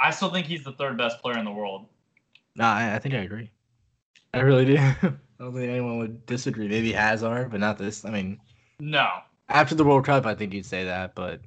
I 0.00 0.10
still 0.10 0.30
think 0.30 0.46
he's 0.46 0.64
the 0.64 0.72
third 0.72 0.96
best 0.98 1.20
player 1.20 1.38
in 1.38 1.44
the 1.44 1.50
world. 1.52 1.86
No, 2.56 2.64
I, 2.64 2.94
I 2.96 2.98
think 2.98 3.14
I 3.14 3.18
agree. 3.18 3.50
I 4.34 4.40
really 4.40 4.64
do. 4.64 4.76
I 4.78 4.94
don't 5.38 5.52
think 5.54 5.68
anyone 5.70 5.98
would 5.98 6.26
disagree. 6.26 6.68
Maybe 6.68 6.92
Hazard, 6.92 7.50
but 7.50 7.60
not 7.60 7.78
this. 7.78 8.04
I 8.04 8.10
mean, 8.10 8.40
No. 8.80 9.08
after 9.48 9.74
the 9.74 9.84
World 9.84 10.04
Cup, 10.04 10.26
I 10.26 10.34
think 10.34 10.52
you'd 10.54 10.66
say 10.66 10.84
that, 10.84 11.14
but 11.14 11.40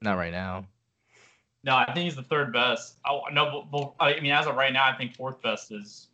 not 0.00 0.16
right 0.16 0.32
now. 0.32 0.66
No, 1.64 1.76
I 1.76 1.84
think 1.92 2.04
he's 2.04 2.16
the 2.16 2.22
third 2.22 2.52
best. 2.52 2.96
Oh, 3.06 3.22
no, 3.32 3.64
but, 3.70 3.94
but, 3.98 4.04
I 4.04 4.18
mean, 4.20 4.32
as 4.32 4.46
of 4.46 4.56
right 4.56 4.72
now, 4.72 4.84
I 4.86 4.96
think 4.96 5.14
fourth 5.14 5.40
best 5.42 5.70
is 5.70 6.08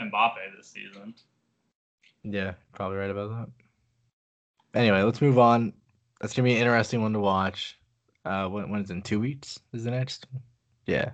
Mbappe 0.00 0.56
this 0.56 0.68
season. 0.68 1.14
Yeah, 2.28 2.54
probably 2.74 2.98
right 2.98 3.10
about 3.10 3.30
that. 3.30 4.78
Anyway, 4.78 5.00
let's 5.02 5.22
move 5.22 5.38
on. 5.38 5.72
That's 6.20 6.34
gonna 6.34 6.46
be 6.46 6.54
an 6.54 6.60
interesting 6.60 7.00
one 7.00 7.12
to 7.12 7.20
watch. 7.20 7.78
Uh, 8.24 8.48
when, 8.48 8.68
when 8.70 8.80
is 8.80 8.90
it 8.90 8.94
in 8.94 9.02
two 9.02 9.20
weeks? 9.20 9.60
Is 9.72 9.84
the 9.84 9.92
next? 9.92 10.26
Yeah, 10.86 11.10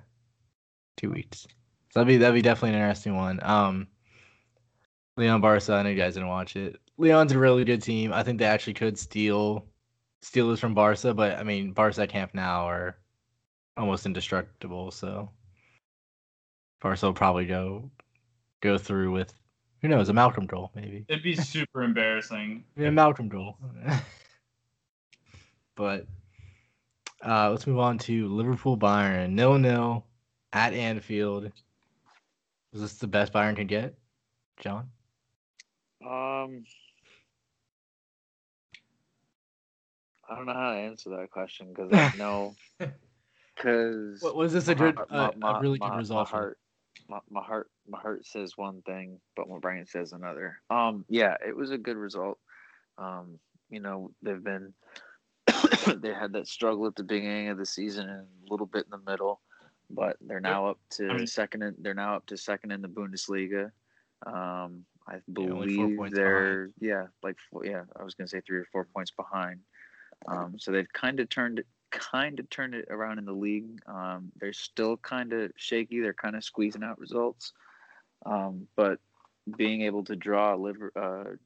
two 0.97 1.11
weeks. 1.11 1.47
So 1.91 2.01
that'd 2.01 2.09
be 2.09 2.17
that'd 2.17 2.35
be 2.35 2.41
definitely 2.41 2.71
an 2.71 2.83
interesting 2.83 3.15
one. 3.15 3.41
Um, 3.43 3.89
Lyon 5.19 5.43
Barca. 5.43 5.75
I 5.75 5.83
know 5.83 5.91
you 5.91 5.97
guys 5.97 6.15
didn't 6.15 6.31
watch 6.31 6.57
it. 6.57 6.81
Lyon's 6.97 7.33
a 7.33 7.39
really 7.39 7.65
good 7.65 7.83
team. 7.83 8.13
I 8.13 8.23
think 8.23 8.39
they 8.39 8.47
actually 8.47 8.75
could 8.75 8.99
steal 8.99 9.67
steal 10.23 10.49
this 10.49 10.61
from 10.61 10.75
Barca, 10.75 11.13
but 11.13 11.39
I 11.39 11.43
mean, 11.43 11.73
Barca 11.73 12.07
Camp 12.07 12.33
Nou 12.33 12.65
are 12.65 12.97
almost 13.77 14.07
indestructible. 14.07 14.91
So 14.91 15.31
Barca 16.81 17.05
will 17.05 17.13
probably 17.13 17.45
go 17.45 17.91
go 18.63 18.79
through 18.79 19.13
with 19.13 19.35
who 19.83 19.89
knows 19.89 20.09
a 20.09 20.13
Malcom 20.13 20.47
goal 20.47 20.71
maybe. 20.75 21.05
It'd 21.09 21.23
be 21.23 21.35
super 21.37 21.83
embarrassing. 21.83 22.65
Yeah, 22.77 22.89
Malcom 22.89 23.29
goal. 23.29 23.59
but 25.77 26.07
uh, 27.25 27.51
let's 27.51 27.67
move 27.67 27.79
on 27.79 27.99
to 27.99 28.29
Liverpool 28.29 28.79
Bayern 28.79 29.31
nil 29.33 29.59
nil 29.59 30.07
at 30.53 30.73
Anfield. 30.73 31.51
Was 32.73 32.81
this 32.81 32.95
the 32.95 33.07
best 33.07 33.33
Bayern 33.33 33.55
could 33.57 33.69
get, 33.69 33.95
John? 34.61 34.89
Um, 36.03 36.65
I 40.29 40.37
don't 40.37 40.47
know 40.47 40.55
how 40.55 40.73
to 40.73 40.79
answer 40.79 41.11
that 41.11 41.31
question 41.31 41.69
because 41.69 41.93
I 41.93 42.17
know 42.19 42.55
because 43.55 44.23
What 44.23 44.37
was 44.37 44.53
this 44.55 44.69
a 44.69 44.75
good, 44.75 44.99
uh, 45.11 45.31
a 45.43 45.61
really 45.61 45.79
good 45.79 45.91
my, 45.91 45.99
result? 45.99 46.27
My 46.27 46.31
for- 46.31 46.37
heart, 46.37 46.59
my, 47.09 47.19
my 47.31 47.43
heart, 47.43 47.71
my 47.89 47.99
heart 48.01 48.27
says 48.27 48.57
one 48.57 48.83
thing, 48.83 49.19
but 49.37 49.49
my 49.49 49.59
brain 49.59 49.87
says 49.87 50.13
another. 50.13 50.59
Um, 50.71 51.05
yeah, 51.09 51.37
it 51.47 51.57
was 51.57 51.71
a 51.71 51.79
good 51.79 51.97
result. 51.97 52.39
Um, 52.99 53.39
you 53.71 53.81
know, 53.81 54.11
they've 54.23 54.43
been 54.43 54.75
they 55.97 56.13
had 56.13 56.33
that 56.35 56.47
struggle 56.49 56.87
at 56.87 56.95
the 56.97 57.03
beginning 57.03 57.49
of 57.49 57.59
the 57.59 57.67
season 57.67 58.09
and 58.09 58.21
a 58.27 58.51
little 58.51 58.67
bit 58.67 58.85
in 58.85 58.91
the 58.91 59.11
middle, 59.11 59.41
but 59.91 60.17
they're 60.21 60.41
now 60.41 60.67
up 60.67 60.79
to 60.91 61.09
I 61.09 61.17
mean- 61.17 61.27
second. 61.27 61.63
In, 61.63 61.75
they're 61.79 61.95
now 61.95 62.17
up 62.17 62.27
to 62.27 62.37
second 62.37 62.71
in 62.73 62.83
the 62.83 62.89
Bundesliga. 62.89 63.71
Um, 64.27 64.85
I 65.09 65.15
Yeah, 65.15 65.21
believe 65.33 65.97
points 65.97 66.15
they're 66.17 66.71
yeah, 66.81 67.07
like 67.25 67.37
four, 67.51 67.67
yeah. 67.67 67.83
I 67.99 68.05
was 68.05 68.15
gonna 68.15 68.29
say 68.29 68.41
three 68.47 68.59
or 68.59 68.67
four 68.71 68.85
points 68.95 69.11
behind. 69.11 69.61
Um, 70.29 70.55
so 70.59 70.71
they've 70.71 70.93
kind 70.93 71.19
of 71.19 71.29
turned 71.29 71.59
it, 71.59 71.67
kind 71.93 72.41
of 72.41 72.51
turned 72.51 72.75
it 72.75 72.87
around 72.91 73.19
in 73.19 73.25
the 73.25 73.33
league. 73.33 73.81
Um, 73.87 74.33
they're 74.41 74.53
still 74.53 74.97
kind 74.97 75.33
of 75.33 75.53
shaky. 75.57 76.01
They're 76.01 76.13
kind 76.13 76.35
of 76.35 76.43
squeezing 76.43 76.83
out 76.83 76.99
results. 76.99 77.53
Um, 78.27 78.67
but 78.75 78.99
being 79.57 79.83
able 79.83 80.05
to 80.05 80.17
draw 80.17 80.55
Liver, 80.55 80.93
uh, 80.97 81.37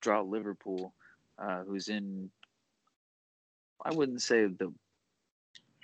draw 0.00 0.20
Liverpool, 0.20 0.92
uh, 1.38 1.62
who's 1.64 1.88
in, 1.88 2.30
I 3.84 3.92
wouldn't 3.92 4.22
say 4.22 4.46
the 4.46 4.72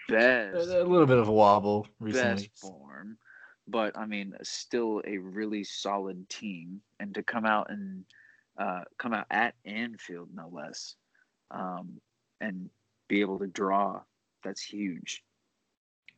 best 0.08 0.68
A, 0.68 0.84
little 0.84 1.06
bit 1.06 1.18
of 1.18 1.28
a 1.28 1.32
wobble 1.32 1.86
recently. 2.00 2.48
best 2.48 2.58
form, 2.58 3.16
but 3.68 3.96
I 3.96 4.06
mean, 4.06 4.34
still 4.42 5.02
a 5.06 5.18
really 5.18 5.64
solid 5.64 6.28
team, 6.28 6.80
and 6.98 7.14
to 7.14 7.22
come 7.22 7.46
out 7.46 7.70
and 7.70 8.04
uh, 8.58 8.82
come 8.98 9.14
out 9.14 9.26
at 9.30 9.54
Anfield, 9.64 10.28
no 10.34 10.48
less, 10.52 10.96
um, 11.50 12.00
and 12.40 12.68
be 13.08 13.20
able 13.20 13.38
to 13.38 13.46
draw, 13.46 14.00
that's 14.42 14.62
huge. 14.62 15.22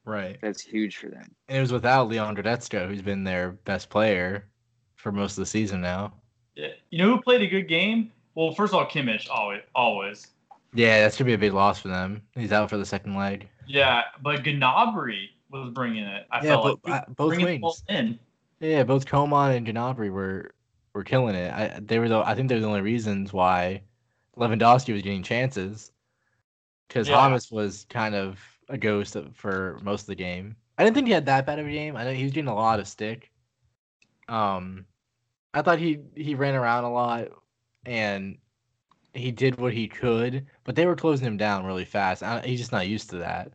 Right. 0.04 0.38
That's 0.42 0.61
huge 0.61 0.96
for 0.96 1.08
them. 1.08 1.35
And 1.48 1.58
it 1.58 1.61
was 1.61 1.72
without 1.72 2.08
Leon 2.08 2.37
Goretzka, 2.37 2.88
who's 2.88 3.02
been 3.02 3.24
their 3.24 3.52
best 3.52 3.88
player 3.88 4.48
for 4.96 5.12
most 5.12 5.32
of 5.32 5.42
the 5.42 5.46
season 5.46 5.80
now. 5.80 6.14
Yeah. 6.54 6.68
You 6.90 6.98
know 6.98 7.14
who 7.14 7.22
played 7.22 7.42
a 7.42 7.46
good 7.46 7.68
game? 7.68 8.11
Well, 8.35 8.52
first 8.52 8.72
of 8.72 8.80
all, 8.80 8.87
Kimmich, 8.87 9.28
always. 9.30 9.62
always. 9.74 10.26
Yeah, 10.74 11.00
that's 11.00 11.16
gonna 11.16 11.26
be 11.26 11.35
a 11.35 11.38
big 11.38 11.52
loss 11.52 11.81
for 11.81 11.88
them. 11.88 12.23
He's 12.35 12.52
out 12.52 12.70
for 12.70 12.79
the 12.79 12.87
second 12.87 13.14
leg. 13.14 13.48
Yeah, 13.66 14.02
but 14.23 14.42
Gnabry 14.42 15.29
was 15.50 15.70
bringing 15.73 16.04
it. 16.04 16.27
I 16.31 16.37
yeah, 16.38 16.42
felt 16.42 16.83
bo- 16.83 16.90
like 16.90 17.02
uh, 17.02 17.04
both 17.10 17.29
bringing 17.29 17.60
the 17.60 17.66
wings. 17.66 17.83
in. 17.88 18.18
Yeah, 18.60 18.83
both 18.85 19.04
Coman 19.06 19.52
and 19.52 19.66
Gnabry 19.66 20.10
were 20.10 20.54
were 20.94 21.04
killing 21.04 21.35
it. 21.35 21.52
I 21.52 21.79
they 21.81 21.98
were 21.98 22.08
the 22.08 22.20
I 22.20 22.35
think 22.35 22.48
they 22.48 22.54
were 22.54 22.62
the 22.62 22.66
only 22.68 22.81
reasons 22.81 23.33
why 23.33 23.83
Lewandowski 24.38 24.94
was 24.94 25.02
getting 25.02 25.23
chances 25.23 25.92
because 26.93 27.09
Yeah. 27.09 27.29
James 27.29 27.51
was 27.51 27.87
kind 27.88 28.15
of 28.15 28.38
a 28.69 28.77
ghost 28.77 29.17
for 29.35 29.79
most 29.83 30.03
of 30.03 30.07
the 30.09 30.15
game. 30.15 30.57
I 30.77 30.85
didn't 30.85 30.95
think 30.95 31.07
he 31.07 31.13
had 31.13 31.27
that 31.27 31.47
bad 31.47 31.59
of 31.59 31.67
a 31.67 31.71
game. 31.71 31.97
I 31.97 32.05
know 32.05 32.13
he 32.13 32.25
was 32.25 32.33
doing 32.33 32.49
a 32.49 32.55
lot 32.55 32.81
of 32.81 32.88
stick. 32.88 33.31
Um, 34.29 34.85
I 35.55 35.63
thought 35.63 35.79
he 35.79 36.01
he 36.15 36.35
ran 36.35 36.55
around 36.55 36.85
a 36.85 36.93
lot 36.93 37.29
and 37.87 38.38
he 39.15 39.31
did 39.33 39.59
what 39.59 39.73
he 39.73 39.88
could, 39.88 40.47
but 40.65 40.75
they 40.75 40.87
were 40.87 40.97
closing 40.97 41.27
him 41.27 41.37
down 41.37 41.65
really 41.65 41.85
fast. 41.85 42.23
I, 42.23 42.40
he's 42.40 42.61
just 42.61 42.73
not 42.73 42.88
used 42.88 43.11
to 43.11 43.19
that. 43.19 43.53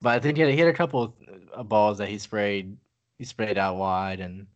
But 0.00 0.14
I 0.16 0.18
think 0.20 0.36
he 0.36 0.42
had, 0.42 0.52
he 0.52 0.58
had 0.58 0.68
a 0.68 0.74
couple 0.74 1.02
of 1.02 1.12
uh, 1.54 1.62
balls 1.62 1.98
that 1.98 2.08
he 2.08 2.18
sprayed 2.18 2.76
he 3.18 3.24
sprayed 3.24 3.58
out 3.58 3.76
wide 3.76 4.20
and 4.20 4.46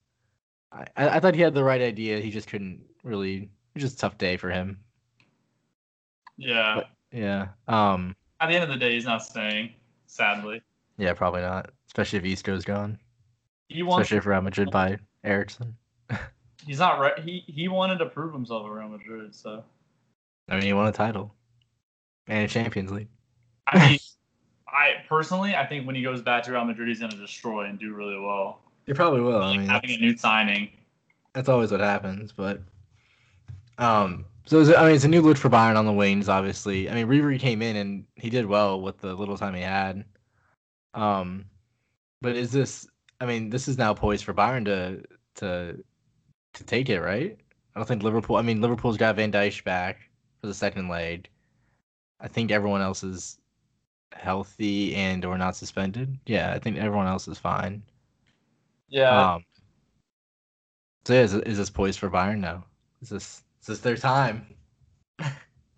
I, 0.72 0.86
I 0.96 1.20
thought 1.20 1.34
he 1.34 1.40
had 1.40 1.54
the 1.54 1.64
right 1.64 1.80
idea. 1.80 2.20
He 2.20 2.30
just 2.30 2.48
couldn't 2.48 2.82
really. 3.02 3.36
It 3.36 3.50
was 3.74 3.82
just 3.84 3.96
a 3.96 3.98
tough 3.98 4.18
day 4.18 4.36
for 4.36 4.50
him. 4.50 4.80
Yeah. 6.36 6.76
But- 6.76 6.90
Yeah. 7.12 7.48
Um. 7.66 8.14
At 8.40 8.48
the 8.48 8.54
end 8.54 8.64
of 8.64 8.70
the 8.70 8.76
day, 8.76 8.94
he's 8.94 9.04
not 9.04 9.24
staying. 9.24 9.72
Sadly, 10.06 10.62
Yeah, 10.96 11.12
probably 11.12 11.40
not. 11.42 11.70
Especially 11.88 12.18
if 12.18 12.24
Isco's 12.24 12.64
gone. 12.64 12.98
he 13.68 13.82
wants. 13.82 14.04
Especially 14.06 14.18
if 14.18 14.26
Real 14.26 14.40
Madrid 14.40 14.70
by 14.70 14.98
Eriksen. 15.24 15.76
He's 16.66 16.78
not. 16.80 16.98
Re- 17.00 17.22
he 17.22 17.44
he 17.46 17.68
wanted 17.68 17.98
to 17.98 18.06
prove 18.06 18.32
himself 18.32 18.66
at 18.66 18.70
Real 18.72 18.88
Madrid. 18.88 19.34
So 19.34 19.64
I 20.48 20.54
mean, 20.54 20.62
he 20.64 20.72
won 20.72 20.86
a 20.86 20.92
title 20.92 21.34
and 22.26 22.44
a 22.44 22.48
Champions 22.48 22.90
League. 22.90 23.08
I 23.66 23.90
mean, 23.90 23.98
I 24.68 24.94
personally, 25.08 25.54
I 25.54 25.64
think 25.66 25.86
when 25.86 25.94
he 25.96 26.02
goes 26.02 26.20
back 26.20 26.42
to 26.44 26.52
Real 26.52 26.64
Madrid, 26.64 26.88
he's 26.88 26.98
going 27.00 27.12
to 27.12 27.16
destroy 27.16 27.64
and 27.66 27.78
do 27.78 27.94
really 27.94 28.18
well. 28.18 28.60
He 28.86 28.92
probably 28.92 29.20
will. 29.20 29.40
I 29.42 29.56
mean, 29.56 29.66
having 29.66 29.90
a 29.90 29.96
new 29.98 30.16
signing. 30.16 30.70
that's 31.32 31.48
always 31.48 31.70
what 31.70 31.80
happens. 31.80 32.32
But 32.32 32.60
um, 33.78 34.24
so 34.48 34.60
it- 34.60 34.76
I 34.76 34.86
mean, 34.86 34.94
it's 34.94 35.04
a 35.04 35.08
new 35.08 35.20
look 35.22 35.36
for 35.36 35.50
Bayern 35.50 35.76
on 35.76 35.86
the 35.86 35.92
wings. 35.92 36.28
Obviously, 36.28 36.88
I 36.90 36.94
mean, 36.94 37.06
Ribery 37.06 37.38
came 37.38 37.60
in 37.62 37.76
and 37.76 38.04
he 38.16 38.30
did 38.30 38.46
well 38.46 38.80
with 38.80 38.98
the 38.98 39.14
little 39.14 39.36
time 39.36 39.54
he 39.54 39.60
had. 39.60 40.04
Um, 40.94 41.44
but 42.22 42.34
is 42.34 42.50
this? 42.50 42.88
I 43.20 43.26
mean, 43.26 43.50
this 43.50 43.68
is 43.68 43.78
now 43.78 43.94
poised 43.94 44.24
for 44.24 44.34
Bayern 44.34 44.64
to 44.64 45.04
to 45.36 45.84
to 46.54 46.64
take 46.64 46.88
it, 46.88 47.00
right? 47.00 47.38
I 47.74 47.78
don't 47.78 47.86
think 47.86 48.02
Liverpool. 48.02 48.36
I 48.36 48.42
mean, 48.42 48.60
Liverpool's 48.60 48.96
got 48.96 49.16
Van 49.16 49.30
Dijk 49.30 49.62
back 49.64 49.98
for 50.40 50.46
the 50.46 50.54
second 50.54 50.88
leg. 50.88 51.28
I 52.20 52.28
think 52.28 52.50
everyone 52.50 52.80
else 52.80 53.04
is 53.04 53.38
healthy 54.12 54.94
and 54.96 55.24
or 55.24 55.36
not 55.38 55.56
suspended. 55.56 56.18
Yeah, 56.26 56.52
I 56.54 56.58
think 56.58 56.78
everyone 56.78 57.06
else 57.06 57.28
is 57.28 57.38
fine. 57.38 57.82
Yeah. 58.88 59.34
Um. 59.34 59.44
So 61.04 61.14
yeah, 61.14 61.20
is, 61.22 61.34
is 61.34 61.58
this 61.58 61.70
poised 61.70 61.98
for 61.98 62.10
Bayern 62.10 62.38
now? 62.40 62.64
Is 63.02 63.10
this 63.10 63.42
is 63.60 63.66
this 63.66 63.80
their 63.80 63.96
time? 63.96 64.46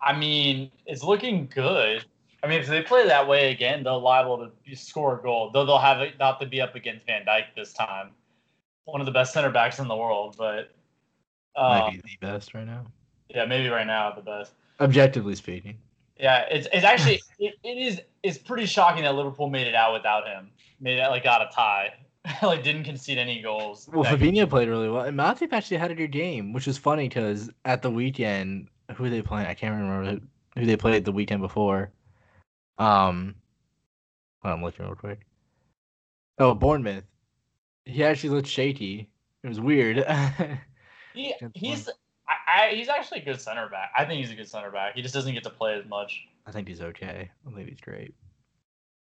I 0.01 0.17
mean, 0.17 0.71
it's 0.85 1.03
looking 1.03 1.47
good. 1.53 2.03
I 2.43 2.47
mean, 2.47 2.59
if 2.59 2.67
they 2.67 2.81
play 2.81 3.05
that 3.07 3.27
way 3.27 3.51
again, 3.51 3.83
they're 3.83 3.93
liable 3.93 4.49
to 4.67 4.75
score 4.75 5.19
a 5.19 5.21
goal. 5.21 5.51
Though 5.53 5.65
they'll 5.65 5.77
have 5.77 6.01
it 6.01 6.17
not 6.19 6.39
to 6.39 6.47
be 6.47 6.59
up 6.59 6.73
against 6.75 7.05
Van 7.05 7.23
Dijk 7.23 7.43
this 7.55 7.71
time, 7.73 8.09
one 8.85 8.99
of 8.99 9.05
the 9.05 9.11
best 9.11 9.31
center 9.31 9.51
backs 9.51 9.77
in 9.77 9.87
the 9.87 9.95
world. 9.95 10.35
But 10.37 10.71
uh, 11.55 11.89
Might 11.91 12.01
be 12.03 12.17
the 12.19 12.25
best 12.25 12.53
right 12.55 12.65
now, 12.65 12.85
yeah, 13.29 13.45
maybe 13.45 13.69
right 13.69 13.85
now 13.85 14.11
the 14.11 14.21
best. 14.21 14.53
objectively 14.79 15.35
speaking. 15.35 15.77
Yeah, 16.17 16.45
it's 16.49 16.67
it's 16.73 16.83
actually 16.85 17.21
it, 17.39 17.55
it 17.63 17.77
is 17.77 18.01
it's 18.23 18.37
pretty 18.37 18.65
shocking 18.65 19.03
that 19.03 19.13
Liverpool 19.15 19.49
made 19.49 19.67
it 19.67 19.75
out 19.75 19.93
without 19.93 20.27
him. 20.27 20.49
Made 20.79 20.97
it 20.97 21.07
like 21.09 21.23
got 21.23 21.41
a 21.41 21.49
tie, 21.53 21.93
like 22.43 22.63
didn't 22.63 22.83
concede 22.83 23.17
any 23.17 23.41
goals. 23.41 23.89
Well, 23.91 24.03
Fabinho 24.05 24.49
played 24.49 24.67
really 24.69 24.89
well, 24.89 25.03
and 25.05 25.17
Matip 25.17 25.53
actually 25.53 25.77
had 25.77 25.91
a 25.91 25.95
good 25.95 26.11
game, 26.11 26.53
which 26.53 26.67
is 26.67 26.77
funny 26.77 27.07
because 27.09 27.49
at 27.65 27.81
the 27.81 27.89
weekend, 27.89 28.67
who 28.95 29.09
they 29.09 29.21
playing? 29.21 29.47
I 29.47 29.53
can't 29.53 29.73
remember 29.79 30.11
who- 30.11 30.21
who 30.59 30.65
they 30.65 30.75
played 30.77 31.05
the 31.05 31.11
weekend 31.11 31.41
before. 31.41 31.91
Um, 32.77 33.35
well, 34.43 34.53
I'm 34.53 34.61
looking 34.63 34.85
real 34.85 34.95
quick. 34.95 35.25
Oh, 36.37 36.53
Bournemouth. 36.53 37.05
He 37.85 38.03
actually 38.03 38.29
looked 38.31 38.47
shaky. 38.47 39.09
It 39.43 39.47
was 39.47 39.59
weird. 39.59 39.97
he, 41.13 41.33
he's 41.53 41.89
I, 42.27 42.33
I, 42.69 42.69
he's 42.75 42.89
actually 42.89 43.21
a 43.21 43.25
good 43.25 43.41
center 43.41 43.67
back. 43.69 43.91
I 43.97 44.05
think 44.05 44.19
he's 44.19 44.31
a 44.31 44.35
good 44.35 44.47
center 44.47 44.71
back. 44.71 44.95
He 44.95 45.01
just 45.01 45.13
doesn't 45.13 45.33
get 45.33 45.43
to 45.43 45.49
play 45.49 45.73
as 45.73 45.85
much. 45.85 46.27
I 46.45 46.51
think 46.51 46.67
he's 46.67 46.81
okay. 46.81 47.31
I 47.47 47.55
think 47.55 47.69
he's 47.69 47.79
great. 47.81 48.13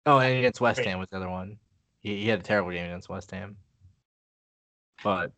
Oh, 0.06 0.18
and 0.18 0.38
against 0.38 0.60
West 0.60 0.80
Ham 0.80 0.98
was 0.98 1.08
the 1.10 1.16
other 1.16 1.28
one. 1.28 1.58
He, 2.00 2.22
he 2.22 2.28
had 2.28 2.40
a 2.40 2.42
terrible 2.42 2.70
game 2.70 2.86
against 2.86 3.08
West 3.08 3.30
Ham. 3.30 3.56
But 5.02 5.32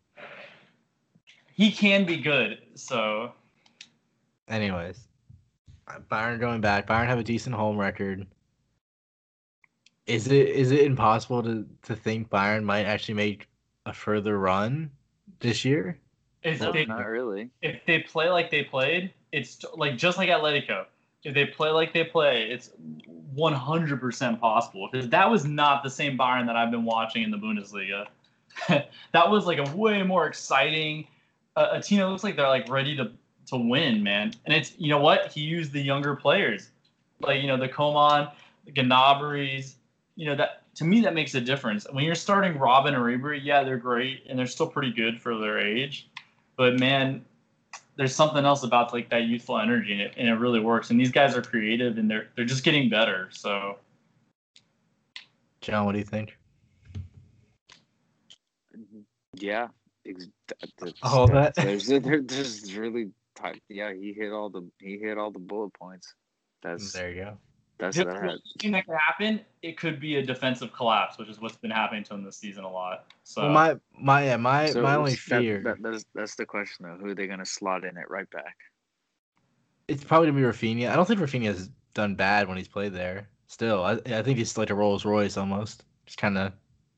He 1.55 1.71
can 1.71 2.05
be 2.05 2.17
good. 2.17 2.59
So 2.75 3.33
anyways, 4.49 5.09
uh, 5.89 5.99
Bayern 6.11 6.41
going 6.41 6.61
back. 6.61 6.87
Bayern 6.87 7.07
have 7.07 7.19
a 7.19 7.25
decent 7.25 7.55
home 7.55 7.77
record. 7.77 8.27
Is 10.07 10.27
it 10.27 10.49
is 10.49 10.73
it 10.73 10.85
impossible 10.85 11.43
to 11.45 11.67
to 11.83 11.95
think 11.95 12.29
Bayern 12.29 12.65
might 12.65 12.87
actually 12.87 13.15
make 13.15 13.49
a 13.87 13.93
further 13.93 14.39
run 14.39 14.91
this 15.41 15.65
year? 15.65 15.99
if 16.43 16.61
No, 16.61 16.73
they 16.73 16.87
not 16.87 17.07
really. 17.07 17.51
if 17.63 17.85
they 17.87 18.01
play 18.01 18.29
like 18.31 18.51
they 18.51 18.65
played, 18.65 19.13
it's 19.31 19.57
t- 19.57 19.69
like 19.77 19.97
just 19.97 20.19
like 20.19 20.29
Atletico. 20.29 20.87
If 21.25 21.35
they 21.35 21.47
play 21.47 21.70
like 21.70 21.93
they 21.93 22.05
play, 22.05 22.45
it's 22.51 22.70
100% 23.37 24.41
possible. 24.41 24.89
Because 24.91 25.09
that 25.11 25.31
was 25.31 25.45
not 25.45 25.83
the 25.83 25.91
same 25.91 26.18
Bayern 26.18 26.47
that 26.47 26.57
I've 26.57 26.70
been 26.70 26.85
watching 26.85 27.23
in 27.23 27.31
the 27.31 27.37
Bundesliga. 27.39 28.07
that 29.12 29.31
was 29.31 29.47
like 29.47 29.59
a 29.59 29.77
way 29.77 30.03
more 30.03 30.27
exciting. 30.27 31.07
Uh, 31.57 31.68
a 31.73 31.83
team 31.83 31.99
that 31.99 32.09
looks 32.09 32.25
like 32.25 32.37
they're 32.37 32.49
like 32.49 32.68
ready 32.68 32.97
to 32.97 33.12
to 33.47 33.57
win, 33.57 34.03
man. 34.03 34.33
And 34.45 34.55
it's 34.55 34.73
you 34.79 34.89
know 34.89 35.01
what 35.01 35.33
he 35.33 35.41
used 35.41 35.73
the 35.73 35.81
younger 35.81 36.14
players, 36.16 36.70
like 37.20 37.41
you 37.43 37.49
know 37.49 37.57
the 37.57 37.68
Coman, 37.68 38.29
the 38.66 38.73
Gnabrys. 38.73 39.75
You 40.16 40.27
know 40.27 40.37
that 40.37 40.62
to 40.77 40.85
me 40.85 41.01
that 41.03 41.14
makes 41.14 41.35
a 41.35 41.41
difference. 41.41 41.87
When 41.91 42.05
you're 42.05 42.14
starting 42.14 42.55
Robben 42.55 42.95
or 42.95 43.01
Ribery, 43.01 43.41
yeah, 43.43 43.62
they're 43.62 43.77
great 43.77 44.25
and 44.29 44.39
they're 44.39 44.47
still 44.47 44.66
pretty 44.66 44.93
good 44.93 45.20
for 45.20 45.39
their 45.39 45.59
age. 45.59 46.09
But 46.57 46.79
man, 46.79 47.25
there's 47.97 48.14
something 48.14 48.45
else 48.45 48.62
about 48.62 48.93
like 48.93 49.11
that 49.11 49.24
youthful 49.24 49.59
energy, 49.59 49.93
and 49.93 50.01
it, 50.01 50.14
and 50.16 50.28
it 50.28 50.34
really 50.34 50.61
works. 50.61 50.90
And 50.90 50.99
these 51.01 51.11
guys 51.12 51.36
are 51.36 51.43
creative, 51.43 51.99
and 51.99 52.11
they're 52.11 52.28
they're 52.36 52.45
just 52.45 52.64
getting 52.64 52.88
better. 52.88 53.28
So 53.32 53.78
John, 55.61 55.84
what 55.84 55.93
do 55.93 55.99
you 55.99 56.05
think? 56.05 56.36
Mm-hmm. 58.76 59.01
Yeah. 59.34 59.68
Ex- 60.07 60.28
that's- 60.78 60.95
All 61.03 61.26
that? 61.28 61.55
There's 61.55 61.86
there, 62.01 62.22
there's 62.22 62.74
really 62.76 63.11
ti- 63.40 63.61
yeah. 63.68 63.93
He 63.93 64.12
hit 64.12 64.32
all 64.32 64.51
the 64.51 64.68
he 64.80 64.99
hit 64.99 65.18
all 65.18 65.30
the 65.30 65.38
bullet 65.38 65.72
points. 65.74 66.14
That's 66.62 66.93
There 66.93 67.11
you 67.11 67.24
go. 67.24 67.38
That's 67.83 67.97
the 67.97 68.05
that. 68.05 68.22
worst 68.22 68.43
thing 68.61 68.72
that 68.72 68.87
could 68.87 68.97
happen, 68.97 69.41
it 69.62 69.76
could 69.76 69.99
be 70.01 70.16
a 70.16 70.22
defensive 70.22 70.72
collapse, 70.72 71.18
which 71.18 71.28
is 71.28 71.41
what's 71.41 71.57
been 71.57 71.70
happening 71.70 72.05
to 72.05 72.14
him 72.14 72.22
this 72.24 72.37
season 72.37 72.64
a 72.64 72.70
lot. 72.70 73.07
So 73.24 73.43
Well, 73.43 73.51
my 73.53 73.76
my 73.99 74.24
yeah, 74.24 74.37
my 74.37 74.66
So 74.70 74.83
my 74.83 74.95
only 74.97 75.16
fear 75.16 75.62
That, 75.62 75.83
that's 75.83 76.05
that's 76.14 76.35
the 76.37 76.47
question 76.47 76.87
though. 76.87 76.97
Who 76.97 77.09
are 77.11 77.14
they 77.14 77.26
gonna 77.26 77.45
slot 77.47 77.85
in 77.85 77.97
at 77.99 78.09
right 78.11 78.30
back? 78.30 78.57
it's 79.89 80.05
probably 80.05 80.28
gonna 80.30 80.39
be 80.41 80.47
Rafinha. 80.47 80.91
I 80.91 80.97
don't 80.97 81.07
think 81.07 81.20
Rafinha's 81.20 81.68
done 81.95 82.14
bad 82.14 82.49
when 82.49 82.57
he's 82.57 82.68
played 82.68 82.93
there. 82.93 83.28
Still, 83.49 83.85
I 83.85 83.93
I 84.07 84.22
think 84.22 84.39
he's 84.39 84.57
like 84.57 84.70
a 84.70 84.74
Rolls 84.74 85.05
Royce 85.05 85.37
almost. 85.37 85.85
Just 86.07 86.18
kind 86.18 86.39
of 86.39 86.53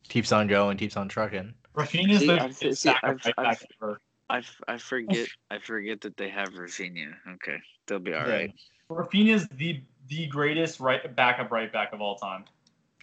keeps 0.08 0.32
on 0.32 0.46
going, 0.46 0.76
keeps 0.76 0.96
on 0.96 1.08
trucking. 1.08 1.54
Rafinha's 1.74 2.20
See, 2.20 2.26
the 2.26 2.40
I've- 2.42 2.74
see, 2.74 2.88
I've- 2.90 3.00
right 3.24 3.34
I've- 3.38 3.42
back 3.42 3.62
ever. 3.82 4.00
I, 4.30 4.38
f- 4.38 4.60
I 4.68 4.78
forget 4.78 5.28
I 5.50 5.58
forget 5.58 6.00
that 6.02 6.16
they 6.16 6.28
have 6.30 6.50
Rafinha. 6.50 7.12
Okay, 7.34 7.58
they'll 7.86 7.98
be 7.98 8.14
all 8.14 8.26
Yeah. 8.26 8.32
right. 8.34 8.54
Rafinha's 8.90 9.48
the 9.48 9.82
the 10.08 10.26
greatest 10.26 10.80
right 10.80 11.14
backup 11.14 11.50
right 11.50 11.72
back 11.72 11.92
of 11.92 12.00
all 12.00 12.16
time. 12.16 12.44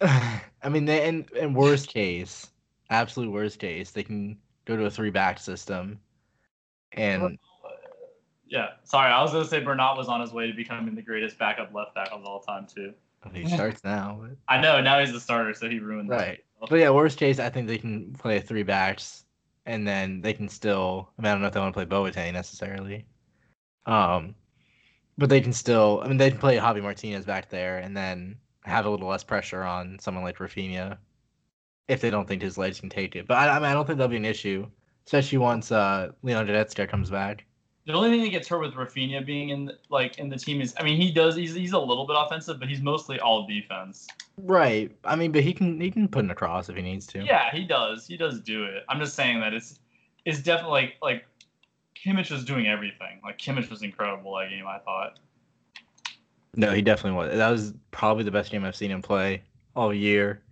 I 0.62 0.68
mean, 0.68 0.84
they, 0.84 1.06
in 1.06 1.26
in 1.38 1.54
worst 1.54 1.88
case, 1.88 2.50
absolute 2.90 3.30
worst 3.30 3.58
case, 3.58 3.90
they 3.90 4.02
can 4.02 4.38
go 4.64 4.76
to 4.76 4.86
a 4.86 4.90
three 4.90 5.10
back 5.10 5.38
system, 5.38 5.98
and 6.92 7.38
Yeah, 8.46 8.70
sorry, 8.84 9.10
I 9.10 9.22
was 9.22 9.32
gonna 9.32 9.44
say 9.44 9.60
Bernat 9.60 9.96
was 9.96 10.08
on 10.08 10.20
his 10.20 10.32
way 10.32 10.46
to 10.46 10.52
becoming 10.52 10.94
the 10.94 11.02
greatest 11.02 11.38
backup 11.38 11.74
left 11.74 11.94
back 11.94 12.08
of 12.12 12.24
all 12.24 12.40
time 12.40 12.66
too. 12.72 12.92
he 13.32 13.48
starts 13.48 13.82
now. 13.84 14.24
I 14.48 14.60
know 14.60 14.80
now 14.80 15.00
he's 15.00 15.12
the 15.12 15.20
starter, 15.20 15.54
so 15.54 15.68
he 15.68 15.78
ruined 15.78 16.10
that. 16.10 16.16
right, 16.16 16.44
but 16.68 16.76
yeah, 16.76 16.90
worst 16.90 17.18
case, 17.18 17.38
I 17.38 17.48
think 17.48 17.66
they 17.66 17.78
can 17.78 18.12
play 18.14 18.40
three 18.40 18.62
backs, 18.62 19.24
and 19.66 19.86
then 19.86 20.20
they 20.20 20.32
can 20.32 20.48
still. 20.48 21.10
I 21.18 21.22
mean, 21.22 21.30
I 21.30 21.32
don't 21.34 21.42
know 21.42 21.48
if 21.48 21.54
they 21.54 21.60
want 21.60 21.74
to 21.74 21.86
play 21.86 21.86
Boateng 21.86 22.32
necessarily, 22.32 23.06
um, 23.86 24.34
but 25.18 25.28
they 25.28 25.40
can 25.40 25.52
still. 25.52 26.00
I 26.04 26.08
mean, 26.08 26.16
they 26.16 26.30
can 26.30 26.38
play 26.38 26.56
Javi 26.56 26.82
Martinez 26.82 27.24
back 27.24 27.48
there, 27.48 27.78
and 27.78 27.96
then 27.96 28.36
have 28.64 28.86
a 28.86 28.90
little 28.90 29.08
less 29.08 29.24
pressure 29.24 29.62
on 29.62 29.98
someone 29.98 30.24
like 30.24 30.38
Rafinha, 30.38 30.96
if 31.88 32.00
they 32.00 32.10
don't 32.10 32.26
think 32.26 32.42
his 32.42 32.56
legs 32.56 32.80
can 32.80 32.88
take 32.88 33.16
it. 33.16 33.26
But 33.26 33.36
I, 33.38 33.48
I 33.48 33.54
mean, 33.56 33.64
I 33.64 33.74
don't 33.74 33.86
think 33.86 33.98
that'll 33.98 34.10
be 34.10 34.16
an 34.16 34.24
issue, 34.24 34.66
especially 35.06 35.38
once 35.38 35.72
uh, 35.72 36.12
Leon 36.22 36.46
Goretzka 36.46 36.88
comes 36.88 37.10
back. 37.10 37.44
The 37.84 37.92
only 37.94 38.10
thing 38.10 38.22
that 38.22 38.30
gets 38.30 38.46
hurt 38.46 38.60
with 38.60 38.74
Rafinha 38.74 39.26
being 39.26 39.48
in 39.48 39.64
the, 39.64 39.78
like 39.90 40.18
in 40.18 40.28
the 40.28 40.36
team 40.36 40.60
is, 40.60 40.72
I 40.78 40.84
mean, 40.84 41.00
he 41.00 41.10
does 41.10 41.34
he's 41.34 41.52
he's 41.54 41.72
a 41.72 41.78
little 41.78 42.06
bit 42.06 42.16
offensive, 42.16 42.60
but 42.60 42.68
he's 42.68 42.80
mostly 42.80 43.18
all 43.18 43.46
defense. 43.46 44.06
Right. 44.38 44.92
I 45.04 45.16
mean, 45.16 45.32
but 45.32 45.42
he 45.42 45.52
can 45.52 45.80
he 45.80 45.90
can 45.90 46.06
put 46.06 46.24
it 46.24 46.30
across 46.30 46.68
if 46.68 46.76
he 46.76 46.82
needs 46.82 47.06
to. 47.08 47.24
Yeah, 47.24 47.50
he 47.50 47.64
does. 47.64 48.06
He 48.06 48.16
does 48.16 48.40
do 48.40 48.64
it. 48.64 48.84
I'm 48.88 49.00
just 49.00 49.16
saying 49.16 49.40
that 49.40 49.52
it's 49.52 49.80
it's 50.24 50.40
definitely 50.40 50.72
like 50.72 50.94
like 51.02 51.24
Kimmich 52.04 52.30
was 52.30 52.44
doing 52.44 52.66
everything. 52.66 53.20
Like 53.22 53.38
Kimmich 53.38 53.70
was 53.70 53.82
incredible 53.82 54.36
that 54.36 54.50
game. 54.50 54.66
I 54.66 54.78
thought. 54.78 55.18
No, 56.54 56.72
he 56.72 56.82
definitely 56.82 57.16
was. 57.16 57.36
That 57.36 57.50
was 57.50 57.72
probably 57.92 58.24
the 58.24 58.30
best 58.30 58.50
game 58.50 58.64
I've 58.64 58.76
seen 58.76 58.90
him 58.90 59.00
play 59.02 59.42
all 59.74 59.94
year. 59.94 60.42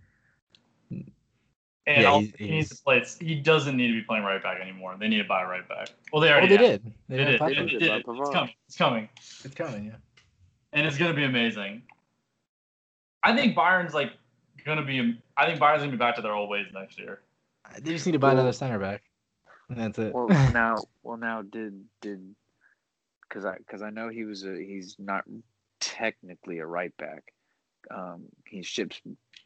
And 0.89 2.01
Yeah, 2.03 2.03
all, 2.05 2.19
he's- 2.19 2.33
he 2.37 2.43
needs 2.51 2.69
he's- 2.69 2.77
to 2.79 2.83
play. 2.83 3.03
He 3.27 3.35
doesn't 3.35 3.75
need 3.75 3.87
to 3.87 3.93
be 3.93 4.01
playing 4.03 4.23
right 4.23 4.41
back 4.41 4.61
anymore. 4.61 4.95
They 4.99 5.07
need 5.07 5.17
to 5.17 5.23
buy 5.27 5.41
a 5.41 5.47
right 5.47 5.67
back. 5.67 5.89
Well, 6.13 6.21
they 6.21 6.29
Oh, 6.29 6.33
already 6.33 6.47
they 6.49 6.57
did. 6.57 6.93
They 7.09 7.17
did. 7.17 7.25
did. 7.25 7.41
They 7.41 7.53
did. 7.53 7.81
They 7.81 7.91
It's 7.95 8.05
bought 8.05 8.15
Pavard. 8.17 8.33
coming. 8.33 8.53
It's 8.67 8.77
coming. 8.77 9.09
It's 9.43 9.55
coming. 9.55 9.85
Yeah. 9.87 9.95
and 10.73 10.87
it's 10.87 10.97
gonna 10.97 11.13
be 11.13 11.25
amazing. 11.25 11.81
I 13.23 13.35
think 13.35 13.55
Bayern's 13.57 13.93
like 13.93 14.13
gonna 14.63 14.85
be. 14.85 15.19
I 15.35 15.45
think 15.45 15.59
Bayern's 15.59 15.81
gonna 15.81 15.91
be 15.91 15.97
back 15.97 16.15
to 16.15 16.21
their 16.21 16.33
old 16.33 16.49
ways 16.49 16.65
next 16.73 16.97
year. 16.97 17.21
They 17.81 17.91
just 17.91 18.05
need 18.05 18.13
to 18.13 18.19
buy 18.19 18.27
Well- 18.29 18.37
another 18.37 18.53
center 18.53 18.79
back. 18.79 19.03
That's 19.75 19.97
it. 19.99 20.13
Well, 20.13 20.27
now, 20.27 20.77
well, 21.03 21.17
now, 21.17 21.41
did 21.41 21.85
did 22.01 22.35
because 23.27 23.45
I 23.45 23.57
because 23.57 23.81
I 23.81 23.89
know 23.89 24.09
he 24.09 24.25
was 24.25 24.45
a 24.45 24.55
he's 24.55 24.95
not 24.99 25.23
technically 25.79 26.59
a 26.59 26.65
right 26.65 26.95
back. 26.97 27.23
Um, 27.89 28.25
he 28.45 28.63
ships 28.63 29.01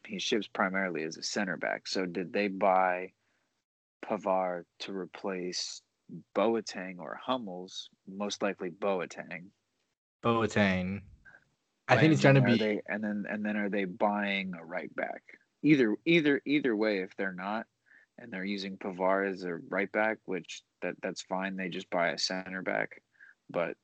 he 0.05 0.19
ships 0.19 0.47
primarily 0.47 1.03
as 1.03 1.17
a 1.17 1.23
center 1.23 1.57
back. 1.57 1.87
So 1.87 2.05
did 2.05 2.33
they 2.33 2.47
buy 2.47 3.13
Pavard 4.03 4.65
to 4.79 4.93
replace 4.93 5.81
Boateng 6.35 6.99
or 6.99 7.19
Hummels? 7.23 7.89
Most 8.07 8.41
likely 8.41 8.69
Boateng. 8.69 9.49
Boateng. 10.23 11.01
I 11.87 11.97
think 11.97 12.11
he's 12.11 12.21
trying 12.21 12.35
to 12.35 12.41
be. 12.41 12.57
They, 12.57 12.81
and 12.87 13.03
then 13.03 13.25
and 13.29 13.45
then 13.45 13.57
are 13.57 13.69
they 13.69 13.85
buying 13.85 14.53
a 14.59 14.65
right 14.65 14.93
back? 14.95 15.21
Either 15.61 15.95
either 16.05 16.41
either 16.45 16.75
way, 16.75 16.99
if 16.99 17.15
they're 17.15 17.31
not, 17.31 17.67
and 18.17 18.31
they're 18.31 18.45
using 18.45 18.77
Pavard 18.77 19.31
as 19.31 19.43
a 19.43 19.55
right 19.69 19.91
back, 19.91 20.17
which 20.25 20.61
that 20.81 20.95
that's 21.01 21.21
fine. 21.21 21.55
They 21.55 21.69
just 21.69 21.89
buy 21.89 22.09
a 22.09 22.17
center 22.17 22.61
back. 22.61 23.01
But 23.49 23.75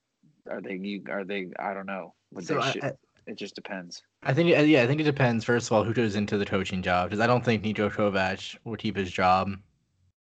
are 0.49 0.61
they 0.61 0.75
you 0.75 1.03
are 1.09 1.23
they? 1.23 1.47
I 1.59 1.73
don't 1.73 1.85
know. 1.85 2.13
Would 2.33 2.45
So 2.47 2.55
they 2.55 2.59
I, 2.61 2.71
shi- 2.71 2.83
I, 2.83 2.91
it 3.27 3.37
just 3.37 3.55
depends. 3.55 4.01
I 4.23 4.33
think 4.33 4.57
uh, 4.57 4.61
yeah, 4.61 4.83
I 4.83 4.87
think 4.87 5.01
it 5.01 5.05
depends. 5.05 5.43
First 5.45 5.67
of 5.67 5.73
all, 5.73 5.83
who 5.83 5.93
goes 5.93 6.15
into 6.15 6.37
the 6.37 6.45
coaching 6.45 6.81
job? 6.81 7.09
Because 7.09 7.19
I 7.21 7.27
don't 7.27 7.43
think 7.43 7.63
Niko 7.63 7.91
Kovac 7.91 8.57
will 8.63 8.77
keep 8.77 8.95
his 8.95 9.11
job. 9.11 9.51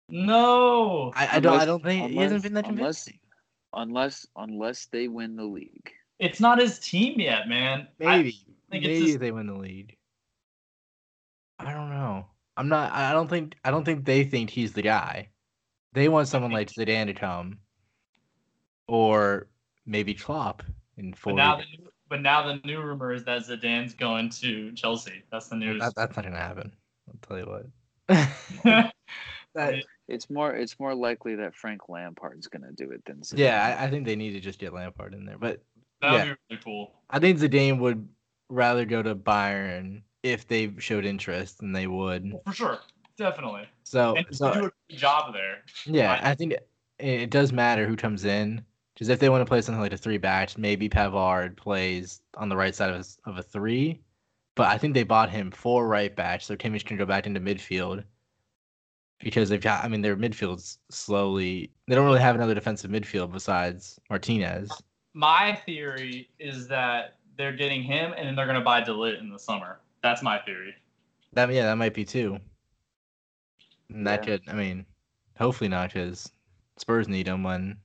No. 0.10 1.12
I, 1.16 1.38
I 1.38 1.40
don't. 1.40 1.60
I 1.60 1.66
don't 1.66 1.84
think 1.84 2.12
he 2.12 2.18
hasn't 2.18 2.44
been 2.44 2.54
that 2.54 2.66
unless- 2.68 3.04
convincing. 3.06 3.20
Unless 3.74 4.26
unless 4.36 4.88
they 4.88 5.08
win 5.08 5.36
the 5.36 5.44
league. 5.46 5.92
It's 6.18 6.40
not 6.40 6.60
his 6.60 6.80
team 6.80 7.20
yet, 7.20 7.48
man. 7.48 7.88
I- 8.02 8.18
Maybe. 8.18 8.30
it's 8.30 8.46
Maybe 8.72 9.06
just- 9.06 9.20
they 9.20 9.32
win 9.32 9.46
the 9.48 9.54
league. 9.54 9.96
I 11.60 11.74
don't 11.74 11.90
know. 11.90 12.26
I'm 12.60 12.68
not. 12.68 12.92
I 12.92 13.14
don't 13.14 13.30
think. 13.30 13.56
I 13.64 13.72
don't 13.72 13.86
think 13.86 14.04
they 14.04 14.26
think 14.26 14.50
he's 14.50 14.74
the 14.74 14.82
guy. 14.82 15.30
They 15.94 16.10
want 16.10 16.28
someone 16.28 16.52
like 16.52 16.70
Zidane 16.70 17.06
to 17.06 17.14
come, 17.14 17.60
or 18.86 19.48
maybe 19.86 20.14
Klopp 20.14 20.62
in 20.98 21.14
four. 21.14 21.32
but 21.32 21.38
now, 21.38 21.56
the 21.56 21.64
new, 21.64 21.90
but 22.10 22.22
now 22.22 22.46
the 22.46 22.60
new 22.66 22.82
rumor 22.82 23.14
is 23.14 23.24
that 23.24 23.44
Zidane's 23.44 23.94
going 23.94 24.30
to 24.42 24.74
Chelsea. 24.74 25.24
That's 25.32 25.48
the 25.48 25.56
news. 25.56 25.80
That, 25.80 25.94
that's 25.96 26.18
not 26.18 26.26
gonna 26.26 26.36
happen. 26.36 26.74
I'll 27.08 27.16
tell 27.22 27.40
you 27.40 27.62
what. 28.08 28.94
That- 29.56 29.84
It's 30.08 30.30
more 30.30 30.54
it's 30.54 30.80
more 30.80 30.94
likely 30.94 31.36
that 31.36 31.56
Frank 31.56 31.88
Lampard's 31.88 32.48
gonna 32.48 32.72
do 32.72 32.92
it 32.92 33.04
than 33.06 33.22
Zidane. 33.22 33.38
yeah, 33.38 33.78
I, 33.80 33.86
I 33.86 33.90
think 33.90 34.06
they 34.06 34.16
need 34.16 34.34
to 34.34 34.40
just 34.40 34.60
get 34.60 34.74
Lampard 34.74 35.14
in 35.14 35.26
there. 35.26 35.38
But 35.40 35.64
that 36.02 36.12
would 36.12 36.18
yeah. 36.18 36.24
be 36.26 36.36
really 36.50 36.62
cool. 36.64 36.94
I 37.10 37.20
think 37.20 37.40
Zidane 37.40 37.80
would 37.80 38.08
rather 38.50 38.86
go 38.86 39.02
to 39.02 39.16
Bayern 39.16 40.02
if 40.24 40.48
they 40.48 40.74
showed 40.80 41.06
interest 41.06 41.60
than 41.60 41.72
they 41.72 41.88
would. 41.88 42.32
Oh, 42.36 42.42
for 42.46 42.54
sure. 42.54 42.80
Definitely. 43.18 43.68
So, 43.84 44.16
and 44.16 44.26
so 44.32 44.54
do 44.54 44.72
a 44.90 44.94
job 44.96 45.34
there. 45.34 45.58
Yeah, 45.86 46.20
I- 46.22 46.32
I 46.32 46.36
think 46.36 46.54
it, 46.54 46.70
it 47.00 47.30
does 47.30 47.52
matter 47.52 47.86
who 47.88 47.96
comes 47.96 48.26
in. 48.26 48.64
Because 48.94 49.10
if 49.10 49.20
they 49.20 49.30
want 49.30 49.42
to 49.42 49.46
play 49.46 49.62
something 49.62 49.80
like 49.82 49.94
a 49.94 49.98
three 49.98 50.18
batch, 50.18 50.58
maybe 50.58 50.90
Pavard 50.90 51.56
plays 51.56 52.22
on 52.36 52.50
the 52.50 52.58
right 52.58 52.76
side 52.76 52.90
of 52.90 53.00
a, 53.26 53.30
of 53.30 53.38
a 53.38 53.42
three. 53.44 54.02
But 54.56 54.68
I 54.68 54.78
think 54.78 54.94
they 54.94 55.04
bought 55.04 55.30
him 55.30 55.52
for 55.52 55.88
right 55.88 56.14
back, 56.14 56.42
so 56.42 56.58
Kimmich 56.58 56.84
can 56.86 56.98
go 56.98 57.06
back 57.06 57.26
into 57.26 57.40
midfield. 57.40 58.04
Because 59.22 59.48
they've 59.50 59.62
got, 59.62 59.84
I 59.86 59.88
mean, 59.88 60.02
their 60.02 60.18
midfield's 60.18 60.80
slowly. 60.92 61.72
They 61.88 61.96
don't 61.96 62.06
really 62.06 62.20
have 62.22 62.36
another 62.36 62.54
defensive 62.54 62.92
midfield 62.92 63.32
besides 63.32 64.00
Martinez. 64.10 64.70
My 65.14 65.56
theory 65.66 66.30
is 66.40 66.68
that 66.68 67.16
they're 67.38 67.56
getting 67.56 67.84
him 67.84 68.14
and 68.18 68.28
then 68.28 68.36
they're 68.36 68.46
going 68.46 68.60
to 68.60 68.64
buy 68.64 68.82
De 68.82 68.92
Ligt 68.92 69.20
in 69.22 69.30
the 69.30 69.40
summer. 69.40 69.80
That's 70.02 70.22
my 70.24 70.40
theory. 70.40 70.76
That 71.34 71.52
yeah, 71.52 71.64
that 71.66 71.76
might 71.78 71.94
be 71.94 72.06
two. 72.06 72.40
And 73.90 74.08
that 74.08 74.22
Yeah. 74.22 74.26
could, 74.26 74.42
I 74.48 74.54
mean, 74.54 74.86
hopefully 75.38 75.70
not, 75.70 75.94
because 75.94 76.32
Spurs 76.78 77.08
need 77.08 77.28
him 77.28 77.44
when 77.44 77.78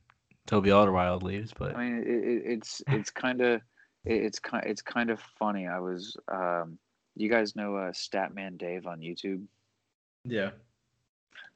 Toby 0.47 0.71
Alderweireld 0.71 1.23
leaves. 1.23 1.53
But 1.53 1.77
I 1.77 1.85
mean, 1.85 1.99
it, 2.03 2.09
it, 2.09 2.43
it's 2.47 2.83
it's 2.91 3.11
kind 3.11 3.41
of 3.41 3.63
it's 4.05 4.39
kind 4.39 4.65
it's 4.67 4.83
kind 4.83 5.11
of 5.11 5.21
funny. 5.21 5.67
I 5.67 5.79
was, 5.81 6.17
um, 6.29 6.79
you 7.17 7.29
guys 7.29 7.57
know 7.57 7.77
uh, 7.77 7.93
Statman 7.93 8.59
Dave 8.59 8.87
on 8.87 9.01
YouTube. 9.01 9.47
yeah, 10.25 10.51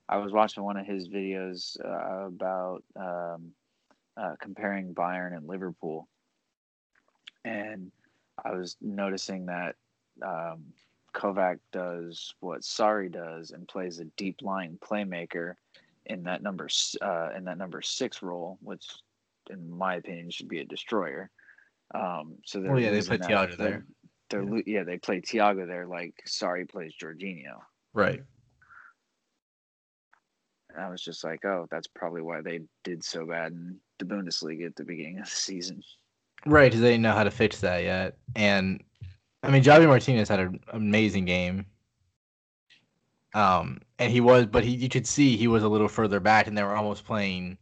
I 0.08 0.16
was 0.18 0.32
watching 0.32 0.62
one 0.64 0.76
of 0.76 0.86
his 0.86 1.08
videos 1.08 1.78
uh, 1.84 2.26
about 2.26 2.82
um, 2.96 3.52
uh, 4.16 4.34
comparing 4.40 4.94
Bayern 4.94 5.36
and 5.36 5.46
Liverpool, 5.46 6.08
and 7.44 7.90
I 8.44 8.52
was 8.52 8.76
noticing 8.80 9.46
that 9.46 9.76
um, 10.22 10.64
Kovac 11.14 11.58
does 11.72 12.34
what 12.40 12.60
Sarri 12.62 13.10
does 13.10 13.50
and 13.50 13.66
plays 13.68 13.98
a 13.98 14.04
deep 14.16 14.40
lying 14.42 14.78
playmaker 14.80 15.54
in 16.06 16.22
that 16.24 16.42
number 16.42 16.68
uh, 17.02 17.30
in 17.36 17.44
that 17.44 17.58
number 17.58 17.82
six 17.82 18.22
role, 18.22 18.58
which, 18.62 18.86
in 19.50 19.70
my 19.70 19.96
opinion, 19.96 20.30
should 20.30 20.48
be 20.48 20.60
a 20.60 20.64
destroyer. 20.64 21.30
Um, 21.94 22.34
so 22.44 22.60
they're 22.60 22.78
yeah, 22.78 22.90
they 22.90 23.02
play 23.02 23.16
that- 23.16 23.28
they're- 23.28 23.56
there. 23.56 23.86
They're 24.30 24.42
Yeah. 24.42 24.62
yeah, 24.66 24.84
they 24.84 24.98
play 24.98 25.22
Thiago 25.22 25.66
there 25.66 25.86
like 25.86 26.14
Sarri 26.28 26.68
plays 26.68 26.92
Jorginho. 27.02 27.60
right. 27.94 28.22
And 30.74 30.84
I 30.84 30.90
was 30.90 31.02
just 31.02 31.24
like, 31.24 31.44
oh, 31.46 31.66
that's 31.70 31.86
probably 31.86 32.20
why 32.22 32.42
they 32.42 32.60
did 32.84 33.02
so 33.02 33.26
bad 33.26 33.52
in 33.52 33.80
the 33.98 34.04
Bundesliga 34.04 34.66
at 34.66 34.76
the 34.76 34.84
beginning 34.84 35.18
of 35.18 35.24
the 35.24 35.30
season. 35.30 35.82
Right, 36.46 36.66
because 36.70 36.82
they 36.82 36.90
didn't 36.90 37.02
know 37.02 37.14
how 37.14 37.24
to 37.24 37.30
fix 37.30 37.60
that 37.60 37.82
yet. 37.84 38.18
And 38.36 38.82
I 39.42 39.50
mean, 39.50 39.62
Javi 39.62 39.86
Martinez 39.86 40.28
had 40.28 40.40
an 40.40 40.60
amazing 40.72 41.24
game. 41.24 41.66
Um, 43.34 43.80
and 43.98 44.10
he 44.10 44.20
was, 44.20 44.46
but 44.46 44.64
he 44.64 44.70
you 44.70 44.88
could 44.88 45.06
see 45.06 45.36
he 45.36 45.48
was 45.48 45.62
a 45.62 45.68
little 45.68 45.88
further 45.88 46.18
back, 46.20 46.46
and 46.46 46.56
they 46.56 46.62
were 46.62 46.74
almost 46.74 47.04
playing 47.04 47.58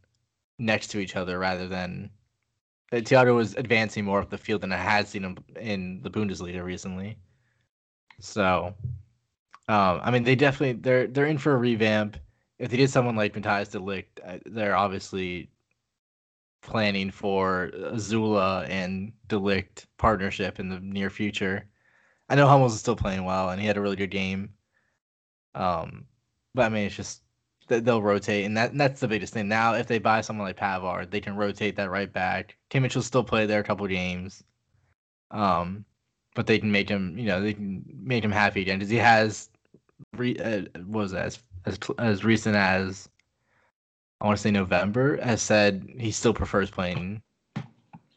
next 0.57 0.87
to 0.87 0.99
each 0.99 1.15
other 1.15 1.39
rather 1.39 1.67
than. 1.67 2.09
That 2.89 3.03
Thiago 3.03 3.35
was 3.35 3.53
advancing 3.55 4.05
more 4.05 4.21
up 4.21 4.29
the 4.29 4.37
field 4.37 4.61
than 4.61 4.71
I 4.71 4.77
had 4.77 5.09
seen 5.09 5.21
him 5.21 5.37
in 5.59 6.01
the 6.03 6.09
Bundesliga 6.09 6.63
recently. 6.63 7.17
So, 8.21 8.73
um, 9.67 9.99
I 10.01 10.09
mean, 10.09 10.23
they 10.23 10.35
definitely 10.35 10.79
they're 10.81 11.05
they're 11.07 11.25
in 11.25 11.37
for 11.37 11.51
a 11.51 11.57
revamp. 11.57 12.15
If 12.59 12.71
they 12.71 12.77
did 12.77 12.89
someone 12.89 13.17
like 13.17 13.35
Matthias 13.35 13.69
De 13.69 13.79
Ligt, 13.79 14.05
uh, 14.25 14.37
they're 14.45 14.75
obviously 14.75 15.49
planning 16.67 17.09
for 17.09 17.71
Süle 17.93 18.69
and 18.69 19.11
De 19.27 19.35
Ligt 19.37 19.85
partnership 19.97 20.59
in 20.59 20.69
the 20.69 20.79
near 20.79 21.09
future. 21.09 21.65
I 22.29 22.35
know 22.35 22.47
Hummels 22.47 22.73
is 22.73 22.79
still 22.79 22.95
playing 22.95 23.23
well, 23.23 23.49
and 23.49 23.59
he 23.59 23.65
had 23.65 23.77
a 23.77 23.81
really 23.81 23.95
good 23.95 24.11
game. 24.11 24.49
Um, 25.55 26.05
but 26.53 26.65
I 26.65 26.69
mean, 26.69 26.85
it's 26.85 26.95
just 26.95 27.23
they'll 27.67 28.01
rotate, 28.01 28.45
and 28.45 28.55
that 28.57 28.71
and 28.71 28.79
that's 28.79 28.99
the 28.99 29.07
biggest 29.07 29.33
thing. 29.33 29.47
Now, 29.47 29.73
if 29.73 29.87
they 29.87 29.97
buy 29.97 30.21
someone 30.21 30.45
like 30.45 30.57
Pavard, 30.57 31.09
they 31.09 31.21
can 31.21 31.35
rotate 31.35 31.75
that 31.77 31.89
right 31.89 32.11
back. 32.11 32.57
Kimmich 32.69 32.95
will 32.95 33.01
still 33.01 33.23
play 33.23 33.45
there 33.45 33.61
a 33.61 33.63
couple 33.63 33.87
games. 33.87 34.43
Um, 35.31 35.85
but 36.35 36.45
they 36.45 36.59
can 36.59 36.71
make 36.71 36.87
him, 36.87 37.17
you 37.17 37.25
know, 37.25 37.41
they 37.41 37.53
can 37.53 37.83
make 37.99 38.23
him 38.23 38.31
happy 38.31 38.61
again 38.61 38.77
because 38.77 38.91
he 38.91 38.97
has, 38.97 39.49
re, 40.15 40.37
uh, 40.37 40.61
what 40.85 41.03
was 41.03 41.13
as 41.13 41.39
as 41.65 41.79
as 41.97 42.23
recent 42.23 42.55
as 42.55 43.09
I 44.19 44.25
want 44.25 44.37
to 44.37 44.41
say 44.41 44.51
November, 44.51 45.21
has 45.21 45.41
said 45.41 45.87
he 45.99 46.11
still 46.11 46.33
prefers 46.33 46.71
playing 46.71 47.21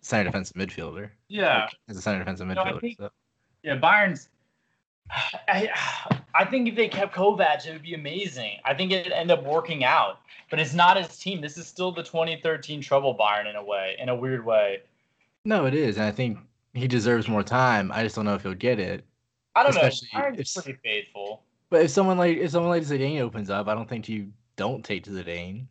center 0.00 0.24
defensive 0.24 0.56
midfielder 0.56 1.10
Yeah. 1.28 1.68
as 1.88 1.96
a 1.96 2.02
center 2.02 2.18
defensive 2.20 2.46
No, 2.46 2.54
midfielder. 2.54 2.80
think- 2.80 2.98
so. 2.98 3.10
Yeah, 3.62 3.76
Bayern's. 3.76 4.28
I, 5.10 5.68
I 6.34 6.44
think 6.46 6.68
if 6.68 6.76
they 6.76 6.88
kept 6.88 7.14
Kovac, 7.14 7.66
it 7.66 7.72
would 7.72 7.82
be 7.82 7.94
amazing. 7.94 8.56
I 8.64 8.72
think 8.72 8.92
it'd 8.92 9.12
end 9.12 9.30
up 9.30 9.42
working 9.44 9.84
out, 9.84 10.20
but 10.48 10.58
it's 10.58 10.72
not 10.72 10.96
his 10.96 11.18
team. 11.18 11.40
This 11.42 11.58
is 11.58 11.66
still 11.66 11.92
the 11.92 12.02
2013 12.02 12.80
treble 12.80 13.14
Bayern 13.16 13.48
in 13.50 13.56
a 13.56 13.64
way, 13.64 13.96
in 13.98 14.08
a 14.08 14.14
weird 14.16 14.44
way. 14.44 14.78
No, 15.44 15.66
it 15.66 15.74
is, 15.74 15.96
and 15.96 16.06
I 16.06 16.10
think 16.12 16.38
he 16.72 16.88
deserves 16.88 17.28
more 17.28 17.42
time. 17.42 17.90
I 17.92 18.02
just 18.04 18.16
don't 18.16 18.24
know 18.24 18.34
if 18.34 18.42
he'll 18.42 18.54
get 18.54 18.78
it. 18.78 19.04
I 19.54 19.62
don't 19.64 19.70
Especially 19.76 20.08
know. 20.14 20.20
Bayern's 20.20 20.56
if- 20.56 20.64
pretty 20.64 20.78
faithful. 20.82 21.42
But 21.68 21.82
if 21.82 21.90
someone 21.90 22.16
like 22.18 22.38
if 22.38 22.50
someone 22.50 22.70
like 22.70 22.82
Zidane 22.82 23.20
opens 23.20 23.48
up, 23.50 23.68
I 23.68 23.74
don't 23.74 23.88
think 23.88 24.08
you 24.08 24.32
don't 24.56 24.84
take 24.84 25.04
to 25.04 25.10
Zidane. 25.10 25.66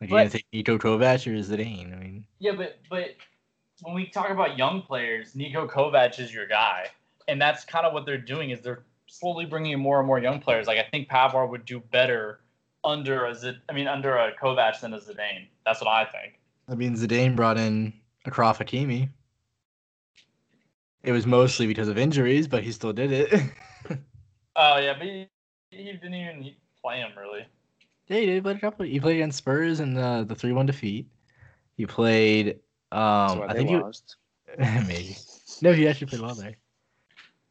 Like 0.00 0.08
you 0.10 0.14
But- 0.16 0.18
gonna 0.18 0.30
take 0.30 0.46
Niko 0.52 0.78
Kovac 0.78 1.26
or 1.26 1.38
Zidane? 1.42 1.92
I 1.94 1.96
mean, 2.02 2.26
Yeah, 2.38 2.52
but 2.52 2.78
but 2.88 3.16
when 3.82 3.94
we 3.94 4.06
talk 4.06 4.30
about 4.30 4.56
young 4.58 4.82
players, 4.82 5.34
Niko 5.34 5.68
Kovac 5.68 6.18
is 6.18 6.32
your 6.32 6.46
guy, 6.46 6.86
and 7.28 7.40
that's 7.40 7.64
kind 7.64 7.86
of 7.86 7.92
what 7.92 8.06
they're 8.06 8.18
doing. 8.18 8.50
Is 8.50 8.60
they're 8.62 8.84
slowly 9.06 9.44
bringing 9.44 9.72
in 9.72 9.80
more 9.80 9.98
and 9.98 10.06
more 10.06 10.18
young 10.18 10.40
players. 10.40 10.66
Like 10.66 10.78
I 10.78 10.88
think 10.90 11.08
Pavard 11.08 11.50
would 11.50 11.64
do 11.64 11.80
better 11.80 12.40
under 12.84 13.26
a 13.26 13.34
Zid, 13.34 13.60
I 13.68 13.72
mean 13.74 13.88
under 13.88 14.16
a 14.16 14.32
Kovac 14.36 14.80
than 14.80 14.94
a 14.94 14.98
Zidane. 14.98 15.48
That's 15.66 15.80
what 15.80 15.88
I 15.90 16.04
think. 16.06 16.38
I 16.68 16.74
mean 16.74 16.94
Zidane 16.94 17.36
brought 17.36 17.58
in 17.58 17.92
Achraf 18.26 18.58
Hakimi. 18.58 19.08
It 21.02 21.12
was 21.12 21.26
mostly 21.26 21.66
because 21.66 21.88
of 21.88 21.96
injuries, 21.98 22.46
but 22.46 22.62
he 22.62 22.72
still 22.72 22.92
did 22.92 23.12
it. 23.12 23.32
Oh 24.56 24.78
yeah, 24.78 24.94
but 24.98 25.06
he, 25.06 25.26
he 25.70 25.84
didn't 25.84 26.12
even 26.12 26.52
play 26.82 26.98
him 26.98 27.12
really. 27.16 27.46
Yeah, 28.10 28.18
he 28.18 28.26
did. 28.26 28.42
But 28.42 28.56
a 28.56 28.58
couple. 28.58 28.84
He 28.84 28.98
played 28.98 29.16
against 29.16 29.38
Spurs 29.38 29.80
in 29.80 29.94
the 29.94 30.24
the 30.28 30.34
three 30.34 30.52
one 30.52 30.66
defeat. 30.66 31.06
He 31.76 31.86
played. 31.86 32.56
Um, 32.92 33.42
I 33.42 33.46
they 33.52 33.58
think 33.60 33.70
he 33.70 33.76
lost. 33.76 34.16
maybe. 34.58 35.16
No, 35.62 35.72
he 35.72 35.86
actually 35.88 36.08
played 36.08 36.20
well 36.20 36.34
there. 36.34 36.56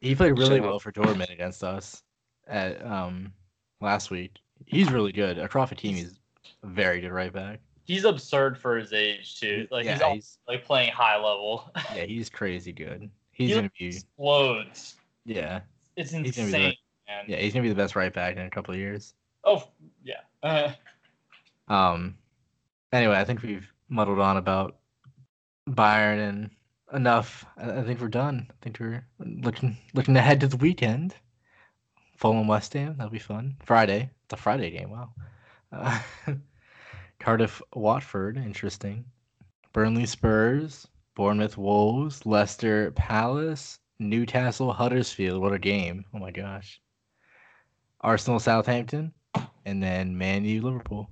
He 0.00 0.14
played 0.14 0.38
really 0.38 0.56
Shut 0.56 0.60
up. 0.60 0.64
well 0.66 0.78
for 0.78 0.92
Dortmund 0.92 1.32
against 1.32 1.64
us 1.64 2.02
at 2.46 2.84
um 2.84 3.32
last 3.80 4.10
week. 4.10 4.36
He's 4.66 4.92
really 4.92 5.12
good. 5.12 5.38
Achraf 5.38 5.74
Hakimi's 5.74 6.18
very 6.62 7.00
good 7.00 7.12
right 7.12 7.32
back. 7.32 7.60
He's 7.84 8.04
absurd 8.04 8.58
for 8.58 8.76
his 8.76 8.92
age 8.92 9.40
too. 9.40 9.66
Like 9.70 9.86
yeah, 9.86 9.94
he's, 9.94 10.02
all, 10.02 10.14
he's 10.14 10.38
like 10.46 10.64
playing 10.64 10.92
high 10.92 11.16
level. 11.16 11.70
yeah, 11.94 12.04
he's 12.04 12.28
crazy 12.28 12.72
good. 12.72 13.10
He's 13.32 13.48
he 13.48 13.54
gonna 13.54 13.70
be 13.78 13.86
explodes. 13.86 14.96
yeah, 15.24 15.60
It's 15.96 16.12
insane, 16.12 16.34
gonna 16.34 16.50
be 16.52 16.78
man. 17.08 17.24
yeah, 17.26 17.36
he's 17.38 17.54
gonna 17.54 17.62
be 17.62 17.70
the 17.70 17.74
best 17.74 17.96
right 17.96 18.12
back 18.12 18.36
in 18.36 18.42
a 18.42 18.50
couple 18.50 18.74
of 18.74 18.78
years. 18.78 19.14
Oh 19.44 19.64
yeah. 20.02 20.20
Uh, 20.42 20.72
Um. 21.68 22.16
Anyway, 22.92 23.16
I 23.16 23.24
think 23.24 23.42
we've 23.42 23.72
muddled 23.88 24.18
on 24.18 24.36
about 24.36 24.76
Bayern 25.68 26.28
and 26.28 26.50
enough. 26.92 27.44
I, 27.56 27.78
I 27.80 27.82
think 27.82 28.00
we're 28.00 28.08
done. 28.08 28.48
I 28.50 28.54
think 28.62 28.78
we're 28.80 29.04
looking 29.18 29.76
looking 29.94 30.16
ahead 30.16 30.40
to 30.40 30.48
the 30.48 30.56
weekend. 30.56 31.14
Fulham 32.16 32.48
West 32.48 32.72
Ham. 32.74 32.96
That'll 32.96 33.10
be 33.10 33.18
fun. 33.18 33.56
Friday. 33.64 34.10
It's 34.24 34.34
a 34.34 34.36
Friday 34.36 34.70
game. 34.70 34.90
Wow. 34.90 35.12
Uh, 35.72 35.98
Cardiff 37.20 37.62
Watford. 37.74 38.36
Interesting. 38.36 39.04
Burnley 39.72 40.06
Spurs. 40.06 40.86
Bournemouth 41.14 41.56
Wolves. 41.56 42.26
Leicester 42.26 42.90
Palace. 42.92 43.78
Newcastle 44.00 44.72
Huddersfield. 44.72 45.42
What 45.42 45.52
a 45.52 45.58
game! 45.58 46.06
Oh 46.14 46.18
my 46.18 46.30
gosh. 46.30 46.80
Arsenal 48.00 48.40
Southampton, 48.40 49.12
and 49.64 49.82
then 49.82 50.16
Man 50.16 50.44
U 50.44 50.62
Liverpool. 50.62 51.08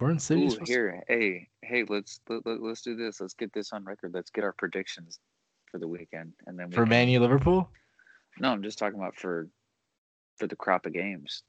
We're 0.00 0.10
in 0.10 0.18
City. 0.18 0.46
Ooh, 0.46 0.58
here, 0.66 1.02
hey, 1.08 1.48
hey, 1.62 1.84
let's 1.88 2.20
let, 2.28 2.44
let, 2.44 2.60
let's 2.60 2.82
do 2.82 2.96
this. 2.96 3.20
Let's 3.20 3.34
get 3.34 3.52
this 3.52 3.72
on 3.72 3.84
record. 3.84 4.12
Let's 4.12 4.30
get 4.30 4.42
our 4.44 4.52
predictions 4.52 5.20
for 5.70 5.78
the 5.78 5.86
weekend, 5.86 6.32
and 6.46 6.58
then 6.58 6.68
we 6.68 6.74
for 6.74 6.82
can- 6.82 6.90
Man 6.90 7.08
U 7.10 7.20
Liverpool. 7.20 7.70
No, 8.40 8.50
I'm 8.50 8.62
just 8.62 8.78
talking 8.78 8.98
about 8.98 9.16
for 9.16 9.48
for 10.38 10.46
the 10.48 10.56
crop 10.56 10.86
of 10.86 10.92
games. 10.92 11.44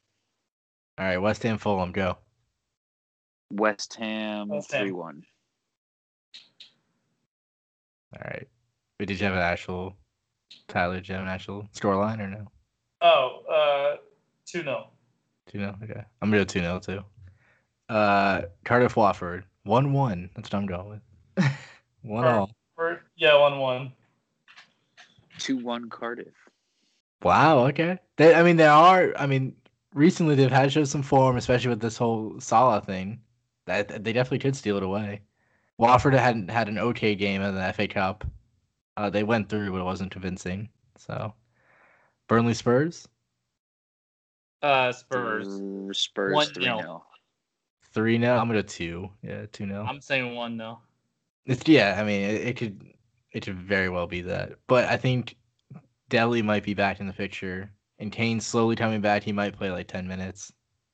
All 1.00 1.06
right, 1.06 1.18
West 1.18 1.42
Ham 1.44 1.58
Fulham 1.58 1.92
go. 1.92 2.18
West 3.52 3.96
Ham 3.96 4.50
West 4.50 4.72
Ham. 4.72 4.84
three 4.84 4.92
one. 4.92 5.24
All 8.16 8.22
right. 8.24 8.48
But 8.98 9.08
did 9.08 9.20
you 9.20 9.26
have 9.26 9.36
an 9.36 9.42
actual 9.42 9.96
Tyler? 10.68 10.96
Did 10.96 11.10
you 11.10 11.16
have 11.16 11.24
an 11.24 11.30
actual 11.30 11.68
scoreline 11.76 12.20
or 12.20 12.28
no? 12.28 12.48
oh, 13.02 13.42
uh, 13.52 13.98
two 14.46 14.62
0 14.64 14.88
Two 15.56 15.62
0 15.62 15.78
Okay. 15.84 16.04
I'm 16.22 16.30
gonna 16.30 16.42
go 16.42 16.44
two 16.44 16.60
0 16.60 16.80
too. 16.80 17.02
Uh, 17.88 18.42
Cardiff 18.66 18.98
Watford 18.98 19.46
one 19.64 19.94
one. 19.94 20.30
That's 20.36 20.52
what 20.52 20.60
I'm 20.60 20.66
going 20.66 20.90
with. 21.38 21.46
one 22.02 22.26
Or- 22.26 22.30
all. 22.30 22.52
Or 22.78 23.02
yeah, 23.16 23.40
one 23.40 23.60
one. 23.60 23.94
Two 25.40 25.58
one 25.58 25.90
Cardiff. 25.90 26.34
Wow. 27.24 27.68
Okay. 27.68 27.98
They, 28.18 28.36
I 28.36 28.44
mean, 28.44 28.58
there 28.58 28.70
are. 28.72 29.14
I 29.18 29.28
mean, 29.28 29.56
recently 29.94 30.36
they've 30.36 30.52
had 30.52 30.74
showed 30.74 30.90
some 30.90 31.02
form, 31.02 31.38
especially 31.38 31.70
with 31.70 31.80
this 31.80 31.98
whole 31.98 32.38
Sala 32.42 32.82
thing. 32.82 33.22
That 33.66 34.04
they 34.04 34.12
definitely 34.12 34.40
could 34.40 34.58
steal 34.58 34.76
it 34.76 34.84
away. 34.84 35.22
Watford 35.78 36.16
hadn't 36.16 36.50
had 36.50 36.68
an 36.68 36.78
okay 36.78 37.16
game 37.16 37.42
in 37.42 37.56
the 37.56 37.72
FA 37.74 37.88
Cup. 37.88 38.26
Uh, 38.98 39.10
they 39.10 39.24
went 39.24 39.48
through, 39.48 39.72
but 39.72 39.80
it 39.80 39.86
wasn't 39.86 40.12
convincing. 40.12 40.68
So, 40.98 41.34
Burnley 42.28 42.54
Spurs 42.54 43.08
Uh, 44.62 44.92
Spurs. 44.92 45.62
Spurs 45.98 46.34
One 46.34 46.48
three 46.48 46.66
nil. 46.66 46.78
0 46.80 47.04
three 47.94 48.20
0 48.20 48.38
I'm 48.38 48.48
gonna 48.48 48.64
two. 48.64 49.10
Yeah, 49.22 49.46
two 49.52 49.66
0 49.68 49.86
I'm 49.88 50.02
saying 50.02 50.36
one 50.36 50.58
0 50.58 50.82
It's 51.46 51.68
yeah. 51.68 51.98
I 52.00 52.04
mean, 52.04 52.22
it, 52.22 52.42
it 52.48 52.58
could 52.58 52.84
it 53.32 53.46
could 53.46 53.56
very 53.58 53.90
well 53.90 54.08
be 54.08 54.22
that, 54.22 54.54
but 54.68 54.86
I 54.86 54.98
think 54.98 55.36
Dele 56.10 56.42
might 56.42 56.64
be 56.64 56.74
back 56.74 57.00
in 57.00 57.08
the 57.08 57.14
picture, 57.14 57.72
and 58.00 58.12
Kane's 58.12 58.46
slowly 58.46 58.76
coming 58.76 59.02
back. 59.02 59.24
He 59.24 59.32
might 59.32 59.56
play 59.58 59.72
like 59.72 59.88
ten 59.88 60.08
minutes. 60.08 60.52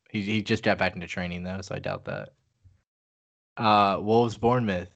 He 0.09 0.21
he 0.21 0.41
just 0.41 0.63
got 0.63 0.77
back 0.77 0.95
into 0.95 1.07
training 1.07 1.43
though, 1.43 1.61
so 1.61 1.75
I 1.75 1.79
doubt 1.79 2.05
that. 2.05 2.29
Uh, 3.57 3.97
Wolves 4.01 4.37
Bournemouth. 4.37 4.89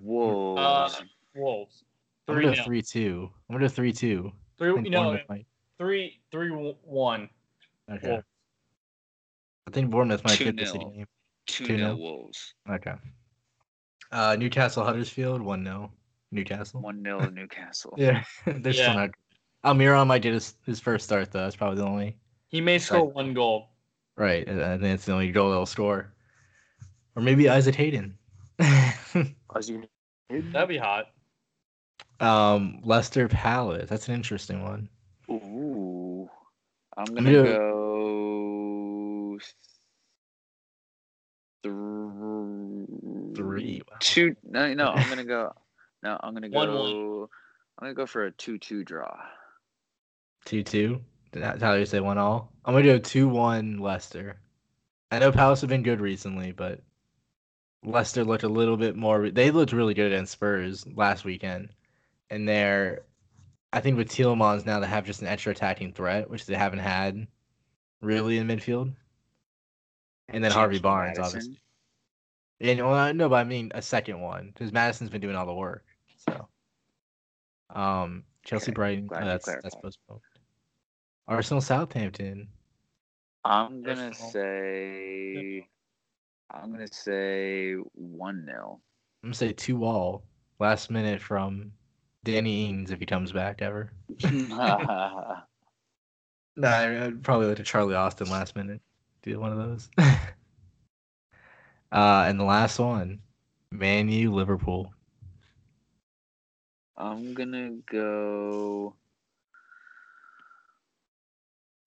Wolves. 0.00 0.60
Uh, 0.60 0.90
Wolves. 1.34 1.84
I'm 2.28 2.34
Three 2.34 2.44
gonna 2.44 2.56
nil. 2.56 2.64
three 2.64 2.82
two. 2.82 3.30
I'm 3.48 3.56
gonna 3.56 3.68
three 3.68 3.92
two. 3.92 4.32
Three. 4.58 4.70
You 4.82 4.90
know, 4.90 5.18
might. 5.28 5.46
Three 5.78 6.20
three 6.30 6.50
one. 6.50 7.28
Okay. 7.90 8.08
Wolves. 8.08 8.24
I 9.68 9.70
think 9.72 9.90
Bournemouth 9.90 10.24
might 10.24 10.38
get 10.38 10.56
this 10.56 10.72
2-0. 10.72 10.94
game. 10.94 11.06
two 11.46 11.64
2-0. 11.64 11.76
0 11.76 11.96
Wolves. 11.96 12.54
Okay. 12.70 12.94
Uh, 14.12 14.36
Newcastle 14.38 14.84
Huddersfield 14.84 15.40
one 15.42 15.64
0 15.64 15.90
Newcastle. 16.32 16.80
One 16.80 17.02
0 17.02 17.30
Newcastle. 17.34 17.94
Yeah, 17.96 18.22
they're 18.46 18.72
Yeah. 18.72 18.90
still 18.90 18.94
not. 18.94 19.10
Almiron 19.64 20.06
might 20.06 20.22
get 20.22 20.32
his, 20.34 20.54
his 20.64 20.78
first 20.78 21.04
start 21.04 21.32
though. 21.32 21.40
That's 21.42 21.56
probably 21.56 21.78
the 21.78 21.86
only. 21.86 22.16
He 22.48 22.60
may 22.60 22.78
score 22.78 23.06
Right. 23.06 23.14
one 23.14 23.34
goal. 23.34 23.70
Right, 24.16 24.46
and 24.46 24.62
I 24.62 24.78
think 24.78 24.94
it's 24.94 25.04
the 25.04 25.12
only 25.12 25.30
goal 25.32 25.50
they'll 25.50 25.66
score. 25.66 26.12
Or 27.16 27.22
maybe 27.22 27.48
Isaac 27.48 27.74
Hayden. 27.74 28.16
As 28.58 29.70
That'd 30.30 30.68
be 30.68 30.76
hot. 30.78 31.06
um, 32.20 32.80
Leicester 32.84 33.28
Palace. 33.28 33.88
That's 33.88 34.08
an 34.08 34.14
interesting 34.14 34.62
one. 34.62 34.88
Ooh. 35.30 36.28
I'm 36.96 37.04
I'm 37.08 37.14
gonna 37.14 37.32
gonna- 37.32 37.52
go 37.58 39.38
thr- 41.62 43.34
Three. 43.36 43.82
Wow. 43.88 43.96
Two. 44.00 44.36
No, 44.44 44.72
no. 44.74 44.88
I'm 44.88 45.08
gonna 45.08 45.24
go. 45.24 45.52
No, 46.02 46.16
I'm 46.22 46.34
gonna 46.34 46.48
go. 46.50 46.56
One, 46.56 46.72
one. 46.72 47.26
I'm 47.78 47.86
gonna 47.86 47.94
go 47.94 48.06
for 48.06 48.26
a 48.26 48.30
two-two 48.30 48.84
draw. 48.84 49.16
Two 50.44 50.62
two. 50.62 51.00
Did 51.32 51.42
that 51.42 51.58
Tyler 51.58 51.84
say 51.84 51.98
one 51.98 52.18
all? 52.18 52.52
I'm 52.64 52.74
gonna 52.74 52.84
go 52.84 52.98
two 52.98 53.26
one 53.28 53.78
Leicester. 53.78 54.38
I 55.10 55.18
know 55.18 55.32
Palace 55.32 55.62
have 55.62 55.70
been 55.70 55.82
good 55.82 56.00
recently, 56.00 56.52
but 56.52 56.80
Leicester 57.82 58.24
looked 58.24 58.44
a 58.44 58.48
little 58.48 58.76
bit 58.76 58.94
more. 58.94 59.30
They 59.30 59.50
looked 59.50 59.72
really 59.72 59.94
good 59.94 60.12
against 60.12 60.32
Spurs 60.32 60.86
last 60.94 61.24
weekend, 61.24 61.70
and 62.30 62.46
they're. 62.46 63.02
I 63.76 63.80
think 63.80 63.98
with 63.98 64.08
Tielemans 64.08 64.64
now 64.64 64.80
they 64.80 64.86
have 64.86 65.04
just 65.04 65.20
an 65.20 65.28
extra 65.28 65.52
attacking 65.52 65.92
threat, 65.92 66.30
which 66.30 66.46
they 66.46 66.54
haven't 66.54 66.78
had 66.78 67.26
really 68.00 68.38
in 68.38 68.46
midfield. 68.48 68.94
And 70.28 70.42
then 70.42 70.50
Harvey 70.50 70.78
Barnes, 70.78 71.18
Maddison. 71.18 71.58
obviously. 72.58 72.76
No, 72.76 72.90
uh, 72.90 73.12
no, 73.12 73.28
but 73.28 73.36
I 73.36 73.44
mean 73.44 73.70
a 73.74 73.82
second 73.82 74.18
one 74.22 74.46
because 74.46 74.72
Maddison's 74.72 75.10
been 75.10 75.20
doing 75.20 75.36
all 75.36 75.44
the 75.44 75.52
work. 75.52 75.84
So, 76.26 76.48
um, 77.68 78.24
Chelsea 78.44 78.70
Okay, 78.70 78.72
Brighton. 78.72 79.08
oh, 79.12 79.24
that's 79.24 79.44
that's 79.44 79.74
postponed. 79.74 80.22
Arsenal 81.28 81.60
Southampton. 81.60 82.48
I'm 83.44 83.82
gonna 83.82 84.06
Arsenal. 84.06 84.30
say. 84.30 85.68
I'm 86.50 86.72
gonna 86.72 86.88
say 86.90 87.74
one 87.92 88.46
0 88.46 88.80
I'm 89.22 89.28
gonna 89.28 89.34
say 89.34 89.52
two 89.52 89.84
all. 89.84 90.22
Last 90.60 90.90
minute 90.90 91.20
from 91.20 91.72
Danny 92.26 92.68
Ings 92.68 92.90
if 92.90 92.98
he 92.98 93.06
comes 93.06 93.30
back 93.32 93.62
ever. 93.62 93.90
Nah, 96.58 96.68
I- 96.68 97.04
I'd 97.04 97.22
probably 97.22 97.48
like 97.48 97.58
to 97.58 97.62
Charlie 97.62 97.94
Austin 97.94 98.30
last 98.30 98.56
minute. 98.56 98.80
Do 99.22 99.38
one 99.38 99.52
of 99.52 99.58
those. 99.58 99.90
uh, 101.92 102.24
and 102.26 102.40
the 102.40 102.44
last 102.44 102.78
one, 102.78 103.20
Man 103.70 104.08
U 104.08 104.32
Liverpool. 104.32 104.92
I'm 106.96 107.34
gonna 107.34 107.72
go 107.90 108.94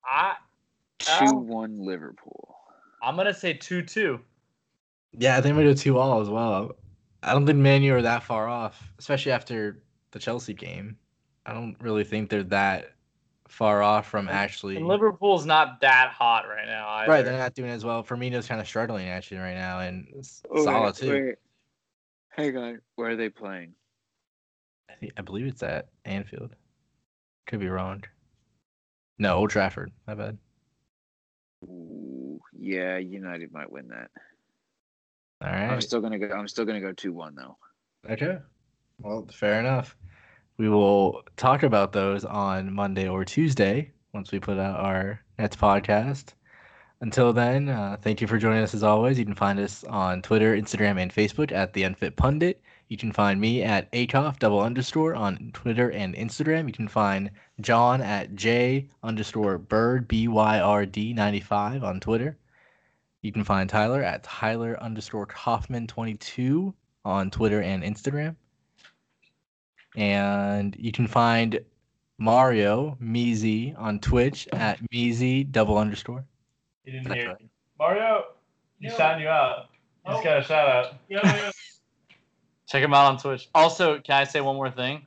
I 0.05 0.35
two 0.99 1.11
Oh. 1.25 1.33
one 1.33 1.83
Liverpool. 1.83 2.55
I'm 3.01 3.15
gonna 3.15 3.33
say 3.33 3.53
two 3.53 3.81
two. 3.81 4.19
Yeah, 5.17 5.35
I 5.35 5.41
think 5.41 5.53
I'm 5.53 5.57
gonna 5.61 5.73
go 5.73 5.73
two 5.73 5.97
all 5.97 6.21
as 6.21 6.29
well. 6.29 6.75
I 7.23 7.33
don't 7.33 7.47
think 7.47 7.57
Man 7.57 7.81
U 7.81 7.95
are 7.95 8.03
that 8.03 8.21
far 8.21 8.47
off, 8.47 8.93
especially 8.99 9.31
after 9.31 9.81
the 10.11 10.19
Chelsea 10.19 10.53
game. 10.53 10.97
I 11.45 11.53
don't 11.53 11.75
really 11.81 12.03
think 12.03 12.29
they're 12.29 12.43
that 12.43 12.91
far 13.47 13.81
off 13.81 14.07
from 14.07 14.29
actually. 14.29 14.77
And 14.77 14.87
Liverpool's 14.87 15.45
not 15.45 15.81
that 15.81 16.11
hot 16.11 16.47
right 16.47 16.67
now. 16.67 16.87
Either. 16.87 17.11
Right, 17.11 17.25
they're 17.25 17.37
not 17.37 17.55
doing 17.55 17.71
as 17.71 17.83
well. 17.83 18.03
Firmino's 18.03 18.47
kind 18.47 18.61
of 18.61 18.67
struggling 18.67 19.07
actually 19.07 19.37
right 19.37 19.55
now, 19.55 19.79
and 19.79 20.07
S- 20.19 20.43
Oh, 20.51 20.63
Salah 20.63 20.85
wait, 20.87 20.95
too. 20.95 21.11
wait. 21.11 21.35
Hang 22.29 22.57
on, 22.57 22.81
where 22.95 23.09
are 23.11 23.15
they 23.15 23.29
playing? 23.29 23.73
I, 24.89 24.93
think, 24.93 25.13
I 25.17 25.21
believe 25.21 25.47
it's 25.47 25.63
at 25.63 25.87
Anfield. 26.05 26.55
Could 27.47 27.59
be 27.59 27.69
wrong. 27.69 28.03
No, 29.17 29.35
Old 29.35 29.49
Trafford. 29.49 29.91
My 30.07 30.13
bad. 30.15 30.37
Ooh, 31.65 32.39
yeah, 32.57 32.97
United 32.97 33.51
might 33.51 33.71
win 33.71 33.87
that. 33.89 34.09
All 35.41 35.49
I'm 35.49 35.81
still 35.81 36.01
gonna 36.01 36.19
go. 36.19 36.29
I'm 36.29 36.47
still 36.47 36.65
gonna 36.65 36.81
go 36.81 36.91
two 36.91 37.13
one 37.13 37.35
though. 37.35 37.57
Okay. 38.09 38.37
Well, 39.01 39.27
fair 39.31 39.59
enough. 39.59 39.95
We 40.57 40.67
will 40.69 41.23
talk 41.37 41.63
about 41.63 41.93
those 41.93 42.25
on 42.25 42.73
Monday 42.73 43.07
or 43.07 43.23
Tuesday 43.23 43.91
once 44.13 44.31
we 44.31 44.39
put 44.39 44.57
out 44.57 44.79
our 44.79 45.21
next 45.37 45.59
podcast. 45.59 46.33
Until 47.01 47.31
then, 47.31 47.69
uh, 47.69 47.95
thank 48.01 48.19
you 48.19 48.27
for 48.27 48.37
joining 48.37 48.61
us 48.61 48.73
as 48.73 48.83
always. 48.83 49.17
You 49.17 49.23
can 49.23 49.35
find 49.35 49.57
us 49.57 49.85
on 49.85 50.21
Twitter, 50.21 50.57
Instagram, 50.57 51.01
and 51.01 51.13
Facebook 51.13 51.53
at 51.53 51.71
The 51.71 51.83
Unfit 51.83 52.17
Pundit. 52.17 52.61
You 52.89 52.97
can 52.97 53.13
find 53.13 53.39
me 53.39 53.63
at 53.63 53.89
Akoff 53.93 54.37
double 54.39 54.59
underscore 54.59 55.15
on 55.15 55.51
Twitter 55.53 55.91
and 55.91 56.13
Instagram. 56.15 56.67
You 56.67 56.73
can 56.73 56.89
find 56.89 57.31
John 57.61 58.01
at 58.01 58.35
J 58.35 58.89
underscore 59.01 59.57
Bird 59.59 60.09
B 60.09 60.27
Y 60.27 60.59
R 60.59 60.85
D 60.85 61.13
ninety 61.13 61.39
five 61.39 61.85
on 61.85 62.01
Twitter. 62.01 62.37
You 63.21 63.31
can 63.31 63.45
find 63.45 63.69
Tyler 63.69 64.03
at 64.03 64.23
Tyler 64.23 64.77
underscore 64.81 65.27
Kaufman 65.27 65.87
twenty 65.87 66.15
two 66.15 66.73
on 67.05 67.31
Twitter 67.31 67.61
and 67.61 67.83
Instagram. 67.83 68.35
And 69.95 70.75
you 70.77 70.91
can 70.91 71.07
find 71.07 71.59
Mario 72.17 72.97
Meezy 73.01 73.77
on 73.77 73.99
Twitch 73.99 74.47
at 74.53 74.79
Meezy 74.93 75.49
double 75.51 75.77
underscore. 75.77 76.23
You 76.85 76.91
didn't 76.93 77.07
That's 77.07 77.19
hear. 77.19 77.27
right. 77.29 77.49
Mario, 77.79 78.23
he's 78.79 78.91
Yo. 78.91 78.97
shouting 78.97 79.23
you 79.23 79.29
out. 79.29 79.67
You 80.05 80.11
just 80.11 80.21
Oh. 80.21 80.23
got 80.23 80.37
a 80.39 80.43
shout 80.43 80.67
out. 80.69 80.93
Yo, 81.07 81.19
yo. 81.23 81.51
Check 82.67 82.83
him 82.83 82.93
out 82.93 83.11
on 83.11 83.17
Twitch. 83.17 83.49
Also, 83.55 83.99
can 83.99 84.15
I 84.15 84.23
say 84.25 84.41
one 84.41 84.55
more 84.55 84.69
thing? 84.69 85.05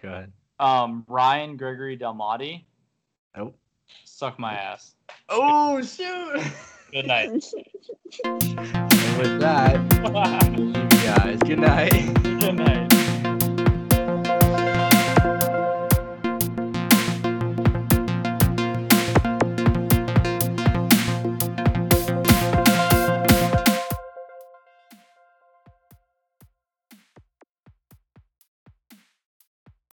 Go 0.00 0.08
ahead. 0.08 0.32
Um, 0.58 1.04
Ryan 1.08 1.56
Gregory 1.56 1.98
Delmati, 1.98 2.64
Nope. 3.36 3.58
suck 4.04 4.38
my 4.38 4.54
ass. 4.54 4.94
Oh 5.28 5.82
shoot! 5.82 6.40
Good 6.92 7.06
night. 7.06 7.30
and 8.24 9.18
with 9.18 9.40
that, 9.40 9.76
you 10.58 10.72
guys, 11.02 11.38
good 11.40 11.58
night. 11.58 12.91